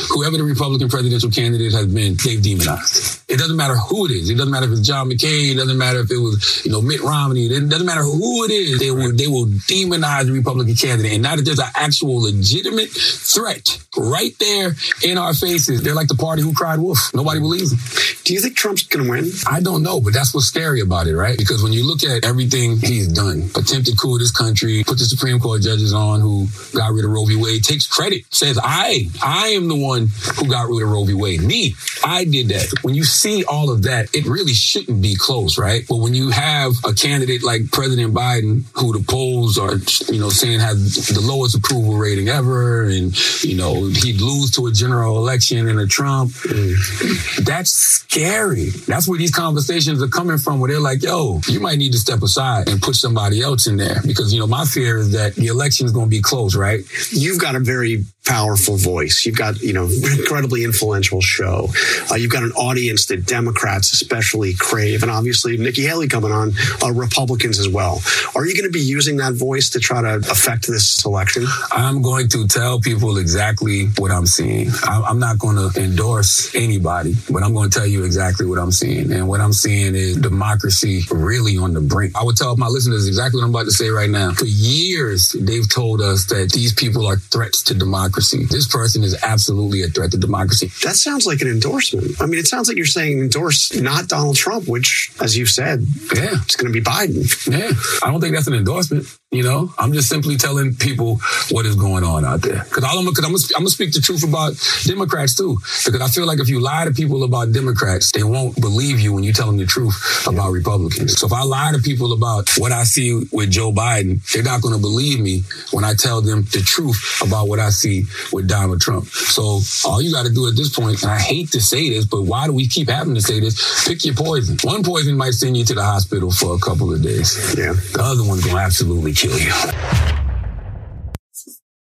Whoever 0.10 0.38
the 0.38 0.44
Republican 0.44 0.90
presidential 0.90 1.30
candidate 1.32 1.74
has 1.74 1.88
been, 1.88 2.16
they've 2.24 2.42
demonized. 2.42 3.24
It 3.30 3.38
doesn't 3.38 3.58
matter 3.58 3.76
who 3.76 4.06
it 4.06 4.12
is. 4.12 4.30
It 4.30 4.36
doesn't 4.36 4.52
matter 4.52 4.66
if 4.68 4.74
it's 4.74 4.88
John 4.88 5.10
McCain. 5.10 5.54
It 5.54 5.58
doesn't 5.58 5.78
matter 5.78 6.00
if 6.00 6.12
it 6.12 6.18
was, 6.18 6.62
you 6.66 6.72
know, 6.72 6.82
Mitt 6.82 7.02
Romney. 7.02 7.48
It 7.48 7.70
doesn't 7.70 7.86
matter 7.86 8.04
who 8.04 8.44
it 8.46 8.52
is. 8.52 8.80
They 8.80 8.92
will, 8.92 9.12
they 9.14 9.28
will 9.28 9.46
demonize 9.46 10.26
the 10.26 10.34
Republican 10.34 10.76
candidate. 10.76 11.14
And 11.14 11.24
now 11.24 11.36
that 11.36 11.44
there's 11.44 11.60
an 11.60 11.72
actual 11.76 12.22
legitimate 12.22 12.90
threat 12.90 13.80
right 13.98 14.34
there 14.40 14.74
in 15.04 15.18
our 15.18 15.34
faces, 15.34 15.82
they're 15.82 15.96
like 15.96 16.08
the 16.08 16.16
party 16.16 16.42
who 16.42 16.54
cried 16.54 16.80
wolf. 16.80 17.14
Nobody 17.14 17.40
believes 17.40 17.72
them. 17.72 17.80
Do 18.24 18.34
you 18.34 18.40
think 18.40 18.56
Trump's 18.56 18.84
going 18.84 19.06
to 19.06 19.12
win? 19.12 19.32
I 19.48 19.62
don't 19.62 19.84
know, 19.84 20.00
but 20.00 20.14
that's 20.14 20.34
what's 20.34 20.48
scary 20.48 20.82
about 20.82 21.08
it, 21.08 21.16
right? 21.16 21.38
Because 21.38 21.64
when 21.64 21.74
you 21.74 21.86
look 21.86 22.04
at 22.04 22.24
everything 22.26 22.78
he's 22.94 23.08
done, 23.08 23.50
attempted 23.56 23.98
coup 23.98 24.14
of 24.16 24.20
this 24.20 24.32
country, 24.32 24.84
put 24.86 24.98
the 24.98 25.06
Supreme 25.06 25.40
Court 25.40 25.62
judges 25.62 25.94
on 25.94 26.22
who 26.22 26.48
got 26.74 26.92
rid 26.94 27.06
of 27.06 27.12
Roe 27.12 27.26
v. 27.26 27.36
Wade, 27.36 27.64
takes 27.64 27.88
credit, 27.88 28.24
says, 28.30 28.60
I, 28.62 29.10
I 29.24 29.50
am 29.50 29.68
the 29.68 29.76
one 29.76 30.10
who 30.36 30.48
got 30.48 30.68
rid 30.70 30.84
of 30.84 30.90
Roe 30.90 31.06
v. 31.06 31.14
Wade. 31.14 31.42
Me, 31.42 31.76
I 32.04 32.26
did 32.26 32.50
that. 32.50 32.72
When 32.82 32.96
you 32.96 33.04
see 33.04 33.44
all 33.44 33.72
of 33.72 33.84
that, 33.84 34.14
it 34.14 34.26
really 34.26 34.54
shouldn't 34.54 35.02
be 35.02 35.16
close, 35.16 35.58
right? 35.58 35.86
But 35.88 35.98
when 35.98 36.14
you 36.14 36.30
have 36.30 36.74
a 36.86 36.94
candidate 36.94 37.44
like 37.44 37.72
President 37.72 38.14
Biden, 38.14 38.64
who 38.74 38.98
the 38.98 39.04
polls 39.04 39.58
are, 39.58 39.76
you 40.14 40.20
know, 40.20 40.30
saying 40.30 40.60
has 40.60 41.08
the 41.08 41.22
lowest 41.22 41.56
approval 41.56 41.96
rating 41.96 42.30
ever, 42.30 42.86
and, 42.86 43.44
you 43.44 43.56
know, 43.56 43.86
he'd 43.88 44.22
lose 44.22 44.52
to 44.52 44.68
a 44.68 44.72
general 44.72 45.18
election 45.18 45.68
and 45.68 45.80
a 45.80 45.88
Trump, 45.88 46.32
mm. 46.32 47.46
that's 47.46 47.72
scary. 47.72 48.70
That's 48.88 49.08
where 49.08 49.18
these 49.18 49.34
conversations 49.34 50.02
are 50.02 50.08
coming 50.08 50.38
from, 50.38 50.60
where 50.60 50.70
they're 50.70 50.80
like, 50.80 51.02
yo, 51.02 51.42
you 51.48 51.60
might 51.60 51.78
need 51.78 51.92
to 51.94 51.98
step 51.98 52.22
aside 52.22 52.70
and 52.70 52.82
put 52.84 52.96
somebody 52.96 53.42
else 53.42 53.66
in 53.66 53.78
there. 53.78 54.02
Because, 54.06 54.34
you 54.34 54.40
know, 54.40 54.48
my 54.48 54.66
fear 54.66 54.98
is 54.98 55.12
that 55.14 55.36
the 55.36 55.48
election 55.48 55.86
is 55.86 55.92
going 55.92 56.08
to 56.08 56.10
be 56.10 56.22
close, 56.22 56.56
right? 56.56 56.82
You've 57.10 57.40
got 57.40 57.56
a 57.56 57.60
very 57.60 58.04
powerful 58.26 58.78
voice. 58.78 59.26
You've 59.26 59.38
got, 59.38 59.60
you 59.62 59.74
know, 59.74 59.90
incredibly 60.18 60.64
influential 60.64 61.22
show. 61.22 61.70
Uh, 62.10 62.16
you've 62.16 62.32
got 62.32 62.44
an 62.44 62.52
audience 62.54 63.06
that 63.08 63.26
Democrats 63.26 63.92
especially 63.92 64.54
crave. 64.54 65.04
And 65.04 65.12
obviously, 65.12 65.58
Nikki 65.58 65.84
Haley 65.84 66.08
coming 66.08 66.32
on, 66.32 66.54
uh, 66.82 66.92
Republicans 66.92 67.60
as 67.60 67.68
well. 67.68 68.02
Are 68.36 68.46
you 68.46 68.54
going 68.54 68.66
to 68.66 68.72
be 68.72 68.80
using 68.80 69.18
that 69.18 69.34
voice 69.34 69.70
to 69.72 69.80
try 69.80 70.02
to 70.02 70.16
affect 70.32 70.68
this 70.68 71.06
election? 71.06 71.46
I'm 71.72 72.02
going 72.02 72.30
to 72.30 72.48
tell 72.48 72.80
people 72.80 73.18
exactly 73.18 73.88
what 73.98 74.12
I'm 74.12 74.26
seeing. 74.26 74.70
I'm 74.84 75.20
not 75.20 75.38
going 75.38 75.58
to 75.58 75.82
endorse 75.82 76.54
anybody, 76.56 77.16
but 77.30 77.44
I'm 77.44 77.54
going 77.54 77.70
to 77.70 77.78
tell 77.78 77.88
you 77.88 78.06
exactly 78.06 78.46
what 78.46 78.60
I'm 78.60 78.72
seeing. 78.72 79.12
And 79.12 79.28
what 79.28 79.42
I'm 79.42 79.54
seeing 79.54 79.96
is 79.96 80.18
democracy 80.18 81.02
really 81.12 81.58
on 81.58 81.74
the 81.74 81.82
brink. 81.82 82.16
I 82.16 82.24
would 82.24 82.38
tell 82.38 82.56
my 82.56 82.68
listeners 82.68 83.08
exactly 83.08 83.42
what 83.42 83.46
I'm 83.46 83.54
about 83.54 83.66
to 83.66 83.72
say 83.72 83.90
right 83.90 84.10
now. 84.10 84.32
For 84.32 84.46
years, 84.46 85.36
they've 85.40 85.70
told 85.70 86.02
us 86.02 86.26
that 86.28 86.52
these 86.54 86.74
people 86.74 87.06
are 87.06 87.18
threats 87.18 87.64
to 87.64 87.74
democracy. 87.74 88.13
This 88.14 88.68
person 88.68 89.04
is 89.04 89.16
absolutely 89.24 89.82
a 89.84 89.88
threat 89.88 90.12
to 90.12 90.18
democracy. 90.18 90.68
That 90.84 90.96
sounds 90.96 91.26
like 91.26 91.42
an 91.42 91.48
endorsement. 91.48 92.22
I 92.22 92.26
mean, 92.26 92.40
it 92.40 92.48
sounds 92.48 92.68
like 92.68 92.78
you're 92.78 92.86
saying 92.86 93.20
endorse 93.20 93.74
not 93.76 94.08
Donald 94.08 94.36
Trump, 94.36 94.68
which, 94.68 95.12
as 95.22 95.38
you 95.38 95.46
said, 95.46 95.86
Yeah. 96.16 96.42
it's 96.44 96.56
going 96.56 96.72
to 96.72 96.80
be 96.80 96.84
Biden. 96.84 97.24
Yeah, 97.48 97.72
I 98.06 98.12
don't 98.12 98.22
think 98.22 98.36
that's 98.36 98.48
an 98.48 98.54
endorsement. 98.54 99.06
You 99.34 99.42
know, 99.44 99.74
I'm 99.80 99.94
just 99.94 100.10
simply 100.10 100.38
telling 100.38 100.76
people 100.76 101.20
what 101.50 101.66
is 101.66 101.76
going 101.76 102.04
on 102.04 102.24
out 102.24 102.44
there. 102.44 102.64
Because 102.64 102.84
I'm, 102.84 103.06
cause 103.06 103.26
I'm, 103.26 103.34
I'm 103.58 103.64
gonna 103.64 103.70
speak 103.70 103.92
the 103.92 104.00
truth 104.00 104.24
about 104.24 104.54
Democrats 104.86 105.36
too. 105.36 105.58
Because 105.86 106.02
I 106.02 106.08
feel 106.08 106.28
like 106.28 106.40
if 106.40 106.50
you 106.50 106.60
lie 106.60 106.86
to 106.86 106.92
people 106.92 107.24
about 107.24 107.52
Democrats, 107.52 108.12
they 108.12 108.24
won't 108.24 108.60
believe 108.62 109.00
you 109.00 109.12
when 109.12 109.24
you 109.24 109.34
tell 109.34 109.48
them 109.48 109.58
the 109.58 109.66
truth 109.66 110.28
about 110.28 110.52
Republicans. 110.52 111.20
So 111.20 111.26
if 111.26 111.34
I 111.34 111.42
lie 111.44 111.72
to 111.72 111.80
people 111.80 112.14
about 112.14 112.50
what 112.58 112.72
I 112.72 112.84
see 112.84 113.24
with 113.32 113.50
Joe 113.50 113.72
Biden, 113.72 114.22
they're 114.32 114.44
not 114.44 114.62
gonna 114.62 114.78
believe 114.78 115.20
me 115.20 115.42
when 115.72 115.84
I 115.84 115.96
tell 115.96 116.22
them 116.22 116.44
the 116.52 116.62
truth 116.62 117.22
about 117.22 117.48
what 117.48 117.60
I 117.60 117.72
see 117.72 118.04
with 118.32 118.48
Donald 118.48 118.82
Trump. 118.82 119.08
So 119.08 119.62
all 119.86 120.02
you 120.02 120.12
got 120.12 120.26
to 120.28 120.32
do 120.32 120.48
at 120.48 120.56
this 120.56 120.70
point, 120.70 121.02
and 121.02 121.12
I 121.12 121.20
hate 121.20 121.52
to 121.52 121.62
say 121.62 121.90
this, 121.90 122.06
but 122.06 122.22
why 122.22 122.46
do 122.46 122.54
we 122.54 122.68
keep 122.68 122.90
having 122.90 123.16
to 123.16 123.22
say 123.22 123.40
this? 123.40 123.88
Pick 123.88 124.06
your 124.06 124.16
poison. 124.16 124.58
One 124.64 124.84
poison 124.84 125.18
might 125.18 125.34
send 125.34 125.58
you 125.58 125.66
to 125.66 125.74
the 125.74 125.84
hospital 125.84 126.30
for 126.32 126.56
a 126.56 126.60
couple 126.60 126.94
of 126.94 127.02
days. 127.02 127.56
Yeah. 127.58 127.74
The 127.74 128.02
other 128.02 128.24
one's 128.24 128.46
gonna 128.46 128.60
absolutely 128.60 129.14
kill 129.24 129.40
you. 129.40 129.54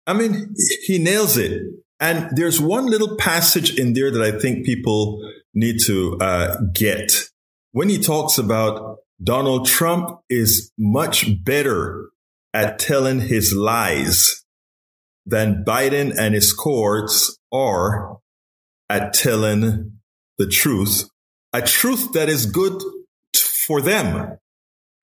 I 0.07 0.13
mean, 0.13 0.55
he 0.85 0.99
nails 0.99 1.37
it. 1.37 1.63
And 1.99 2.37
there's 2.37 2.61
one 2.61 2.87
little 2.87 3.17
passage 3.17 3.79
in 3.79 3.93
there 3.93 4.11
that 4.11 4.23
I 4.23 4.39
think 4.39 4.65
people 4.65 5.21
need 5.55 5.81
to 5.85 6.17
uh, 6.19 6.57
get. 6.73 7.13
When 7.73 7.89
he 7.89 7.99
talks 7.99 8.39
about 8.39 8.99
Donald 9.23 9.67
Trump 9.67 10.21
is 10.29 10.73
much 10.79 11.45
better 11.45 12.09
at 12.55 12.79
telling 12.79 13.21
his 13.21 13.55
lies 13.55 14.45
than 15.27 15.63
Biden 15.65 16.17
and 16.19 16.35
his 16.35 16.53
courts 16.53 17.39
are 17.53 18.19
at 18.89 19.13
telling 19.13 20.01
the 20.39 20.47
truth, 20.47 21.09
a 21.53 21.61
truth 21.61 22.13
that 22.13 22.29
is 22.29 22.47
good 22.47 22.81
for 23.67 23.81
them. 23.83 24.39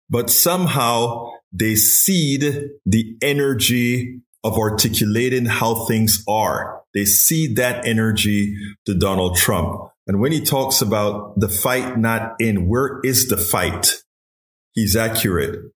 But 0.10 0.30
somehow 0.30 1.37
they 1.52 1.76
cede 1.76 2.70
the 2.86 3.18
energy 3.22 4.22
of 4.43 4.58
articulating 4.58 5.45
how 5.45 5.86
things 5.86 6.24
are. 6.28 6.82
They 6.93 7.06
cede 7.06 7.58
that 7.58 7.86
energy 7.86 8.56
to 8.86 8.93
Donald 8.93 9.38
Trump. 9.38 9.91
And 10.08 10.20
when 10.20 10.32
he 10.32 10.41
talks 10.41 10.82
about 10.82 11.39
the 11.39 11.50
fight 11.50 11.98
not 11.98 12.36
in, 12.39 12.68
where 12.68 13.00
is 13.04 13.28
the 13.28 13.38
fight? 13.38 14.04
He's 14.74 14.95
accurate. 14.95 15.72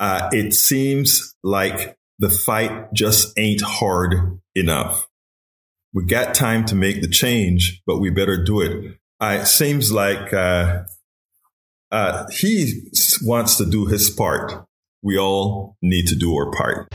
Uh, 0.00 0.28
it 0.32 0.52
seems 0.54 1.36
like 1.42 1.96
the 2.18 2.30
fight 2.30 2.92
just 2.92 3.38
ain't 3.38 3.60
hard 3.60 4.40
enough. 4.54 5.06
We 5.94 6.04
got 6.04 6.34
time 6.34 6.64
to 6.66 6.74
make 6.74 7.00
the 7.00 7.08
change, 7.08 7.82
but 7.86 7.98
we 7.98 8.10
better 8.10 8.42
do 8.42 8.60
it. 8.60 8.98
Uh, 9.20 9.38
it 9.42 9.46
seems 9.46 9.90
like 9.90 10.32
uh, 10.32 10.82
uh, 11.90 12.26
he 12.30 12.82
wants 13.22 13.56
to 13.56 13.66
do 13.66 13.86
his 13.86 14.10
part. 14.10 14.66
We 15.02 15.18
all 15.18 15.76
need 15.80 16.08
to 16.08 16.16
do 16.16 16.34
our 16.36 16.50
part. 16.50 16.88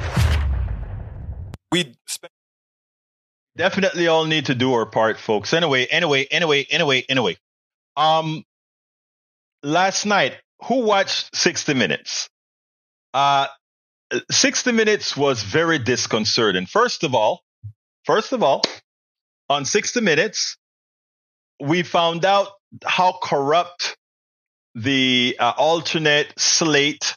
we 1.71 1.95
definitely 3.55 4.07
all 4.07 4.25
need 4.25 4.47
to 4.47 4.55
do 4.55 4.73
our 4.73 4.85
part, 4.85 5.19
folks. 5.19 5.53
Anyway, 5.53 5.85
anyway, 5.85 6.25
anyway, 6.29 6.65
anyway, 6.69 7.05
anyway. 7.07 7.37
Um, 7.95 8.43
last 9.63 10.05
night, 10.05 10.35
who 10.65 10.83
watched 10.83 11.35
60 11.35 11.73
Minutes? 11.73 12.29
Uh, 13.13 13.47
60 14.29 14.71
Minutes 14.71 15.15
was 15.15 15.41
very 15.43 15.79
disconcerting. 15.79 16.65
First 16.65 17.03
of 17.03 17.15
all, 17.15 17.41
first 18.05 18.33
of 18.33 18.43
all, 18.43 18.63
on 19.49 19.65
60 19.65 20.01
Minutes, 20.01 20.57
we 21.61 21.83
found 21.83 22.25
out 22.25 22.49
how 22.83 23.17
corrupt 23.21 23.95
the 24.75 25.37
uh, 25.39 25.53
alternate 25.57 26.33
slate 26.37 27.15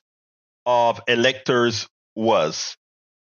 of 0.66 1.00
electors 1.08 1.88
was 2.14 2.76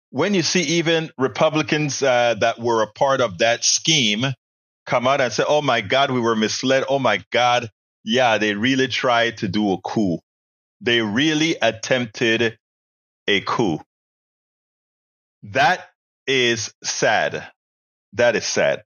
when 0.09 0.33
you 0.33 0.41
see 0.41 0.61
even 0.61 1.09
Republicans 1.17 2.01
uh, 2.01 2.35
that 2.39 2.59
were 2.59 2.81
a 2.81 2.91
part 2.91 3.21
of 3.21 3.37
that 3.39 3.63
scheme 3.63 4.25
come 4.85 5.07
out 5.07 5.21
and 5.21 5.31
say, 5.31 5.43
"Oh 5.47 5.61
my 5.61 5.81
God, 5.81 6.11
we 6.11 6.19
were 6.19 6.35
misled. 6.35 6.83
Oh 6.89 6.99
my 6.99 7.23
God, 7.31 7.69
yeah, 8.03 8.37
they 8.37 8.55
really 8.55 8.87
tried 8.87 9.37
to 9.37 9.47
do 9.47 9.73
a 9.73 9.81
coup. 9.81 10.19
They 10.81 11.01
really 11.01 11.55
attempted 11.61 12.57
a 13.27 13.41
coup. 13.41 13.79
That 15.43 15.85
is 16.25 16.73
sad. 16.83 17.47
That 18.13 18.35
is 18.35 18.45
sad. 18.45 18.83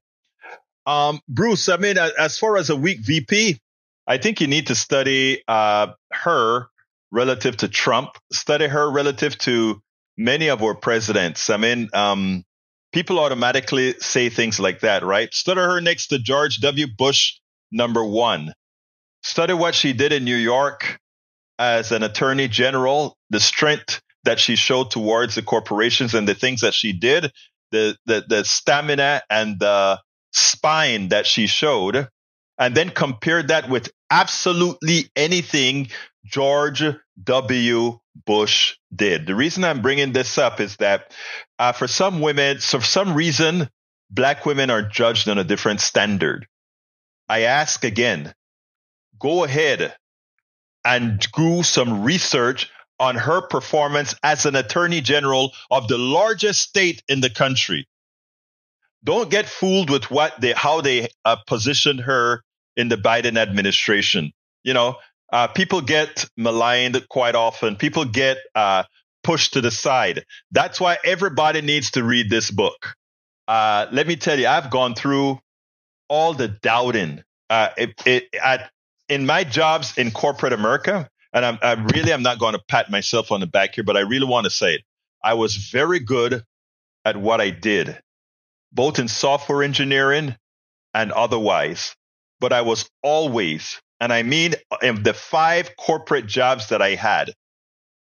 Um, 0.86 1.20
Bruce, 1.28 1.68
I 1.68 1.76
mean, 1.76 1.96
as 1.96 2.38
far 2.38 2.56
as 2.56 2.70
a 2.70 2.76
weak 2.76 3.00
VP, 3.00 3.58
I 4.06 4.18
think 4.18 4.40
you 4.40 4.48
need 4.48 4.66
to 4.66 4.74
study 4.74 5.42
uh, 5.46 5.88
her 6.12 6.66
relative 7.12 7.58
to 7.58 7.68
Trump, 7.68 8.16
study 8.32 8.66
her 8.66 8.90
relative 8.90 9.36
to 9.38 9.80
many 10.16 10.48
of 10.48 10.62
our 10.62 10.74
presidents. 10.74 11.50
I 11.50 11.58
mean, 11.58 11.88
um, 11.92 12.44
people 12.92 13.20
automatically 13.20 13.94
say 14.00 14.30
things 14.30 14.58
like 14.58 14.80
that, 14.80 15.04
right? 15.04 15.32
Study 15.32 15.60
her 15.60 15.80
next 15.80 16.08
to 16.08 16.18
George 16.18 16.58
W. 16.58 16.86
Bush, 16.96 17.38
number 17.70 18.04
one. 18.04 18.52
Study 19.22 19.52
what 19.52 19.74
she 19.74 19.92
did 19.92 20.12
in 20.12 20.24
New 20.24 20.36
York 20.36 20.98
as 21.58 21.92
an 21.92 22.02
attorney 22.02 22.48
general, 22.48 23.16
the 23.30 23.38
strength 23.38 24.00
that 24.24 24.40
she 24.40 24.56
showed 24.56 24.90
towards 24.90 25.34
the 25.34 25.42
corporations 25.42 26.14
and 26.14 26.26
the 26.26 26.34
things 26.34 26.62
that 26.62 26.74
she 26.74 26.92
did, 26.92 27.30
the, 27.70 27.96
the, 28.06 28.24
the 28.26 28.44
stamina 28.44 29.22
and 29.28 29.60
the 29.60 30.00
spine 30.32 31.08
that 31.08 31.26
she 31.26 31.46
showed, 31.46 32.08
and 32.58 32.74
then 32.74 32.90
compare 32.90 33.42
that 33.42 33.68
with 33.68 33.90
absolutely 34.10 35.10
anything 35.16 35.88
George 36.24 36.82
W. 37.22 37.98
Bush 38.26 38.76
did. 38.94 39.26
The 39.26 39.34
reason 39.34 39.64
I'm 39.64 39.82
bringing 39.82 40.12
this 40.12 40.38
up 40.38 40.60
is 40.60 40.76
that 40.76 41.12
uh, 41.58 41.72
for 41.72 41.88
some 41.88 42.20
women, 42.20 42.60
so 42.60 42.78
for 42.80 42.86
some 42.86 43.14
reason, 43.14 43.68
black 44.10 44.46
women 44.46 44.70
are 44.70 44.82
judged 44.82 45.28
on 45.28 45.38
a 45.38 45.44
different 45.44 45.80
standard. 45.80 46.46
I 47.28 47.42
ask 47.42 47.84
again, 47.84 48.34
go 49.18 49.44
ahead 49.44 49.94
and 50.84 51.24
do 51.34 51.62
some 51.62 52.02
research 52.02 52.70
on 53.00 53.16
her 53.16 53.40
performance 53.40 54.14
as 54.22 54.46
an 54.46 54.54
attorney 54.54 55.00
general 55.00 55.52
of 55.70 55.88
the 55.88 55.98
largest 55.98 56.60
state 56.60 57.02
in 57.08 57.20
the 57.20 57.30
country. 57.30 57.88
Don't 59.04 59.30
get 59.30 59.48
fooled 59.48 59.90
with 59.90 60.10
what 60.10 60.40
they, 60.40 60.52
how 60.52 60.80
they 60.80 61.08
uh, 61.24 61.36
positioned 61.46 62.00
her 62.00 62.42
in 62.76 62.88
the 62.88 62.96
Biden 62.96 63.36
administration. 63.36 64.32
You 64.62 64.74
know, 64.74 64.96
uh, 65.32 65.48
people 65.48 65.80
get 65.80 66.26
maligned 66.36 67.08
quite 67.08 67.34
often. 67.34 67.76
People 67.76 68.04
get 68.04 68.38
uh, 68.54 68.84
pushed 69.24 69.54
to 69.54 69.60
the 69.60 69.70
side. 69.70 70.24
That's 70.50 70.80
why 70.80 70.98
everybody 71.04 71.62
needs 71.62 71.92
to 71.92 72.04
read 72.04 72.28
this 72.28 72.50
book. 72.50 72.94
Uh, 73.48 73.86
let 73.90 74.06
me 74.06 74.16
tell 74.16 74.38
you, 74.38 74.46
I've 74.46 74.70
gone 74.70 74.94
through 74.94 75.40
all 76.08 76.34
the 76.34 76.48
doubting. 76.48 77.24
Uh, 77.48 77.70
it, 77.76 78.02
it, 78.06 78.28
in 79.08 79.26
my 79.26 79.44
jobs 79.44 79.98
in 79.98 80.10
corporate 80.10 80.52
America, 80.52 81.08
and 81.32 81.44
I'm, 81.44 81.58
I 81.62 81.72
really 81.72 82.12
am 82.12 82.22
not 82.22 82.38
going 82.38 82.54
to 82.54 82.62
pat 82.68 82.90
myself 82.90 83.32
on 83.32 83.40
the 83.40 83.46
back 83.46 83.74
here, 83.74 83.84
but 83.84 83.96
I 83.96 84.00
really 84.00 84.26
want 84.26 84.44
to 84.44 84.50
say 84.50 84.74
it. 84.74 84.82
I 85.24 85.34
was 85.34 85.56
very 85.56 85.98
good 85.98 86.42
at 87.04 87.16
what 87.16 87.40
I 87.40 87.50
did, 87.50 87.98
both 88.72 88.98
in 88.98 89.08
software 89.08 89.62
engineering 89.62 90.36
and 90.94 91.12
otherwise. 91.12 91.96
But 92.40 92.52
I 92.52 92.62
was 92.62 92.88
always 93.02 93.80
and 94.02 94.12
I 94.12 94.24
mean, 94.24 94.56
in 94.82 95.04
the 95.04 95.14
five 95.14 95.76
corporate 95.76 96.26
jobs 96.26 96.70
that 96.70 96.82
I 96.82 96.96
had, 96.96 97.32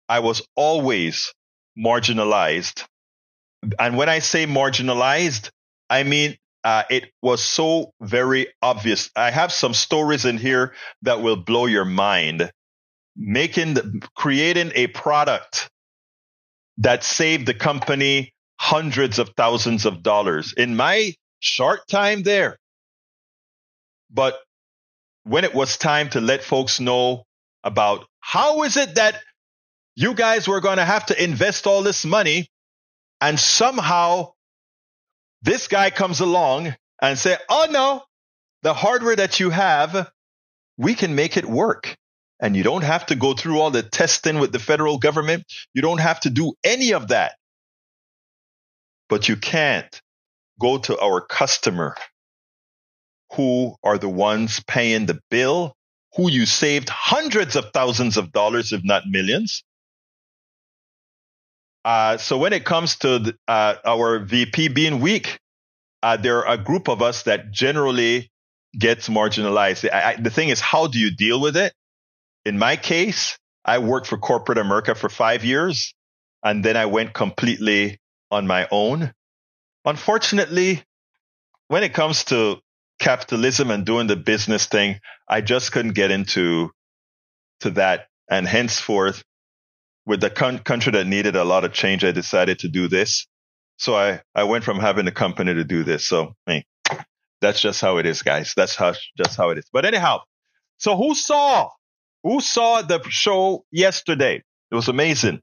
I 0.09 0.21
was 0.21 0.41
always 0.57 1.35
marginalized. 1.79 2.87
And 3.79 3.99
when 3.99 4.09
I 4.09 4.21
say 4.21 4.47
marginalized, 4.47 5.51
I 5.91 6.05
mean, 6.05 6.39
uh, 6.65 6.85
it 6.89 7.11
was 7.21 7.45
so 7.45 7.93
very 8.01 8.47
obvious. 8.63 9.11
I 9.15 9.31
have 9.31 9.53
some 9.53 9.75
stories 9.75 10.25
in 10.25 10.39
here 10.39 10.73
that 11.03 11.21
will 11.21 11.37
blow 11.37 11.67
your 11.67 11.85
mind. 11.85 12.51
Making, 13.15 13.75
the, 13.75 14.09
creating 14.17 14.73
a 14.75 14.87
product 14.87 15.69
that 16.79 17.05
saved 17.05 17.45
the 17.45 17.53
company 17.53 18.33
hundreds 18.59 19.19
of 19.19 19.33
thousands 19.37 19.85
of 19.85 20.03
dollars 20.03 20.55
in 20.57 20.77
my 20.77 21.13
short 21.41 21.87
time 21.89 22.23
there. 22.23 22.57
But 24.11 24.39
when 25.25 25.45
it 25.45 25.55
was 25.55 25.77
time 25.77 26.11
to 26.11 26.21
let 26.21 26.43
folks 26.43 26.81
know 26.81 27.25
about 27.65 28.07
how 28.21 28.63
is 28.63 28.77
it 28.77 28.95
that 28.97 29.21
you 29.97 30.15
guys 30.15 30.49
were 30.49 30.61
going 30.61 30.79
to 30.79 30.85
have 30.85 31.07
to 31.07 31.23
invest 31.23 31.67
all 31.67 31.83
this 31.83 32.05
money 32.05 32.49
and 33.21 33.39
somehow 33.39 34.33
this 35.43 35.69
guy 35.69 35.91
comes 35.91 36.21
along 36.21 36.75
and 37.01 37.19
say, 37.19 37.37
"Oh 37.49 37.67
no, 37.71 38.05
the 38.63 38.75
hardware 38.75 39.17
that 39.17 39.41
you 39.41 39.51
have, 39.51 40.11
we 40.77 40.95
can 40.95 41.15
make 41.15 41.37
it 41.37 41.47
work." 41.47 41.97
And 42.43 42.57
you 42.57 42.63
don't 42.63 42.85
have 42.85 43.07
to 43.07 43.15
go 43.17 43.35
through 43.35 43.61
all 43.61 43.71
the 43.71 43.83
testing 43.83 44.39
with 44.39 44.53
the 44.53 44.59
federal 44.59 44.99
government. 44.99 45.45
You 45.75 45.83
don't 45.83 46.01
have 46.01 46.21
to 46.21 46.31
do 46.31 46.55
any 46.65 46.95
of 46.95 47.09
that. 47.09 47.37
But 49.11 49.29
you 49.29 49.37
can't 49.37 50.01
go 50.59 50.79
to 50.79 50.99
our 50.99 51.21
customer 51.21 51.97
who 53.33 53.75
are 53.83 53.99
the 53.99 54.09
ones 54.09 54.61
paying 54.67 55.07
the 55.07 55.21
bill, 55.31 55.75
who 56.17 56.31
you 56.31 56.47
saved 56.47 56.89
hundreds 56.89 57.57
of 57.57 57.71
thousands 57.73 58.17
of 58.17 58.33
dollars, 58.33 58.73
if 58.73 58.83
not 58.85 59.07
millions. 59.07 59.63
Uh, 61.85 62.17
so 62.19 62.37
when 62.37 62.53
it 62.53 62.65
comes 62.65 62.97
to 62.97 63.19
the, 63.19 63.37
uh, 63.49 63.75
our 63.85 64.19
VP 64.19 64.69
being 64.69 65.01
weak, 65.01 65.39
uh, 66.03 66.17
there 66.17 66.45
are 66.45 66.55
a 66.55 66.59
group 66.59 66.89
of 66.89 67.03
us 67.03 67.23
that 67.25 67.51
generally 67.51 68.31
gets 68.79 69.09
marginalized. 69.09 69.89
I, 69.91 70.13
I, 70.13 70.17
the 70.17 70.31
thing 70.31 70.49
is, 70.49 70.61
how 70.61 70.87
do 70.87 70.99
you 70.99 71.11
deal 71.11 71.41
with 71.41 71.57
it? 71.57 71.73
In 72.45 72.59
my 72.59 72.77
case, 72.77 73.39
I 73.65 73.79
worked 73.79 74.07
for 74.07 74.19
corporate 74.19 74.59
America 74.59 74.95
for 74.95 75.09
five 75.09 75.45
years, 75.45 75.95
and 76.43 76.65
then 76.65 76.77
I 76.77 76.87
went 76.87 77.13
completely 77.13 77.99
on 78.31 78.47
my 78.47 78.67
own. 78.71 79.13
Unfortunately, 79.85 80.83
when 81.69 81.83
it 81.83 81.95
comes 81.95 82.25
to 82.25 82.61
capitalism 83.01 83.71
and 83.73 83.87
doing 83.87 84.09
the 84.09 84.17
business 84.17 84.67
thing, 84.67 85.01
I 85.29 85.43
just 85.43 85.73
couldn't 85.73 85.95
get 85.95 86.13
into 86.13 86.71
to 87.61 87.71
that. 87.73 88.09
And 88.31 88.47
henceforth, 88.47 89.25
with 90.07 90.21
the 90.21 90.31
con- 90.31 90.61
country 90.61 90.93
that 90.93 91.07
needed 91.07 91.37
a 91.37 91.45
lot 91.45 91.65
of 91.65 91.73
change, 91.73 92.05
I 92.05 92.13
decided 92.13 92.61
to 92.61 92.69
do 92.69 92.89
this. 92.89 93.27
So 93.79 93.97
I, 93.97 94.23
I 94.35 94.45
went 94.45 94.65
from 94.65 94.79
having 94.81 95.07
a 95.09 95.13
company 95.13 95.55
to 95.55 95.65
do 95.65 95.85
this. 95.85 96.07
So 96.07 96.35
hey, 96.47 96.65
that's 97.41 97.61
just 97.61 97.81
how 97.81 97.99
it 97.99 98.07
is, 98.07 98.23
guys. 98.23 98.55
That's 98.57 98.77
how 98.77 98.95
just 99.19 99.37
how 99.37 99.51
it 99.51 99.59
is. 99.59 99.67
But 99.73 99.87
anyhow, 99.87 100.21
so 100.79 100.97
who 100.97 101.15
saw 101.15 101.71
who 102.23 102.41
saw 102.41 102.83
the 102.83 103.03
show 103.09 103.65
yesterday? 103.73 104.43
It 104.71 104.75
was 104.77 104.89
amazing. 104.89 105.41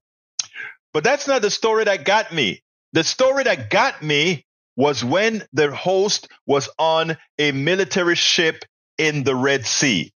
But 0.94 1.06
that's 1.06 1.28
not 1.28 1.44
the 1.44 1.52
story 1.52 1.86
that 1.86 2.06
got 2.06 2.34
me. 2.34 2.64
The 2.94 3.04
story 3.06 3.46
that 3.46 3.70
got 3.70 4.04
me 4.04 4.47
was 4.78 5.04
when 5.04 5.44
the 5.52 5.76
host 5.76 6.30
was 6.46 6.70
on 6.80 7.18
a 7.38 7.52
military 7.52 8.16
ship 8.16 8.64
in 8.98 9.24
the 9.24 9.36
Red 9.36 9.66
Sea. 9.66 10.14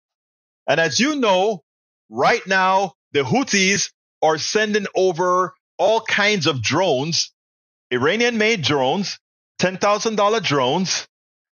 And 0.68 0.80
as 0.80 1.00
you 1.00 1.16
know, 1.16 1.64
right 2.10 2.46
now, 2.46 2.94
the 3.14 3.22
Houthis 3.22 3.92
are 4.22 4.38
sending 4.38 4.86
over 4.94 5.56
all 5.80 6.02
kinds 6.02 6.46
of 6.46 6.62
drones, 6.62 7.32
Iranian 7.90 8.38
made 8.38 8.62
drones, 8.62 9.18
$10,000 9.62 10.44
drones 10.44 11.08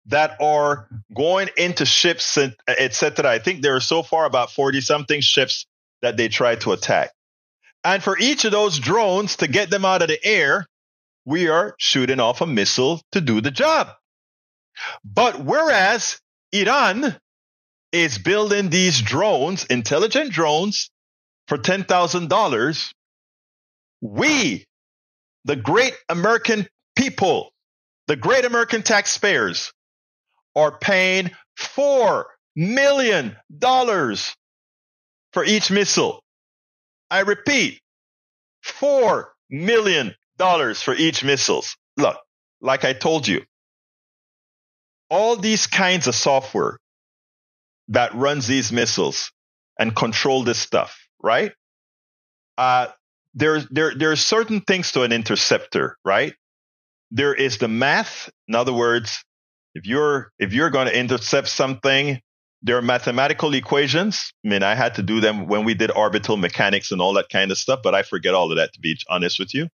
that 0.07 0.40
are 0.40 0.88
going 1.14 1.48
into 1.57 1.84
ships, 1.84 2.38
etc. 2.68 3.30
I 3.30 3.38
think 3.40 3.62
there 3.62 3.74
are 3.76 3.80
so 3.80 4.03
far 4.03 4.24
about 4.24 4.53
40 4.53 4.80
something 4.80 5.20
ships 5.20 5.66
that 6.03 6.16
they 6.16 6.28
try 6.28 6.55
to 6.57 6.72
attack. 6.72 7.11
And 7.84 8.03
for 8.03 8.16
each 8.18 8.44
of 8.44 8.53
those 8.53 8.78
drones 8.78 9.36
to 9.36 9.48
get 9.48 9.70
them 9.70 9.84
out 9.84 10.03
of 10.03 10.09
the 10.09 10.24
air, 10.24 10.66
we 11.25 11.49
are 11.49 11.75
shooting 11.79 12.20
off 12.20 12.41
a 12.41 12.47
missile 12.47 13.01
to 13.12 13.20
do 13.20 13.41
the 13.41 13.51
job. 13.51 13.89
But 15.05 15.41
whereas 15.41 16.20
Iran 16.53 17.16
is 17.93 18.18
building 18.18 18.70
these 18.70 19.01
drones, 19.01 19.64
intelligent 19.64 20.33
drones, 20.33 20.91
for 21.49 21.59
$10,000, 21.59 22.93
we, 24.01 24.64
the 25.45 25.57
great 25.57 25.95
American 26.09 26.66
people, 26.97 27.51
the 28.07 28.16
great 28.16 28.45
American 28.45 28.83
taxpayers, 28.83 29.73
are 30.57 30.79
paying 30.79 31.31
$4 31.59 32.25
million 32.57 33.37
for 35.33 35.45
each 35.45 35.70
missile. 35.70 36.23
I 37.11 37.20
repeat, 37.20 37.81
$4 38.64 39.27
million 39.51 40.14
dollars 40.43 40.82
for 40.82 40.95
each 41.07 41.24
missiles. 41.24 41.76
Look, 41.97 42.18
like 42.61 42.84
I 42.90 42.95
told 42.95 43.28
you, 43.28 43.43
all 45.11 45.36
these 45.36 45.66
kinds 45.68 46.07
of 46.09 46.14
software 46.14 46.78
that 47.88 48.14
runs 48.14 48.47
these 48.47 48.72
missiles 48.72 49.32
and 49.78 49.95
control 49.97 50.45
this 50.45 50.59
stuff, 50.59 50.93
right? 51.22 51.53
Uh, 52.59 52.86
there, 53.34 53.61
there, 53.70 53.93
there 53.99 54.12
are 54.12 54.16
certain 54.16 54.61
things 54.62 54.93
to 54.93 55.03
an 55.03 55.12
interceptor, 55.12 55.97
right? 56.05 56.34
There 57.12 57.34
is 57.34 57.59
the 57.59 57.68
math. 57.68 58.30
In 58.49 58.55
other 58.57 58.74
words, 58.74 59.24
if 59.74 59.86
you're, 59.86 60.32
if 60.38 60.53
you're 60.55 60.70
going 60.70 60.88
to 60.88 60.99
intercept 60.99 61.49
something 61.49 62.18
There 62.62 62.76
are 62.78 62.82
mathematical 62.82 63.55
equations. 63.55 64.34
I 64.45 64.51
mean, 64.51 64.64
I 64.64 64.76
had 64.76 64.97
to 64.97 65.03
do 65.03 65.20
them 65.22 65.49
when 65.49 65.64
we 65.64 65.74
did 65.74 65.90
orbital 65.93 66.36
mechanics 66.36 66.93
and 66.93 67.01
all 67.03 67.14
that 67.14 67.30
kind 67.30 67.51
of 67.53 67.59
stuff, 67.59 67.80
but 67.82 67.97
I 67.97 68.05
forget 68.05 68.34
all 68.34 68.53
of 68.53 68.59
that 68.59 68.74
to 68.74 68.80
be 68.80 68.99
honest 69.09 69.40
with 69.40 69.55
you. 69.55 69.68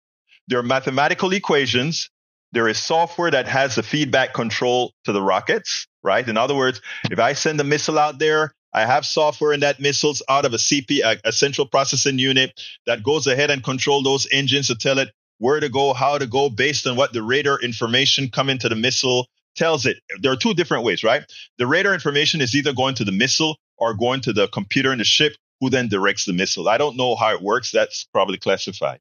There 0.48 0.58
are 0.58 0.62
mathematical 0.62 1.32
equations. 1.32 2.10
There 2.52 2.68
is 2.68 2.78
software 2.78 3.30
that 3.30 3.46
has 3.46 3.74
the 3.74 3.82
feedback 3.82 4.32
control 4.32 4.92
to 5.04 5.12
the 5.12 5.22
rockets, 5.22 5.86
right? 6.02 6.26
In 6.26 6.36
other 6.36 6.54
words, 6.54 6.80
if 7.10 7.18
I 7.18 7.32
send 7.32 7.60
a 7.60 7.64
missile 7.64 7.98
out 7.98 8.18
there, 8.18 8.54
I 8.72 8.86
have 8.86 9.06
software 9.06 9.52
in 9.52 9.60
that 9.60 9.80
missiles 9.80 10.22
out 10.28 10.44
of 10.44 10.52
a 10.52 10.58
CP, 10.58 11.00
a, 11.02 11.18
a 11.28 11.32
central 11.32 11.66
processing 11.66 12.18
unit 12.18 12.60
that 12.86 13.02
goes 13.02 13.26
ahead 13.26 13.50
and 13.50 13.64
control 13.64 14.02
those 14.02 14.28
engines 14.30 14.68
to 14.68 14.74
tell 14.74 14.98
it 14.98 15.10
where 15.38 15.60
to 15.60 15.68
go, 15.68 15.92
how 15.92 16.18
to 16.18 16.26
go 16.26 16.48
based 16.48 16.86
on 16.86 16.96
what 16.96 17.12
the 17.12 17.22
radar 17.22 17.58
information 17.60 18.28
coming 18.28 18.58
to 18.58 18.68
the 18.68 18.76
missile 18.76 19.26
tells 19.56 19.86
it 19.86 19.96
there 20.20 20.30
are 20.30 20.36
two 20.36 20.54
different 20.54 20.84
ways, 20.84 21.02
right? 21.02 21.24
The 21.58 21.66
radar 21.66 21.94
information 21.94 22.40
is 22.40 22.54
either 22.54 22.72
going 22.72 22.94
to 22.96 23.04
the 23.04 23.12
missile 23.12 23.56
or 23.78 23.94
going 23.94 24.20
to 24.22 24.32
the 24.32 24.48
computer 24.48 24.92
in 24.92 24.98
the 24.98 25.04
ship, 25.04 25.34
who 25.60 25.70
then 25.70 25.88
directs 25.88 26.26
the 26.26 26.32
missile. 26.34 26.68
I 26.68 26.78
don't 26.78 26.96
know 26.96 27.16
how 27.16 27.34
it 27.34 27.42
works. 27.42 27.70
That's 27.72 28.06
probably 28.12 28.36
classified, 28.36 29.00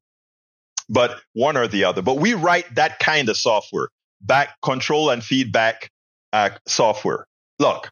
but 0.89 1.19
one 1.33 1.57
or 1.57 1.67
the 1.67 1.83
other. 1.85 2.01
But 2.01 2.17
we 2.17 2.33
write 2.33 2.75
that 2.75 2.99
kind 2.99 3.29
of 3.29 3.37
software, 3.37 3.89
back 4.21 4.55
control 4.61 5.09
and 5.09 5.23
feedback 5.23 5.89
uh, 6.33 6.51
software. 6.67 7.25
Look, 7.59 7.89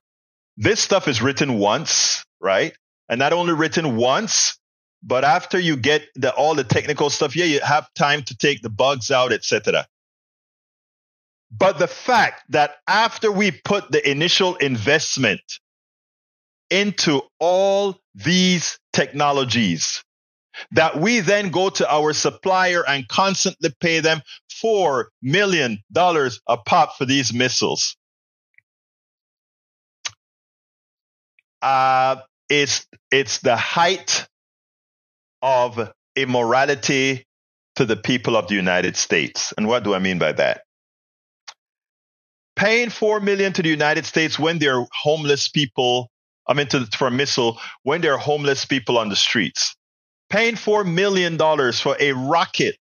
this 0.58 0.80
stuff 0.80 1.08
is 1.08 1.22
written 1.22 1.58
once, 1.58 2.24
right? 2.40 2.74
And 3.10 3.20
not 3.20 3.34
only 3.34 3.54
written 3.54 3.96
once, 3.96 4.58
but 5.02 5.24
after 5.24 5.60
you 5.60 5.76
get 5.76 6.04
the, 6.16 6.34
all 6.34 6.56
the 6.56 6.64
technical 6.64 7.10
stuff, 7.10 7.36
yeah, 7.36 7.46
you 7.46 7.60
have 7.60 7.94
time 7.94 8.24
to 8.24 8.38
take 8.38 8.62
the 8.62 8.70
bugs 8.70 9.12
out, 9.12 9.34
etc. 9.34 9.86
But 11.52 11.78
the 11.78 11.88
fact 11.88 12.44
that 12.50 12.78
after 12.88 13.32
we 13.32 13.52
put 13.52 13.92
the 13.92 14.10
initial 14.10 14.56
investment 14.56 15.42
into 16.70 17.22
all 17.40 18.00
these 18.16 18.80
technologies, 18.94 20.04
that 20.72 20.98
we 20.98 21.20
then 21.20 21.50
go 21.50 21.70
to 21.70 21.92
our 21.92 22.14
supplier 22.14 22.84
and 22.88 23.08
constantly 23.08 23.70
pay 23.80 24.00
them 24.00 24.22
$4 24.64 25.06
million 25.22 25.80
a 25.96 26.58
pop 26.58 26.98
for 26.98 27.06
these 27.06 27.34
missiles. 27.34 27.96
Uh, 31.62 32.18
it's, 32.50 32.86
it's 33.12 33.40
the 33.40 33.56
height 33.56 34.28
of 35.42 35.92
immorality 36.16 37.26
to 37.76 37.86
the 37.86 37.96
people 37.96 38.36
of 38.36 38.48
the 38.48 38.56
United 38.56 38.96
States. 38.96 39.54
And 39.58 39.68
what 39.68 39.84
do 39.84 39.94
I 39.94 40.00
mean 40.00 40.20
by 40.20 40.34
that? 40.34 40.62
paying 42.56 42.90
four 42.90 43.20
million 43.20 43.54
to 43.54 43.62
the 43.62 43.70
United 43.70 44.06
States 44.06 44.38
when 44.38 44.60
they're 44.60 44.86
homeless 44.92 45.48
people. 45.50 46.10
I 46.48 46.54
mean, 46.54 46.68
to, 46.68 46.86
for 46.98 47.08
a 47.08 47.12
missile 47.12 47.60
when 47.84 48.02
they're 48.02 48.18
homeless 48.18 48.66
people 48.66 48.98
on 48.98 49.10
the 49.10 49.16
streets. 49.16 49.76
Paying 50.34 50.56
four 50.56 50.84
million 50.84 51.38
dollars 51.38 51.80
for 51.80 51.96
a 52.00 52.14
rocket 52.14 52.76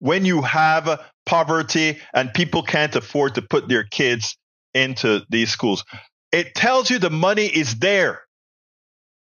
when 0.00 0.26
you 0.26 0.42
have 0.42 1.00
poverty 1.24 1.98
and 2.12 2.34
people 2.34 2.62
can't 2.62 2.94
afford 2.94 3.36
to 3.36 3.40
put 3.40 3.66
their 3.66 3.84
kids 3.84 4.36
into 4.74 5.24
these 5.30 5.50
schools. 5.50 5.86
It 6.32 6.54
tells 6.54 6.90
you 6.90 6.98
the 6.98 7.08
money 7.08 7.46
is 7.46 7.76
there. 7.76 8.20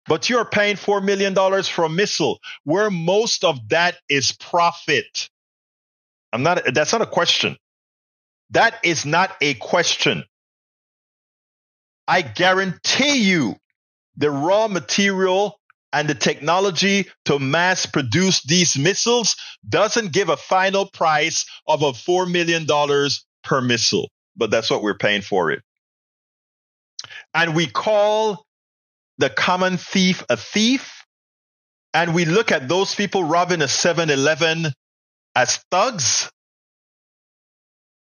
But 0.06 0.30
you're 0.30 0.46
paying 0.46 0.76
$4 0.76 1.04
million 1.04 1.34
for 1.64 1.86
a 1.86 1.90
missile 1.90 2.38
where 2.66 2.92
most 2.92 3.44
of 3.44 3.68
that 3.70 3.98
is 4.08 4.34
profit. 4.34 5.28
I'm 6.32 6.44
not, 6.44 6.72
that's 6.72 6.94
not 6.94 7.02
a 7.02 7.08
question. 7.08 7.58
That 8.52 8.76
is 8.84 9.08
not 9.08 9.32
a 9.42 9.56
question. 9.56 10.24
I 12.08 12.22
guarantee 12.22 13.24
you 13.24 13.56
the 14.18 14.30
raw 14.30 14.68
material 14.68 15.60
and 15.94 16.08
the 16.08 16.16
technology 16.16 17.08
to 17.26 17.40
mass 17.40 17.86
produce 17.86 18.44
these 18.44 18.78
missiles 18.78 19.36
doesn't 19.68 20.12
give 20.12 20.30
a 20.30 20.38
final 20.38 20.86
price 20.86 21.46
of 21.68 21.82
a 21.82 21.92
$4 21.92 22.30
million 22.30 22.66
per 23.44 23.62
missile, 23.62 24.10
but 24.36 24.52
that's 24.52 24.70
what 24.70 24.84
we're 24.84 24.98
paying 24.98 25.22
for 25.22 25.52
it. 25.52 25.62
And 27.34 27.56
we 27.56 27.68
call 27.68 28.46
the 29.18 29.30
common 29.30 29.78
thief 29.78 30.24
a 30.30 30.38
thief. 30.38 30.94
And 31.94 32.14
we 32.14 32.26
look 32.26 32.52
at 32.52 32.68
those 32.68 32.94
people 32.94 33.24
robbing 33.24 33.62
a 33.62 33.68
7 33.68 34.10
Eleven 34.10 34.68
as 35.36 35.58
thugs. 35.72 36.30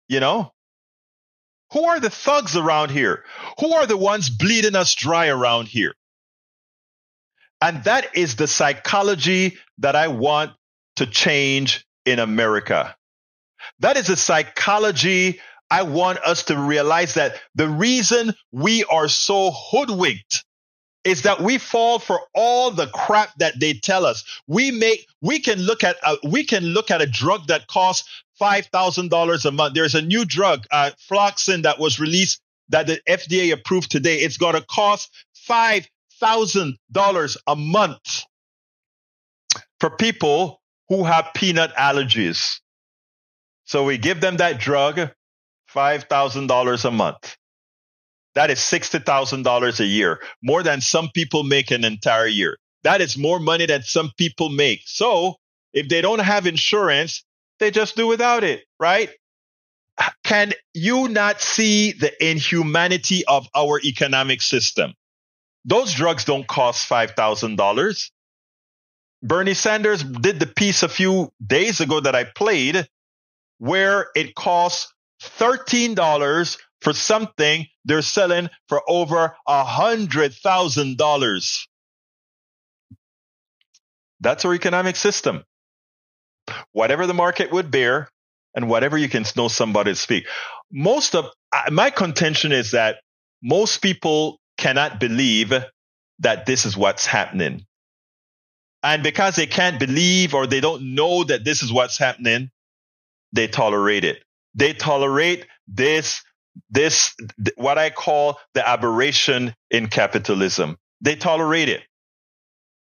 You 0.10 0.20
know? 0.20 0.52
Who 1.74 1.86
are 1.86 2.00
the 2.00 2.10
thugs 2.10 2.56
around 2.56 2.92
here? 2.92 3.24
Who 3.60 3.74
are 3.74 3.86
the 3.86 3.98
ones 3.98 4.30
bleeding 4.30 4.76
us 4.76 4.96
dry 4.96 5.28
around 5.28 5.68
here? 5.68 5.94
And 7.62 7.84
that 7.86 8.16
is 8.16 8.36
the 8.36 8.48
psychology 8.48 9.58
that 9.80 9.96
I 9.96 10.10
want 10.10 10.52
to 10.98 11.06
change 11.06 11.86
in 12.06 12.20
America. 12.20 12.96
That 13.80 13.98
is 13.98 14.10
a 14.10 14.16
psychology 14.16 15.40
I 15.70 15.84
want 15.84 16.20
us 16.20 16.44
to 16.44 16.58
realize 16.58 17.16
that 17.16 17.42
the 17.56 17.68
reason 17.68 18.34
we 18.52 18.84
are 18.86 19.10
so 19.10 19.52
hoodwinked 19.52 20.46
is 21.04 21.24
that 21.24 21.42
we 21.42 21.58
fall 21.58 22.00
for 22.00 22.22
all 22.34 22.72
the 22.72 22.88
crap 22.88 23.34
that 23.40 23.60
they 23.60 23.74
tell 23.74 24.06
us. 24.06 24.24
We 24.48 24.72
make 24.72 25.08
we 25.22 25.40
can 25.40 25.60
look 25.60 25.84
at 25.84 25.98
a, 26.06 26.18
we 26.28 26.44
can 26.44 26.64
look 26.66 26.92
at 26.92 27.02
a 27.02 27.06
drug 27.06 27.48
that 27.48 27.68
costs 27.68 28.24
$5,000 28.42 29.46
a 29.46 29.52
month. 29.52 29.74
There's 29.74 29.96
a 29.96 30.02
new 30.02 30.26
drug, 30.26 30.66
uh, 30.70 30.92
Floxin, 31.10 31.64
that 31.64 31.80
was 31.80 32.00
released 32.00 32.42
that 32.70 32.88
the 32.88 33.02
FDA 33.08 33.52
approved 33.52 33.90
today. 33.90 34.18
It's 34.18 34.38
going 34.38 34.56
to 34.56 34.66
cost 34.70 35.10
$5,000 36.22 37.38
a 37.48 37.56
month 37.56 38.24
for 39.80 39.90
people 39.92 40.62
who 40.90 41.04
have 41.04 41.32
peanut 41.36 41.74
allergies. 41.76 42.60
So 43.66 43.84
we 43.84 43.98
give 43.98 44.22
them 44.22 44.38
that 44.38 44.60
drug, 44.60 45.12
$5,000 45.74 46.86
a 46.86 46.92
month. 46.92 47.38
That 48.36 48.52
is 48.52 48.60
$60,000 48.60 49.80
a 49.80 49.86
year, 49.86 50.22
more 50.42 50.64
than 50.64 50.80
some 50.80 51.10
people 51.14 51.44
make 51.44 51.72
an 51.72 51.84
entire 51.84 52.28
year. 52.28 52.58
That 52.84 53.02
is 53.02 53.18
more 53.18 53.40
money 53.40 53.66
than 53.66 53.82
some 53.82 54.12
people 54.18 54.50
make. 54.50 54.82
So 54.86 55.36
if 55.74 55.90
they 55.90 56.02
don't 56.02 56.20
have 56.20 56.46
insurance, 56.48 57.26
they 57.60 57.72
just 57.72 57.96
do 57.96 58.08
without 58.08 58.44
it, 58.44 58.64
right? 58.80 59.10
Can 60.24 60.54
you 60.74 61.08
not 61.08 61.42
see 61.42 61.92
the 61.92 62.14
inhumanity 62.24 63.26
of 63.26 63.48
our 63.56 63.82
economic 63.82 64.42
system? 64.42 64.94
Those 65.68 65.94
drugs 65.94 66.26
don't 66.26 66.48
cost 66.48 66.90
$5,000. 66.90 68.12
Bernie 69.24 69.56
Sanders 69.56 70.04
did 70.04 70.40
the 70.40 70.48
piece 70.48 70.84
a 70.84 70.90
few 70.90 71.32
days 71.46 71.82
ago 71.82 72.02
that 72.02 72.16
I 72.16 72.26
played 72.26 72.88
where 73.60 74.08
it 74.16 74.36
costs 74.36 74.94
$13 75.24 76.58
for 76.82 76.94
something 76.94 77.68
they're 77.86 78.04
selling 78.04 78.50
for 78.70 78.82
over 78.88 79.36
a 79.48 79.66
hundred 79.66 80.34
thousand 80.34 80.98
dollars. 80.98 81.68
That's 84.22 84.46
our 84.46 84.56
economic 84.56 84.96
system 84.96 85.44
whatever 86.74 87.08
the 87.08 87.14
market 87.14 87.52
would 87.52 87.72
bear 87.72 88.10
and 88.56 88.70
whatever 88.70 88.98
you 88.98 89.10
can 89.10 89.26
know 89.36 89.50
somebody 89.50 89.92
to 89.92 89.96
speak. 89.96 90.28
Most 90.72 91.16
of 91.16 91.28
uh, 91.52 91.72
my 91.72 91.90
contention 91.90 92.52
is 92.52 92.72
that 92.72 92.98
most 93.44 93.82
people 93.82 94.40
cannot 94.58 95.00
believe 95.00 95.54
that 96.20 96.46
this 96.46 96.66
is 96.66 96.76
what's 96.76 97.06
happening. 97.06 97.66
And 98.84 99.04
because 99.04 99.36
they 99.36 99.48
can't 99.48 99.80
believe 99.80 100.34
or 100.34 100.48
they 100.48 100.62
don't 100.62 100.96
know 100.96 101.24
that 101.24 101.44
this 101.44 101.64
is 101.64 101.72
what's 101.72 101.98
happening, 101.98 102.50
they 103.34 103.48
tolerate 103.48 104.04
it. 104.04 104.24
They 104.56 104.74
tolerate 104.74 105.46
this, 105.68 106.24
this, 106.70 107.16
what 107.56 107.78
I 107.78 107.90
call 107.90 108.40
the 108.54 108.68
aberration 108.68 109.54
in 109.70 109.88
capitalism. 109.88 110.78
They 111.02 111.16
tolerate 111.16 111.70
it 111.70 111.84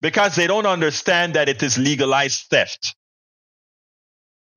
because 0.00 0.36
they 0.36 0.46
don't 0.46 0.66
understand 0.66 1.34
that 1.34 1.48
it 1.48 1.62
is 1.62 1.78
legalized 1.78 2.46
theft. 2.50 2.94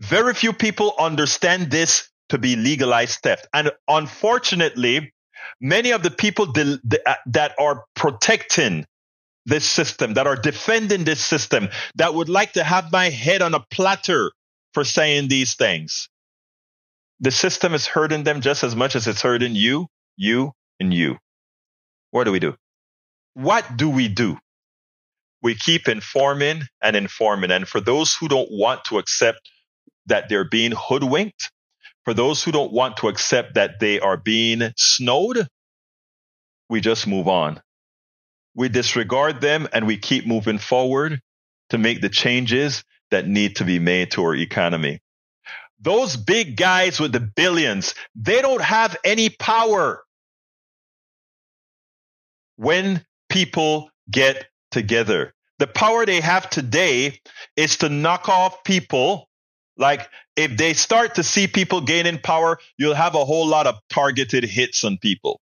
Very 0.02 0.34
few 0.34 0.54
people 0.54 0.94
understand 0.98 1.72
this 1.72 2.10
to 2.30 2.38
be 2.38 2.56
legalized 2.56 3.20
theft. 3.22 3.48
And 3.54 3.72
unfortunately, 3.88 5.12
many 5.62 5.92
of 5.92 6.04
the 6.04 6.12
people 6.12 6.48
uh, 6.50 7.16
that 7.28 7.54
are 7.60 7.86
protecting 7.96 8.86
this 9.46 9.66
system, 9.66 10.14
that 10.14 10.28
are 10.28 10.36
defending 10.36 11.04
this 11.04 11.20
system, 11.20 11.70
that 11.96 12.14
would 12.14 12.30
like 12.30 12.54
to 12.54 12.64
have 12.64 12.92
my 12.92 13.10
head 13.10 13.42
on 13.42 13.54
a 13.54 13.66
platter 13.72 14.32
for 14.74 14.84
saying 14.84 15.28
these 15.28 15.56
things. 15.56 16.10
The 17.20 17.32
system 17.32 17.74
is 17.74 17.86
hurting 17.86 18.24
them 18.24 18.42
just 18.42 18.64
as 18.64 18.76
much 18.76 18.96
as 18.96 19.08
it's 19.08 19.22
hurting 19.22 19.56
you, 19.56 19.88
you, 20.16 20.54
and 20.80 20.94
you. 20.94 21.18
What 22.12 22.24
do 22.24 22.32
we 22.32 22.40
do? 22.40 22.56
What 23.34 23.66
do 23.76 23.90
we 23.90 24.08
do? 24.08 24.38
We 25.42 25.56
keep 25.56 25.88
informing 25.88 26.64
and 26.82 26.96
informing. 26.96 27.52
And 27.52 27.68
for 27.68 27.80
those 27.82 28.16
who 28.16 28.28
don't 28.28 28.50
want 28.52 28.86
to 28.86 28.98
accept 28.98 29.40
that 30.08 30.30
they're 30.30 30.48
being 30.48 30.72
hoodwinked, 30.76 31.52
for 32.10 32.16
those 32.16 32.44
who 32.44 32.52
don't 32.52 32.74
want 32.74 32.98
to 32.98 33.08
accept 33.08 33.54
that 33.54 33.80
they 33.80 34.00
are 34.00 34.18
being 34.18 34.74
snowed, 34.76 35.48
we 36.68 36.82
just 36.82 37.06
move 37.06 37.28
on. 37.28 37.62
We 38.56 38.68
disregard 38.68 39.42
them 39.42 39.68
and 39.74 39.86
we 39.86 40.00
keep 40.00 40.26
moving 40.26 40.58
forward 40.58 41.22
to 41.70 41.78
make 41.78 42.02
the 42.02 42.10
changes 42.10 42.84
that 43.12 43.28
need 43.28 43.58
to 43.58 43.64
be 43.64 43.78
made 43.78 44.10
to 44.14 44.24
our 44.24 44.34
economy. 44.34 45.02
Those 45.80 46.18
big 46.18 46.58
guys 46.58 47.00
with 47.00 47.12
the 47.12 47.20
billions, 47.20 47.94
they 48.16 48.42
don't 48.42 48.64
have 48.64 48.98
any 49.04 49.30
power 49.30 50.02
when 52.56 53.06
people 53.30 53.92
get 54.10 54.48
together. 54.72 55.36
The 55.60 55.68
power 55.68 56.08
they 56.08 56.22
have 56.22 56.50
today 56.50 57.20
is 57.56 57.78
to 57.78 57.90
knock 57.90 58.30
off 58.30 58.64
people. 58.64 59.29
Like 59.80 60.10
if 60.36 60.58
they 60.58 60.74
start 60.74 61.16
to 61.16 61.24
see 61.24 61.48
people 61.48 61.82
gaining 61.82 62.20
power, 62.20 62.60
you'll 62.78 62.94
have 62.94 63.16
a 63.16 63.26
whole 63.26 63.48
lot 63.48 63.66
of 63.66 63.80
targeted 63.90 64.44
hits 64.44 64.84
on 64.84 64.98
people 64.98 65.40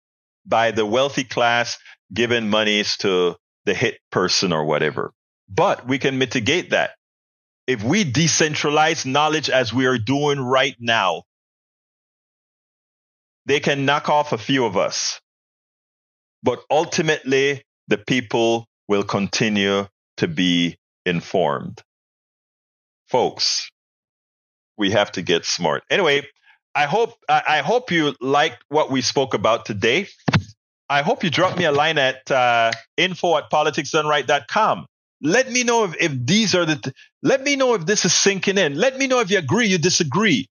by 0.47 0.71
the 0.71 0.87
wealthy 0.87 1.25
class 1.25 1.79
giving 2.15 2.49
monies 2.49 2.97
to 2.99 3.37
the 3.65 3.75
hit 3.75 3.99
person 4.11 4.53
or 4.53 4.65
whatever. 4.65 5.13
But 5.49 5.87
we 5.87 5.99
can 5.99 6.19
mitigate 6.19 6.71
that. 6.71 6.93
If 7.67 7.83
we 7.83 8.05
decentralize 8.05 9.05
knowledge 9.05 9.51
as 9.51 9.73
we 9.73 9.87
are 9.87 9.99
doing 9.99 10.39
right 10.41 10.77
now, 10.79 11.25
they 13.47 13.59
can 13.59 13.85
knock 13.85 14.09
off 14.09 14.33
a 14.33 14.39
few 14.39 14.65
of 14.65 14.77
us. 14.77 15.21
But 16.43 16.63
ultimately, 16.71 17.65
the 17.89 17.99
people 17.99 18.67
will 18.89 19.03
continue 19.03 19.87
to 20.19 20.29
be 20.29 20.79
informed. 21.05 21.83
Folks, 23.09 23.71
we 24.81 24.91
have 24.91 25.13
to 25.13 25.23
get 25.23 25.45
smart. 25.45 25.85
Anyway, 25.91 26.27
I 26.75 26.87
hope 26.87 27.15
I 27.29 27.59
hope 27.61 27.93
you 27.93 28.15
liked 28.21 28.65
what 28.69 28.91
we 28.91 29.03
spoke 29.03 29.35
about 29.35 29.67
today. 29.67 30.09
I 30.89 31.03
hope 31.03 31.23
you 31.23 31.31
drop 31.31 31.57
me 31.57 31.65
a 31.65 31.73
line 31.73 31.99
at 31.99 32.29
uh, 32.31 32.73
info 32.97 33.37
at 33.37 33.51
politicsdoneright.com. 33.51 34.87
Let 35.23 35.53
me 35.53 35.63
know 35.63 35.85
if, 35.85 35.95
if 36.01 36.13
these 36.27 36.55
are 36.55 36.65
the, 36.65 36.77
th- 36.77 36.97
let 37.23 37.43
me 37.43 37.55
know 37.55 37.75
if 37.75 37.87
this 37.87 38.05
is 38.05 38.13
sinking 38.13 38.59
in. 38.59 38.75
Let 38.75 38.97
me 38.99 39.07
know 39.07 39.21
if 39.21 39.31
you 39.31 39.39
agree, 39.39 39.67
you 39.67 39.79
disagree. 39.79 40.49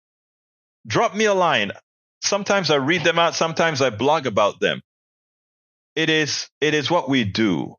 Drop 0.87 1.13
me 1.15 1.25
a 1.25 1.33
line. 1.33 1.71
Sometimes 2.21 2.69
I 2.69 2.75
read 2.75 3.03
them 3.03 3.19
out. 3.19 3.35
Sometimes 3.35 3.81
I 3.81 3.89
blog 3.89 4.27
about 4.27 4.61
them. 4.61 4.81
It 5.95 6.09
is, 6.09 6.47
it 6.61 6.73
is 6.73 6.89
what 6.89 7.09
we 7.09 7.25
do. 7.25 7.75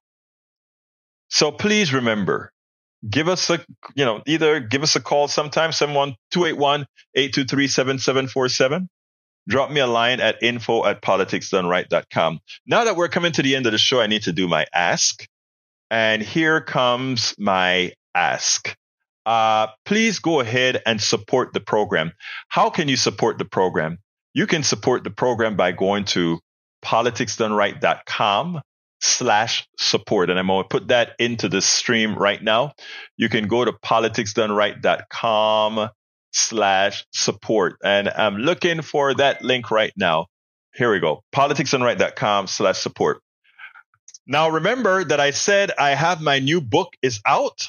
So 1.29 1.53
please 1.53 1.95
remember, 1.95 2.53
give 3.09 3.29
us 3.29 3.49
a, 3.51 3.65
you 3.95 4.05
know, 4.05 4.23
either 4.27 4.59
give 4.61 4.83
us 4.83 4.97
a 4.97 5.01
call 5.01 5.29
sometime, 5.29 5.71
someone 5.73 6.17
281-823-7747 6.35 8.89
drop 9.49 9.71
me 9.71 9.81
a 9.81 9.87
line 9.87 10.21
at 10.21 10.43
info 10.43 10.85
at 10.87 11.03
politicsdoneright.com. 11.03 12.41
Now 12.67 12.85
that 12.85 12.97
we're 12.97 13.09
coming 13.09 13.33
to 13.33 13.43
the 13.43 13.57
end 13.57 13.67
of 13.67 13.73
the 13.73 13.79
show, 13.79 14.01
I 14.01 14.07
need 14.07 14.23
to 14.23 14.33
do 14.33 14.49
my 14.49 14.67
ask. 14.73 15.27
And 15.91 16.23
here 16.23 16.61
comes 16.61 17.35
my 17.39 17.93
ask. 18.15 18.75
Uh, 19.27 19.69
please 19.85 20.21
go 20.21 20.41
ahead 20.41 20.83
and 20.87 21.01
support 21.01 21.53
the 21.53 21.61
program. 21.61 22.13
How 22.49 22.71
can 22.71 22.89
you 22.89 22.97
support 22.97 23.39
the 23.39 23.45
program? 23.45 23.99
You 24.33 24.47
can 24.47 24.63
support 24.63 25.05
the 25.05 25.11
program 25.11 25.57
by 25.57 25.73
going 25.73 26.05
to 26.07 26.39
politicsdoneright.com 26.85 28.61
slash 29.01 29.69
support. 29.79 30.31
And 30.31 30.39
I'm 30.39 30.47
going 30.47 30.65
to 30.65 30.69
put 30.69 30.89
that 30.89 31.13
into 31.19 31.49
the 31.49 31.61
stream 31.61 32.15
right 32.15 32.43
now. 32.43 32.73
You 33.17 33.29
can 33.29 33.49
go 33.49 33.65
to 33.65 33.73
politicsdoneright.com 33.73 35.91
slash 36.33 37.07
support. 37.13 37.77
And 37.83 38.09
I'm 38.09 38.37
looking 38.37 38.83
for 38.83 39.15
that 39.15 39.43
link 39.43 39.71
right 39.71 39.93
now. 39.97 40.27
Here 40.75 40.93
we 40.93 41.01
go. 41.01 41.23
politicsdoneright.com 41.35 42.47
slash 42.47 42.79
support. 42.79 43.23
Now 44.27 44.51
remember 44.51 45.03
that 45.05 45.19
I 45.19 45.31
said 45.33 45.73
I 45.77 45.91
have 45.91 46.21
my 46.21 46.39
new 46.39 46.61
book 46.61 46.95
is 47.03 47.21
out. 47.27 47.69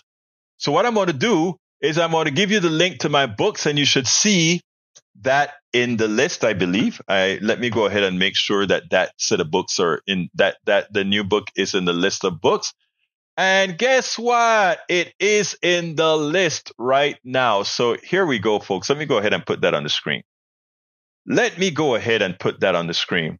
So 0.58 0.72
what 0.72 0.86
I'm 0.86 0.94
going 0.94 1.08
to 1.08 1.14
do 1.14 1.56
is 1.82 1.98
I'm 1.98 2.12
going 2.12 2.26
to 2.26 2.32
give 2.32 2.52
you 2.52 2.60
the 2.60 2.70
link 2.70 3.00
to 3.00 3.10
my 3.10 3.26
books 3.26 3.66
and 3.66 3.80
you 3.80 3.86
should 3.86 4.06
see 4.06 4.62
that 5.22 5.54
in 5.74 5.98
the 5.98 6.08
list, 6.08 6.44
I 6.44 6.54
believe. 6.54 7.02
I 7.08 7.40
let 7.42 7.60
me 7.60 7.70
go 7.70 7.86
ahead 7.86 8.04
and 8.04 8.20
make 8.20 8.36
sure 8.36 8.66
that 8.66 8.90
that 8.92 9.14
set 9.18 9.40
of 9.40 9.52
books 9.52 9.80
are 9.80 10.02
in 10.08 10.30
that, 10.36 10.58
that 10.66 10.92
the 10.94 11.04
new 11.04 11.24
book 11.24 11.48
is 11.56 11.74
in 11.74 11.86
the 11.86 11.94
list 11.94 12.24
of 12.24 12.42
books. 12.42 12.74
And 13.38 13.78
guess 13.78 14.20
what? 14.20 14.80
It 14.90 15.14
is 15.20 15.58
in 15.62 15.96
the 15.96 16.16
list 16.16 16.72
right 16.78 17.18
now. 17.24 17.64
So 17.64 17.96
here 18.04 18.26
we 18.26 18.40
go, 18.40 18.60
folks. 18.60 18.90
Let 18.90 19.00
me 19.00 19.06
go 19.06 19.18
ahead 19.18 19.34
and 19.34 19.46
put 19.46 19.62
that 19.62 19.74
on 19.74 19.84
the 19.84 19.90
screen. 19.90 20.24
Let 21.26 21.58
me 21.58 21.72
go 21.72 21.96
ahead 21.96 22.22
and 22.22 22.38
put 22.38 22.60
that 22.60 22.76
on 22.76 22.88
the 22.88 22.94
screen. 22.94 23.40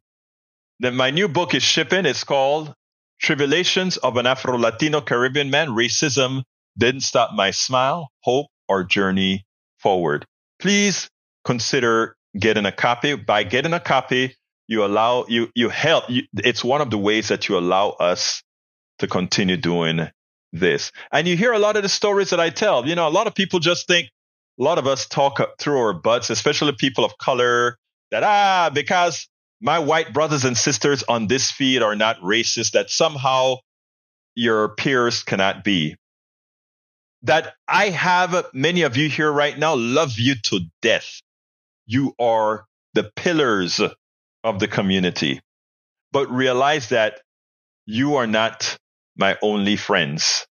Then 0.80 0.96
my 0.96 1.10
new 1.10 1.28
book 1.28 1.54
is 1.54 1.62
shipping. 1.62 2.06
It's 2.06 2.24
called 2.24 2.74
Tribulations 3.20 3.98
of 3.98 4.16
an 4.16 4.26
Afro 4.26 4.58
Latino 4.58 5.00
Caribbean 5.00 5.50
Man 5.50 5.68
Racism 5.68 6.42
Didn't 6.76 7.02
Stop 7.02 7.34
My 7.34 7.50
Smile, 7.50 8.10
Hope, 8.20 8.46
or 8.68 8.82
Journey 8.84 9.44
Forward. 9.78 10.26
Please 10.58 11.08
consider 11.44 12.16
getting 12.38 12.66
a 12.66 12.72
copy. 12.72 13.14
By 13.14 13.42
getting 13.44 13.72
a 13.72 13.80
copy, 13.80 14.36
you 14.68 14.84
allow, 14.84 15.26
you, 15.28 15.50
you 15.54 15.68
help. 15.68 16.08
You, 16.08 16.22
it's 16.34 16.64
one 16.64 16.80
of 16.80 16.90
the 16.90 16.98
ways 16.98 17.28
that 17.28 17.48
you 17.48 17.58
allow 17.58 17.90
us 17.90 18.42
to 18.98 19.06
continue 19.06 19.56
doing 19.56 20.08
this. 20.52 20.92
And 21.10 21.26
you 21.26 21.36
hear 21.36 21.52
a 21.52 21.58
lot 21.58 21.76
of 21.76 21.82
the 21.82 21.88
stories 21.88 22.30
that 22.30 22.40
I 22.40 22.50
tell. 22.50 22.86
You 22.86 22.94
know, 22.94 23.08
a 23.08 23.10
lot 23.10 23.26
of 23.26 23.34
people 23.34 23.58
just 23.58 23.86
think, 23.86 24.08
a 24.60 24.62
lot 24.62 24.78
of 24.78 24.86
us 24.86 25.06
talk 25.06 25.40
through 25.58 25.78
our 25.78 25.94
butts, 25.94 26.30
especially 26.30 26.72
people 26.72 27.04
of 27.04 27.16
color, 27.18 27.78
that, 28.10 28.22
ah, 28.22 28.70
because 28.72 29.28
my 29.60 29.78
white 29.78 30.12
brothers 30.12 30.44
and 30.44 30.56
sisters 30.56 31.02
on 31.04 31.26
this 31.26 31.50
feed 31.50 31.82
are 31.82 31.96
not 31.96 32.20
racist, 32.20 32.72
that 32.72 32.90
somehow 32.90 33.56
your 34.34 34.74
peers 34.74 35.22
cannot 35.22 35.64
be. 35.64 35.96
That 37.22 37.54
I 37.66 37.90
have 37.90 38.46
many 38.52 38.82
of 38.82 38.96
you 38.96 39.08
here 39.08 39.30
right 39.30 39.56
now 39.56 39.76
love 39.76 40.18
you 40.18 40.34
to 40.44 40.60
death. 40.82 41.22
You 41.86 42.14
are 42.18 42.64
the 42.94 43.10
pillars 43.16 43.80
of 44.44 44.58
the 44.58 44.68
community. 44.68 45.40
But 46.12 46.30
realize 46.30 46.90
that 46.90 47.20
you 47.86 48.16
are 48.16 48.26
not 48.26 48.76
my 49.16 49.38
only 49.42 49.76
friends. 49.76 50.46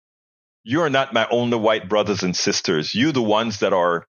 You 0.63 0.81
are 0.81 0.89
not 0.89 1.13
my 1.13 1.27
only 1.29 1.57
white 1.57 1.89
brothers 1.89 2.23
and 2.23 2.35
sisters. 2.35 2.93
You 2.93 3.11
the 3.11 3.21
ones 3.21 3.59
that 3.59 3.73
are 3.73 4.05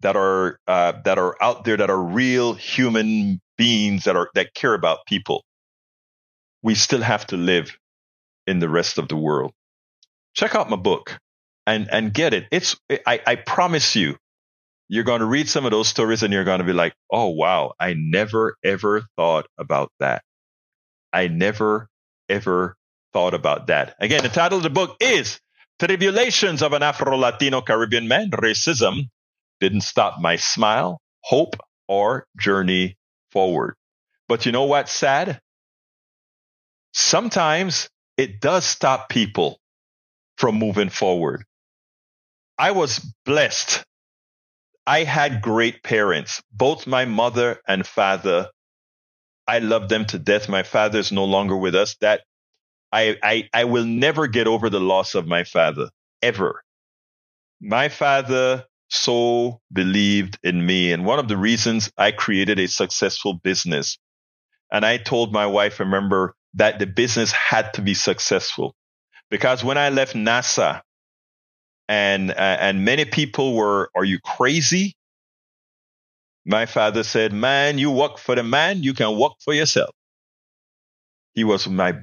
that 0.00 0.16
are 0.16 0.58
uh, 0.66 0.92
that 1.04 1.18
are 1.18 1.36
out 1.42 1.64
there 1.64 1.76
that 1.76 1.90
are 1.90 2.02
real 2.02 2.54
human 2.54 3.40
beings 3.56 4.04
that 4.04 4.16
are 4.16 4.28
that 4.34 4.54
care 4.54 4.74
about 4.74 5.06
people. 5.06 5.44
We 6.62 6.74
still 6.74 7.02
have 7.02 7.26
to 7.28 7.36
live 7.36 7.76
in 8.46 8.58
the 8.58 8.68
rest 8.68 8.98
of 8.98 9.08
the 9.08 9.16
world. 9.16 9.52
Check 10.34 10.54
out 10.54 10.70
my 10.70 10.76
book 10.76 11.18
and 11.66 11.88
and 11.90 12.12
get 12.12 12.34
it. 12.34 12.46
It's 12.50 12.76
I, 13.06 13.20
I 13.26 13.34
promise 13.36 13.96
you, 13.96 14.16
you're 14.88 15.04
going 15.04 15.20
to 15.20 15.26
read 15.26 15.48
some 15.48 15.64
of 15.64 15.70
those 15.70 15.88
stories 15.88 16.22
and 16.22 16.32
you're 16.32 16.44
going 16.44 16.60
to 16.60 16.64
be 16.64 16.72
like, 16.72 16.94
oh 17.10 17.28
wow, 17.28 17.74
I 17.78 17.94
never 17.94 18.56
ever 18.64 19.04
thought 19.16 19.46
about 19.58 19.90
that. 20.00 20.22
I 21.12 21.28
never 21.28 21.88
ever 22.28 22.76
thought 23.12 23.34
about 23.34 23.68
that. 23.68 23.96
Again, 24.00 24.22
the 24.22 24.28
title 24.28 24.58
of 24.58 24.64
the 24.64 24.70
book 24.70 24.96
is 25.00 25.40
Tribulations 25.78 26.62
of 26.62 26.72
an 26.72 26.82
Afro 26.82 27.16
Latino 27.16 27.60
Caribbean 27.60 28.08
Man 28.08 28.30
Racism 28.30 29.08
Didn't 29.60 29.82
Stop 29.82 30.20
My 30.20 30.36
Smile, 30.36 31.00
Hope, 31.22 31.56
or 31.86 32.26
Journey 32.38 32.96
Forward. 33.32 33.74
But 34.28 34.46
you 34.46 34.52
know 34.52 34.64
what's 34.64 34.92
sad? 34.92 35.40
Sometimes 36.92 37.88
it 38.16 38.40
does 38.40 38.64
stop 38.64 39.08
people 39.08 39.58
from 40.36 40.56
moving 40.56 40.88
forward. 40.88 41.44
I 42.58 42.72
was 42.72 42.98
blessed. 43.24 43.84
I 44.88 45.04
had 45.04 45.42
great 45.42 45.82
parents, 45.82 46.42
both 46.50 46.86
my 46.86 47.04
mother 47.04 47.60
and 47.68 47.86
father. 47.86 48.48
I 49.46 49.58
love 49.58 49.90
them 49.90 50.06
to 50.06 50.18
death. 50.18 50.48
My 50.48 50.62
father 50.62 50.98
is 50.98 51.12
no 51.12 51.26
longer 51.26 51.54
with 51.54 51.74
us. 51.74 51.96
That 52.00 52.22
I, 52.90 53.18
I, 53.22 53.50
I 53.52 53.64
will 53.64 53.84
never 53.84 54.28
get 54.28 54.46
over 54.46 54.70
the 54.70 54.80
loss 54.80 55.14
of 55.14 55.26
my 55.26 55.44
father, 55.44 55.90
ever. 56.22 56.62
My 57.60 57.90
father 57.90 58.64
so 58.88 59.60
believed 59.70 60.38
in 60.42 60.64
me. 60.64 60.90
And 60.94 61.04
one 61.04 61.18
of 61.18 61.28
the 61.28 61.36
reasons 61.36 61.92
I 61.98 62.10
created 62.10 62.58
a 62.58 62.66
successful 62.66 63.34
business. 63.34 63.98
And 64.72 64.86
I 64.86 64.96
told 64.96 65.34
my 65.34 65.44
wife, 65.44 65.80
remember, 65.80 66.34
that 66.54 66.78
the 66.78 66.86
business 66.86 67.30
had 67.30 67.74
to 67.74 67.82
be 67.82 67.92
successful. 67.92 68.74
Because 69.28 69.62
when 69.62 69.76
I 69.76 69.90
left 69.90 70.14
NASA, 70.14 70.80
and 71.88 72.30
uh, 72.32 72.34
and 72.60 72.84
many 72.84 73.04
people 73.06 73.54
were, 73.56 73.90
are 73.96 74.04
you 74.04 74.20
crazy? 74.20 74.94
My 76.46 76.66
father 76.66 77.04
said, 77.04 77.32
man, 77.32 77.78
you 77.78 77.90
work 77.92 78.18
for 78.18 78.34
the 78.34 78.42
man, 78.42 78.82
you 78.82 78.94
can 78.94 79.18
work 79.18 79.34
for 79.44 79.54
yourself. 79.54 79.94
He 81.34 81.44
was 81.44 81.68
my 81.68 81.94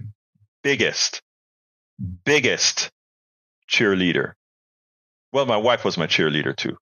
biggest, 0.63 1.21
biggest 2.25 2.91
cheerleader. 3.69 4.33
Well, 5.33 5.45
my 5.45 5.57
wife 5.57 5.85
was 5.85 5.97
my 5.97 6.07
cheerleader 6.07 6.55
too, 6.55 6.77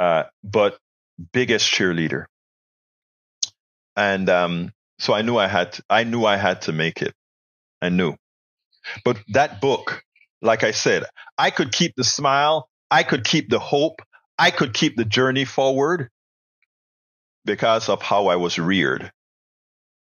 uh, 0.00 0.24
but 0.44 0.78
biggest 1.32 1.72
cheerleader. 1.72 2.26
And 3.96 4.28
um, 4.30 4.72
So 4.98 5.14
I 5.14 5.22
knew 5.22 5.36
I 5.38 5.46
had 5.48 5.72
to, 5.74 5.82
I 5.90 6.04
knew 6.04 6.24
I 6.24 6.36
had 6.36 6.62
to 6.62 6.72
make 6.72 7.02
it. 7.02 7.14
I 7.82 7.90
knew. 7.90 8.16
But 9.04 9.18
that 9.30 9.60
book, 9.60 10.02
like 10.42 10.64
I 10.64 10.70
said, 10.70 11.04
I 11.36 11.50
could 11.50 11.72
keep 11.72 11.94
the 11.96 12.04
smile, 12.04 12.68
I 12.90 13.02
could 13.02 13.24
keep 13.24 13.50
the 13.50 13.58
hope, 13.58 14.02
I 14.38 14.50
could 14.50 14.72
keep 14.74 14.96
the 14.96 15.04
journey 15.04 15.44
forward 15.44 16.10
because 17.44 17.88
of 17.88 18.02
how 18.02 18.26
I 18.28 18.36
was 18.36 18.58
reared. 18.58 19.10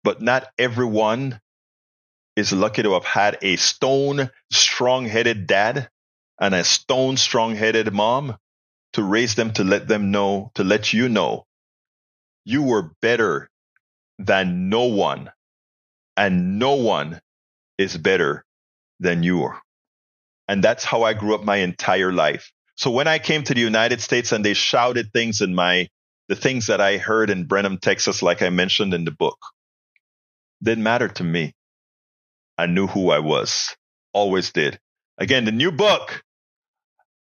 But 0.04 0.22
not 0.22 0.48
everyone 0.58 1.40
is 2.36 2.54
lucky 2.54 2.84
to 2.84 2.94
have 2.94 3.06
had 3.06 3.38
a 3.42 3.56
stone 3.56 4.30
strong 4.52 5.06
headed 5.06 5.48
dad 5.48 5.90
and 6.40 6.54
a 6.54 6.64
stone 6.64 7.18
strong 7.18 7.56
headed 7.56 7.92
mom 7.94 8.38
to 8.94 9.04
raise 9.04 9.36
them 9.36 9.54
to 9.54 9.64
let 9.64 9.88
them 9.88 10.12
know, 10.12 10.52
to 10.56 10.64
let 10.64 10.94
you 10.94 11.10
know 11.10 11.46
you 12.46 12.64
were 12.64 12.92
better 13.02 13.50
than 14.20 14.70
no 14.70 14.86
one 14.86 15.30
and 16.16 16.60
no 16.60 16.76
one 16.76 17.20
is 17.78 17.98
better 17.98 18.44
than 19.00 19.22
you 19.24 19.44
are. 19.44 19.62
And 20.48 20.64
that's 20.64 20.84
how 20.84 21.04
I 21.04 21.14
grew 21.14 21.36
up 21.36 21.44
my 21.44 21.58
entire 21.58 22.14
life. 22.14 22.52
So 22.76 22.92
when 22.92 23.08
I 23.08 23.20
came 23.20 23.44
to 23.44 23.54
the 23.54 23.62
United 23.62 24.02
States 24.02 24.32
and 24.32 24.46
they 24.46 24.54
shouted 24.54 25.12
things 25.12 25.42
in 25.42 25.56
my, 25.56 25.90
the 26.30 26.36
things 26.36 26.68
that 26.68 26.80
I 26.80 26.98
heard 26.98 27.30
in 27.30 27.46
Brenham, 27.46 27.78
Texas, 27.80 28.22
like 28.22 28.42
I 28.42 28.50
mentioned 28.50 28.94
in 28.94 29.04
the 29.04 29.12
book, 29.12 29.38
didn't 30.64 30.84
matter 30.84 31.08
to 31.08 31.24
me. 31.24 31.54
I 32.58 32.66
knew 32.66 32.88
who 32.88 33.12
I 33.12 33.20
was. 33.20 33.76
Always 34.14 34.52
did. 34.52 34.80
Again, 35.18 35.46
the 35.46 35.52
new 35.52 35.72
book, 35.72 36.24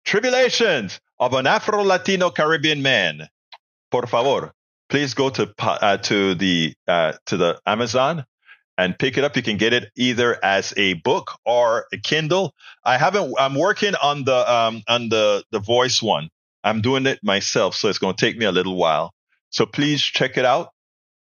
Tribulations 0.05 0.99
of 1.19 1.33
an 1.33 1.45
Afro 1.45 1.83
Latino 1.83 2.29
Caribbean 2.31 2.81
Man. 2.81 3.27
Por 3.91 4.07
favor, 4.07 4.53
please 4.89 5.13
go 5.13 5.29
to 5.29 5.53
uh, 5.59 5.97
to 5.97 6.35
the 6.35 6.73
uh, 6.87 7.13
to 7.27 7.37
the 7.37 7.59
Amazon 7.65 8.25
and 8.79 8.97
pick 8.97 9.17
it 9.17 9.25
up. 9.25 9.35
You 9.35 9.43
can 9.43 9.57
get 9.57 9.73
it 9.73 9.91
either 9.97 10.39
as 10.43 10.73
a 10.77 10.93
book 10.93 11.31
or 11.45 11.85
a 11.91 11.97
Kindle. 11.97 12.53
I 12.85 12.97
haven't. 12.97 13.35
I'm 13.37 13.55
working 13.55 13.93
on 13.95 14.23
the 14.23 14.51
um, 14.51 14.83
on 14.87 15.09
the 15.09 15.43
the 15.51 15.59
voice 15.59 16.01
one. 16.01 16.29
I'm 16.63 16.81
doing 16.81 17.05
it 17.05 17.19
myself, 17.21 17.75
so 17.75 17.89
it's 17.89 17.99
going 17.99 18.15
to 18.15 18.25
take 18.25 18.37
me 18.37 18.45
a 18.45 18.53
little 18.53 18.77
while. 18.77 19.13
So 19.49 19.65
please 19.65 20.01
check 20.01 20.37
it 20.37 20.45
out, 20.45 20.69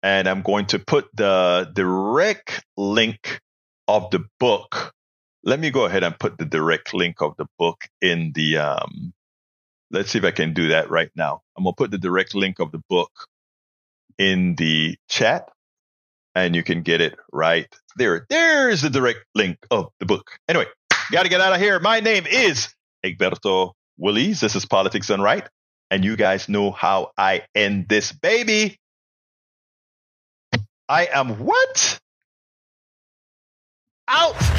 and 0.03 0.27
I'm 0.27 0.43
going 0.43 0.67
to 0.67 0.79
put 0.79 1.07
the 1.15 1.71
direct 1.73 2.63
link 2.77 3.39
of 3.87 4.11
the 4.11 4.25
book. 4.39 4.93
Let 5.43 5.59
me 5.59 5.71
go 5.71 5.85
ahead 5.85 6.03
and 6.03 6.19
put 6.19 6.37
the 6.37 6.45
direct 6.45 6.93
link 6.93 7.19
of 7.19 7.35
the 7.37 7.47
book 7.57 7.81
in 7.99 8.31
the. 8.35 8.57
Um, 8.57 9.11
let's 9.89 10.11
see 10.11 10.19
if 10.19 10.25
I 10.25 10.31
can 10.31 10.53
do 10.53 10.67
that 10.67 10.91
right 10.91 11.09
now. 11.15 11.41
I'm 11.57 11.63
gonna 11.63 11.73
put 11.73 11.89
the 11.89 11.97
direct 11.97 12.35
link 12.35 12.59
of 12.59 12.71
the 12.71 12.83
book 12.89 13.11
in 14.19 14.53
the 14.55 14.97
chat 15.09 15.49
and 16.35 16.55
you 16.55 16.63
can 16.63 16.81
get 16.81 17.01
it 17.01 17.15
right 17.31 17.67
there. 17.95 18.25
There's 18.29 18.81
the 18.81 18.89
direct 18.89 19.19
link 19.35 19.57
of 19.71 19.89
the 19.99 20.05
book. 20.05 20.31
Anyway, 20.47 20.65
got 21.11 21.23
to 21.23 21.29
get 21.29 21.41
out 21.41 21.53
of 21.53 21.59
here. 21.59 21.79
My 21.79 21.99
name 21.99 22.25
is 22.27 22.73
Egberto 23.05 23.73
Willies. 23.97 24.39
This 24.39 24.55
is 24.55 24.65
Politics 24.65 25.07
Done 25.07 25.21
Right. 25.21 25.47
And 25.91 26.05
you 26.05 26.15
guys 26.15 26.47
know 26.47 26.71
how 26.71 27.11
I 27.17 27.43
end 27.55 27.87
this 27.89 28.11
baby. 28.11 28.77
I 30.87 31.07
am 31.11 31.39
what? 31.39 31.99
Out 34.07 34.58